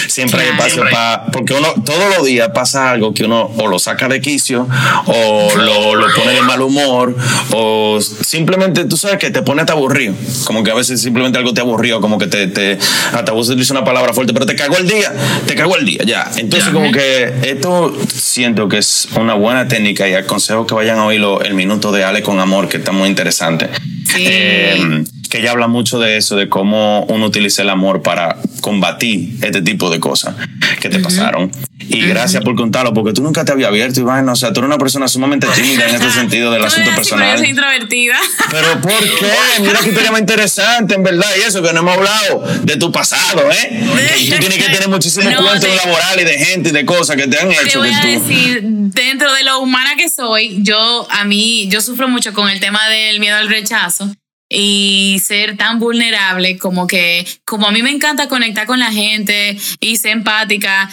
Siempre 0.08 0.42
hay 0.42 0.50
espacio 0.50 0.84
para. 0.92 1.26
Porque 1.32 1.54
uno 1.54 1.68
todos 1.86 2.18
los 2.18 2.26
días 2.26 2.50
pasa 2.54 2.90
algo 2.90 3.14
que 3.14 3.26
uno 3.26 3.52
o 3.58 3.68
lo 3.68 3.80
saca 3.80 4.08
de 4.08 4.20
quicio, 4.22 4.68
o 5.06 5.50
lo, 5.56 5.96
lo 5.96 6.08
pone 6.14 6.34
de 6.34 6.42
mal 6.42 6.62
humor, 6.62 7.16
o 7.52 8.00
simplemente 8.02 8.86
tú 8.86 8.98
sabes 8.98 9.18
que 9.18 9.30
te 9.30 9.42
pone 9.42 9.62
hasta 9.62 9.74
aburrido. 9.74 10.16
Como 10.46 10.64
que 10.64 10.72
a 10.72 10.74
veces 10.74 11.02
simplemente 11.02 11.38
algo 11.38 11.54
te 11.54 11.62
aburrió, 11.62 12.02
como 12.02 12.18
que 12.18 12.28
te. 12.28 12.48
te 12.48 12.78
hasta 13.14 13.32
vos 13.32 13.50
una 13.70 13.84
palabra 13.84 14.14
fuerte, 14.14 14.34
pero 14.34 14.46
te 14.46 14.56
cagó 14.56 14.78
el 14.78 14.88
día, 14.88 15.14
te 15.46 15.56
cagó 15.56 15.76
el 15.76 15.86
día, 15.86 16.04
ya. 16.06 16.32
Entonces, 16.38 16.70
como 16.70 16.92
que 16.92 17.34
esto 17.44 17.96
siento 18.14 18.68
que 18.68 18.78
es 18.78 19.08
una 19.16 19.34
buena 19.34 19.68
técnica 19.68 20.08
y 20.08 20.14
aconsejo 20.14 20.66
que 20.66 20.74
vayan 20.74 20.98
a 20.98 21.06
oírlo 21.06 21.42
el 21.42 21.54
minuto 21.54 21.92
de 21.92 22.04
Ale 22.04 22.24
con 22.24 22.40
amor, 22.40 22.70
que 22.70 22.78
está 22.78 22.92
muy 22.92 23.10
interesante. 23.10 23.70
Eh, 24.18 25.04
que 25.30 25.40
ella 25.40 25.52
habla 25.52 25.68
mucho 25.68 26.00
de 26.00 26.18
eso, 26.18 26.36
de 26.36 26.50
cómo 26.50 27.06
uno 27.06 27.28
utiliza 27.28 27.62
el 27.62 27.70
amor 27.70 28.02
para 28.02 28.38
combatir 28.62 29.38
este 29.44 29.62
tipo 29.62 29.90
de 29.90 30.00
cosas 30.00 30.36
que 30.82 30.90
te 30.90 31.00
pasaron. 31.00 31.52
Y 31.80 32.02
gracias 32.02 32.44
por 32.44 32.56
contarlo, 32.56 32.94
porque 32.94 33.14
tú 33.14 33.24
nunca 33.24 33.46
te 33.46 33.52
había 33.52 33.68
abierto, 33.68 34.00
Iván. 34.00 34.28
O 34.30 34.36
sea, 34.36 34.54
tú 34.54 34.60
eres 34.60 34.68
una 34.68 34.78
persona 34.78 35.08
sumamente 35.08 35.48
tímida 35.56 35.88
en 35.88 35.96
este 35.96 36.12
sentido 36.12 36.52
del 36.52 36.64
asunto 36.64 36.92
personal. 36.96 37.38
Soy 37.38 37.50
introvertida. 37.50 38.16
Pero 38.52 38.82
¿por 38.82 39.00
qué? 39.00 39.32
Mira 39.62 39.80
que 39.80 39.92
tema 39.92 40.20
interesante, 40.20 40.96
en 40.96 41.04
verdad. 41.04 41.28
Y 41.38 41.42
eso, 41.42 41.62
que 41.62 41.74
no 41.74 41.80
hemos 41.80 41.98
hablado 41.98 42.44
de 42.64 42.78
tu 42.78 42.92
pasado, 42.92 43.50
¿eh? 43.52 43.86
tú 44.30 44.36
tienes 44.40 44.58
que 44.58 44.72
tener 44.72 44.90
muchísimos 44.90 45.34
cuentos 45.36 45.70
laborales 45.86 46.24
y 46.24 46.26
de 46.26 46.46
gente 46.46 46.70
y 46.70 46.72
de 46.72 46.86
cosas 46.86 47.16
que 47.16 47.28
te 47.28 47.40
han 47.40 47.52
hecho. 47.52 47.64
Te 47.72 47.78
voy 47.78 47.92
a 47.92 48.02
decir, 48.02 48.62
dentro 48.64 49.32
de 49.34 49.44
lo 49.44 49.60
humana 49.60 49.96
que 49.96 50.10
soy, 50.10 50.60
yo, 50.62 51.08
a 51.10 51.24
mí, 51.24 51.68
yo 51.70 51.82
sufro 51.82 52.08
mucho 52.08 52.34
con 52.34 52.50
el 52.50 52.60
tema 52.60 52.88
del 52.90 53.20
miedo 53.20 53.38
al 53.38 53.48
rechazo 53.48 54.12
y 54.50 55.22
ser 55.24 55.56
tan 55.58 55.80
vulnerable 55.80 56.58
como 56.58 56.88
que, 56.88 57.26
como 57.46 57.68
a 57.68 57.72
mí 57.72 57.84
me 57.84 57.92
encanta 57.92 58.28
conectar 58.28 58.66
con 58.66 58.80
la 58.80 58.92
gente 58.92 59.58
y 59.80 59.98
ser 59.98 60.12
empática, 60.12 60.90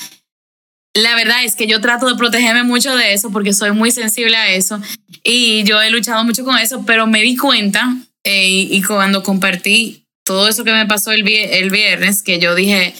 la 0.94 1.14
verdad 1.14 1.44
es 1.44 1.56
que 1.56 1.66
yo 1.66 1.80
trato 1.80 2.06
de 2.06 2.16
protegerme 2.16 2.62
mucho 2.62 2.94
de 2.96 3.12
eso 3.12 3.30
porque 3.30 3.52
soy 3.52 3.72
muy 3.72 3.90
sensible 3.90 4.36
a 4.36 4.50
eso 4.50 4.80
y 5.22 5.64
yo 5.64 5.80
he 5.82 5.90
luchado 5.90 6.24
mucho 6.24 6.44
con 6.44 6.58
eso, 6.58 6.84
pero 6.86 7.06
me 7.06 7.22
di 7.22 7.36
cuenta 7.36 7.96
eh, 8.24 8.48
y 8.48 8.82
cuando 8.82 9.22
compartí 9.22 10.04
todo 10.24 10.48
eso 10.48 10.64
que 10.64 10.72
me 10.72 10.86
pasó 10.86 11.12
el, 11.12 11.26
el 11.28 11.70
viernes, 11.70 12.22
que 12.22 12.38
yo 12.38 12.54
dije, 12.54 12.94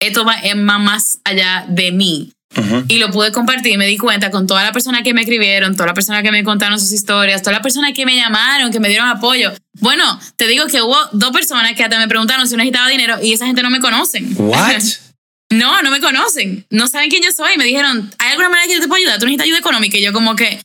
esto 0.00 0.24
va 0.24 0.36
más 0.78 1.20
allá 1.24 1.64
de 1.68 1.92
mí. 1.92 2.32
Y 2.88 2.98
lo 2.98 3.10
pude 3.10 3.30
compartir 3.30 3.72
y 3.72 3.76
me 3.76 3.86
di 3.86 3.98
cuenta 3.98 4.30
con 4.30 4.46
toda 4.46 4.64
la 4.64 4.72
persona 4.72 5.02
que 5.02 5.14
me 5.14 5.20
escribieron, 5.20 5.74
toda 5.74 5.86
la 5.86 5.94
persona 5.94 6.22
que 6.22 6.32
me 6.32 6.42
contaron 6.42 6.80
sus 6.80 6.92
historias, 6.92 7.42
toda 7.42 7.56
la 7.56 7.62
persona 7.62 7.92
que 7.92 8.04
me 8.06 8.16
llamaron, 8.16 8.72
que 8.72 8.80
me 8.80 8.88
dieron 8.88 9.08
apoyo. 9.08 9.52
Bueno, 9.80 10.18
te 10.36 10.48
digo 10.48 10.66
que 10.66 10.82
hubo 10.82 10.96
dos 11.12 11.30
personas 11.30 11.72
que 11.74 11.84
hasta 11.84 11.98
me 11.98 12.08
preguntaron 12.08 12.48
si 12.48 12.56
necesitaba 12.56 12.88
dinero 12.88 13.16
y 13.22 13.34
esa 13.34 13.46
gente 13.46 13.62
no 13.62 13.70
me 13.70 13.80
conocen. 13.80 14.34
What? 14.36 14.82
No, 15.50 15.80
no 15.80 15.90
me 15.90 16.00
conocen. 16.00 16.66
No 16.68 16.88
saben 16.88 17.08
quién 17.08 17.22
yo 17.22 17.32
soy. 17.32 17.56
Me 17.56 17.64
dijeron, 17.64 18.10
¿hay 18.18 18.32
alguna 18.32 18.50
manera 18.50 18.68
que 18.68 18.74
yo 18.74 18.80
te 18.80 18.88
pueda 18.88 18.98
ayudar? 18.98 19.18
¿Tú 19.18 19.24
necesitas 19.24 19.46
ayuda 19.46 19.58
económica? 19.58 19.96
Y 19.96 20.02
yo 20.02 20.12
como 20.12 20.36
que, 20.36 20.60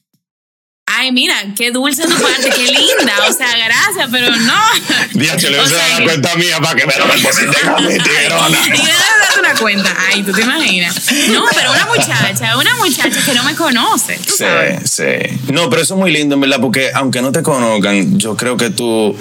ay, 0.98 1.12
mira, 1.12 1.36
qué 1.56 1.72
dulce 1.72 2.04
tu 2.04 2.14
parte, 2.22 2.50
qué 2.56 2.66
linda. 2.66 3.14
O 3.30 3.34
sea, 3.34 3.48
gracias, 3.58 4.08
pero 4.12 4.30
no. 4.36 4.54
Díaz, 5.14 5.41
le 5.44 5.58
voy 5.60 5.68
a 5.68 5.78
dar 5.78 6.00
la 6.00 6.06
cuenta 6.06 6.36
mía 6.36 6.60
para 6.60 6.76
que 6.76 6.86
me 6.88 6.96
lo 6.96 7.06
depositen 7.08 7.68
a 7.70 7.80
mi 7.82 7.98
tigrona. 7.98 8.58
Y 8.68 8.70
le 8.72 8.78
das 8.94 9.38
una 9.39 9.54
cuenta. 9.56 9.96
Ay, 10.12 10.24
tú 10.24 10.32
te 10.32 10.41
imaginas. 10.41 10.96
No, 11.30 11.46
pero 11.56 11.72
una 11.72 11.86
muchacha, 11.86 12.58
una 12.58 12.76
muchacha 12.76 13.22
que 13.26 13.34
no 13.34 13.44
me 13.44 13.56
conoce. 13.56 14.18
¿tú 14.26 14.32
Sí, 14.32 14.38
sabes? 14.44 14.89
sí. 14.89 15.39
No, 15.52 15.70
pero 15.70 15.82
eso 15.82 15.94
es 15.96 16.00
muy 16.00 16.12
lindo, 16.12 16.36
en 16.36 16.41
verdad, 16.41 16.60
porque 16.62 16.91
aunque 16.94 17.22
no 17.22 17.32
te 17.32 17.41
conozcan, 17.44 18.18
yo 18.20 18.36
creo 18.38 18.58
que 18.58 18.70
tú, 18.70 19.18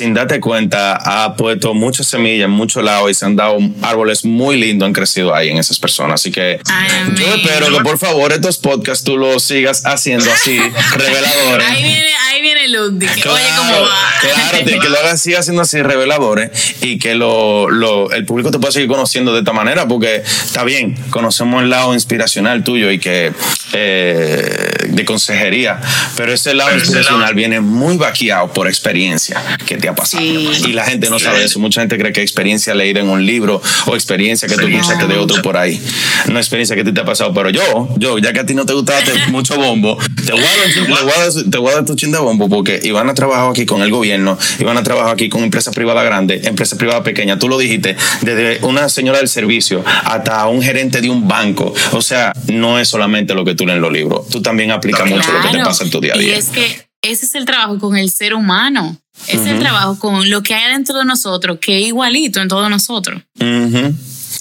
sin 0.00 0.14
darte 0.14 0.40
cuenta, 0.40 0.96
has 0.96 1.34
puesto 1.36 1.74
muchas 1.74 2.06
semillas 2.06 2.46
en 2.46 2.50
muchos 2.52 2.82
lados 2.82 3.10
y 3.10 3.14
se 3.14 3.26
han 3.26 3.36
dado 3.36 3.58
árboles 3.82 4.24
muy 4.24 4.56
lindos, 4.58 4.86
han 4.86 4.94
crecido 4.94 5.34
ahí 5.34 5.50
en 5.50 5.58
esas 5.58 5.78
personas. 5.78 6.22
Así 6.22 6.30
que 6.32 6.58
Ay, 6.72 6.88
yo 7.16 7.34
espero 7.34 7.68
que 7.76 7.82
por 7.84 7.98
favor 7.98 8.32
estos 8.32 8.56
podcasts 8.56 9.04
tú 9.04 9.18
los 9.18 9.42
sigas 9.42 9.84
haciendo 9.84 10.32
así, 10.32 10.58
reveladores. 10.96 11.66
Ahí 11.68 11.82
viene, 11.82 12.08
ahí 12.30 12.40
viene 12.40 12.68
Ludwig. 12.68 13.10
Oye, 13.10 13.42
¿cómo 13.58 13.72
va? 13.82 13.98
Claro, 14.22 14.64
que 14.64 14.88
lo 14.88 14.98
hagas 14.98 15.20
siga 15.20 15.40
haciendo 15.40 15.60
así 15.60 15.82
reveladores 15.82 16.76
y 16.80 16.98
que 16.98 17.14
lo, 17.14 17.68
lo- 17.68 18.10
el 18.12 18.24
público 18.24 18.50
te 18.50 18.58
pueda 18.58 18.72
seguir 18.72 18.88
conociendo 18.88 19.34
de 19.34 19.40
esta 19.40 19.52
manera, 19.52 19.86
porque 19.86 20.22
está 20.24 20.64
bien, 20.64 20.94
conocemos 21.10 21.62
el 21.62 21.68
lado 21.68 21.92
inspiracional 21.92 22.64
tuyo 22.64 22.90
y 22.90 22.98
que 22.98 23.32
eh, 23.74 24.70
de 24.88 25.04
consejería, 25.04 25.78
pero 26.16 26.32
ese 26.32 26.54
lado 26.54 26.74
inspiracional 26.74 27.34
viene 27.34 27.60
muy 27.60 27.96
vaqueado 27.96 28.52
por 28.52 28.66
experiencia 28.68 29.42
que 29.66 29.76
te 29.76 29.88
ha 29.90 29.94
pasado. 29.94 30.22
Sí. 30.22 30.48
Y 30.68 30.72
la 30.72 30.84
gente 30.84 31.10
no 31.10 31.18
sabe 31.18 31.44
eso. 31.44 31.58
Mucha 31.58 31.80
gente 31.80 31.98
cree 31.98 32.12
que 32.12 32.22
experiencia 32.22 32.74
leída 32.74 33.00
en 33.00 33.08
un 33.08 33.24
libro 33.24 33.60
o 33.86 33.94
experiencia 33.94 34.48
que 34.48 34.56
tú 34.56 34.66
escuchaste 34.66 35.06
de 35.06 35.18
otro 35.18 35.42
por 35.42 35.56
ahí. 35.56 35.80
No 36.28 36.38
experiencia 36.38 36.74
que 36.76 36.82
a 36.82 36.84
ti 36.84 36.92
te 36.92 37.00
ha 37.00 37.04
pasado, 37.04 37.32
pero 37.34 37.50
yo, 37.50 37.88
yo, 37.96 38.18
ya 38.18 38.32
que 38.32 38.40
a 38.40 38.46
ti 38.46 38.54
no 38.54 38.66
te 38.66 38.72
gusta 38.72 38.94
darte 38.94 39.12
mucho 39.28 39.56
bombo, 39.56 39.98
te 40.24 40.32
voy 40.32 40.42
a 40.42 41.70
dar, 41.70 41.76
a 41.76 41.80
a 41.80 41.84
tu 41.84 41.94
chin 41.94 42.12
de 42.12 42.18
bombo 42.18 42.48
porque 42.48 42.80
Iván 42.82 43.08
ha 43.08 43.14
trabajado 43.14 43.50
aquí 43.50 43.66
con 43.66 43.82
el 43.82 43.90
gobierno, 43.90 44.36
Iván 44.58 44.76
ha 44.76 44.82
trabajado 44.82 45.12
aquí 45.12 45.28
con 45.28 45.42
empresas 45.42 45.74
privadas 45.74 46.04
grandes, 46.04 46.46
empresas 46.46 46.78
privadas 46.78 47.02
pequeñas. 47.02 47.38
Tú 47.38 47.48
lo 47.48 47.58
dijiste, 47.58 47.96
desde 48.22 48.64
una 48.64 48.88
señora 48.88 49.18
del 49.18 49.28
servicio 49.28 49.84
hasta 50.04 50.46
un 50.46 50.62
gerente 50.62 51.00
de 51.00 51.10
un 51.10 51.28
banco. 51.28 51.72
O 51.92 52.02
sea, 52.02 52.32
no 52.48 52.78
es 52.78 52.88
solamente 52.88 53.34
lo 53.34 53.44
que 53.44 53.54
tú 53.54 53.66
lees 53.66 53.76
en 53.76 53.82
los 53.82 53.92
libros. 53.92 54.28
Tú 54.28 54.42
también 54.42 54.70
aplicas 54.70 55.08
mucho 55.08 55.32
lo 55.32 55.40
que 55.42 55.56
te 55.56 55.64
pasa 55.64 55.84
en 55.84 55.90
tu 55.90 56.00
día 56.00 56.14
a 56.14 56.16
Y 56.16 56.26
día. 56.26 56.36
es 56.36 56.48
que 56.48 56.86
ese 57.02 57.24
es 57.26 57.34
el 57.34 57.44
trabajo 57.44 57.78
con 57.78 57.96
el 57.96 58.10
ser 58.10 58.34
humano. 58.34 58.96
Es 59.28 59.46
el 59.46 59.58
trabajo 59.58 59.98
con 59.98 60.28
lo 60.30 60.42
que 60.42 60.54
hay 60.54 60.72
dentro 60.72 60.98
de 60.98 61.04
nosotros, 61.04 61.58
que 61.60 61.78
es 61.78 61.86
igualito 61.86 62.40
en 62.40 62.48
todos 62.48 62.68
nosotros. 62.70 63.22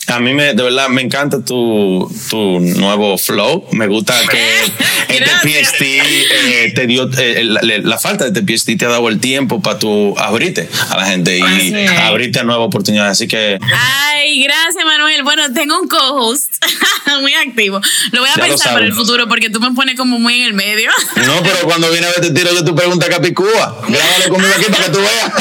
A 0.09 0.19
mí 0.19 0.33
me, 0.33 0.53
de 0.53 0.63
verdad 0.63 0.89
me 0.89 1.01
encanta 1.01 1.43
tu, 1.43 2.11
tu 2.29 2.59
nuevo 2.59 3.17
flow. 3.17 3.67
Me 3.71 3.87
gusta 3.87 4.15
que 4.29 4.63
este 5.07 5.19
Gracias. 5.19 5.73
PhD 5.73 5.83
eh, 5.83 6.71
te 6.75 6.87
dio 6.87 7.09
eh, 7.17 7.43
la, 7.43 7.61
la 7.61 7.97
falta 7.99 8.29
de 8.29 8.39
este 8.39 8.73
PhD 8.73 8.77
te 8.77 8.85
ha 8.85 8.89
dado 8.89 9.07
el 9.09 9.19
tiempo 9.19 9.61
para 9.61 9.77
tu 9.77 10.17
abrirte 10.17 10.67
a 10.89 10.97
la 10.97 11.05
gente 11.05 11.37
y 11.37 11.73
es. 11.75 11.91
abrirte 11.99 12.39
a 12.39 12.43
nuevas 12.43 12.65
oportunidades. 12.67 13.11
Así 13.11 13.27
que 13.27 13.59
Ay, 13.61 14.43
gracias, 14.43 14.83
Manuel. 14.85 15.23
Bueno, 15.23 15.43
tengo 15.53 15.79
un 15.79 15.87
co-host 15.87 16.53
muy 17.21 17.33
activo. 17.35 17.79
Lo 18.11 18.21
voy 18.21 18.29
a 18.29 18.35
Ya 18.35 18.43
pensar 18.43 18.73
para 18.73 18.85
el 18.85 18.93
futuro 18.93 19.27
porque 19.27 19.49
tú 19.49 19.59
me 19.59 19.71
pones 19.73 19.95
como 19.95 20.19
muy 20.19 20.41
en 20.41 20.47
el 20.47 20.53
medio. 20.53 20.89
no, 21.25 21.43
pero 21.43 21.59
cuando 21.63 21.89
viene 21.91 22.07
a 22.07 22.09
ver 22.09 22.21
te 22.21 22.31
tiro 22.31 22.53
yo 22.53 22.63
tu 22.65 22.75
pregunta 22.75 23.07
Capicúa. 23.09 23.81
Grábalo 23.87 24.29
conmigo 24.29 24.53
aquí 24.57 24.65
para 24.71 24.85
que 24.85 24.91
tú 24.91 24.99
veas. 24.99 25.33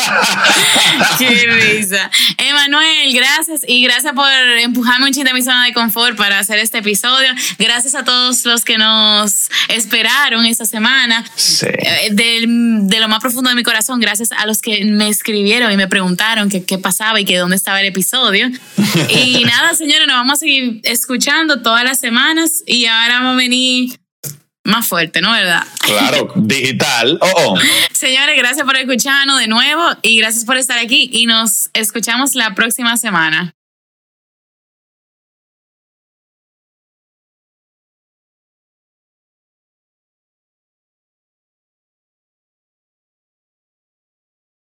Qué 1.19 1.29
risa. 1.29 2.11
Emanuel, 2.37 3.13
gracias 3.15 3.61
y 3.67 3.83
gracias 3.83 4.13
por 4.15 4.27
empujarme 4.61 5.07
un 5.07 5.13
chiste 5.13 5.31
a 5.31 5.35
mi 5.35 5.43
zona 5.43 5.65
de 5.65 5.73
confort 5.73 6.17
para 6.17 6.39
hacer 6.39 6.59
este 6.59 6.79
episodio. 6.79 7.29
Gracias 7.59 7.95
a 7.95 8.05
todos 8.05 8.45
los 8.45 8.65
que 8.65 8.79
nos 8.79 9.49
esperaron 9.69 10.45
esta 10.47 10.65
semana. 10.65 11.25
Sí. 11.37 11.67
Eh, 11.67 12.09
del- 12.13 12.87
de 12.89 13.01
lo 13.01 13.09
más 13.09 13.21
profundo 13.21 13.51
de 13.51 13.57
mi 13.57 13.63
corazón, 13.63 14.01
gracias 14.01 14.33
a 14.33 14.47
los 14.47 14.61
que 14.61 14.85
me 14.85 15.09
escribieron 15.09 15.71
y 15.73 15.77
me 15.77 15.89
preguntaron 15.89 16.49
qué 16.49 16.79
pasaba 16.79 17.21
y 17.21 17.25
que 17.25 17.37
dónde 17.37 17.57
estaba 17.57 17.81
el 17.81 17.87
episodio. 17.87 18.49
Y 19.11 19.45
nada, 19.45 19.75
señores, 19.75 20.07
nos 20.07 20.17
vamos 20.17 20.35
a 20.35 20.37
seguir 20.37 20.81
escuchando 20.85 21.63
todas 21.63 21.85
las 21.85 22.01
semanas 22.01 22.63
y 22.67 22.87
ahora 22.87 23.21
vamos 23.21 23.35
a 23.35 23.37
venir 23.37 23.99
más 24.65 24.87
fuerte, 24.87 25.21
¿no? 25.21 25.33
¿Verdad? 25.33 25.65
Claro, 25.81 26.33
digital. 26.37 27.19
Oh, 27.21 27.33
oh. 27.55 27.59
Señores, 27.93 28.37
gracias 28.37 28.67
por 28.67 28.77
escucharnos 28.77 29.39
de 29.41 29.47
nuevo 29.47 29.83
y 30.03 30.19
gracias 30.19 30.45
por 30.45 30.57
estar 30.59 30.79
aquí 30.79 31.09
y 31.13 31.27
nos 31.27 31.71
escuchamos 31.75 32.35
la 32.35 32.55
próxima 32.55 32.97
semana. 32.97 33.53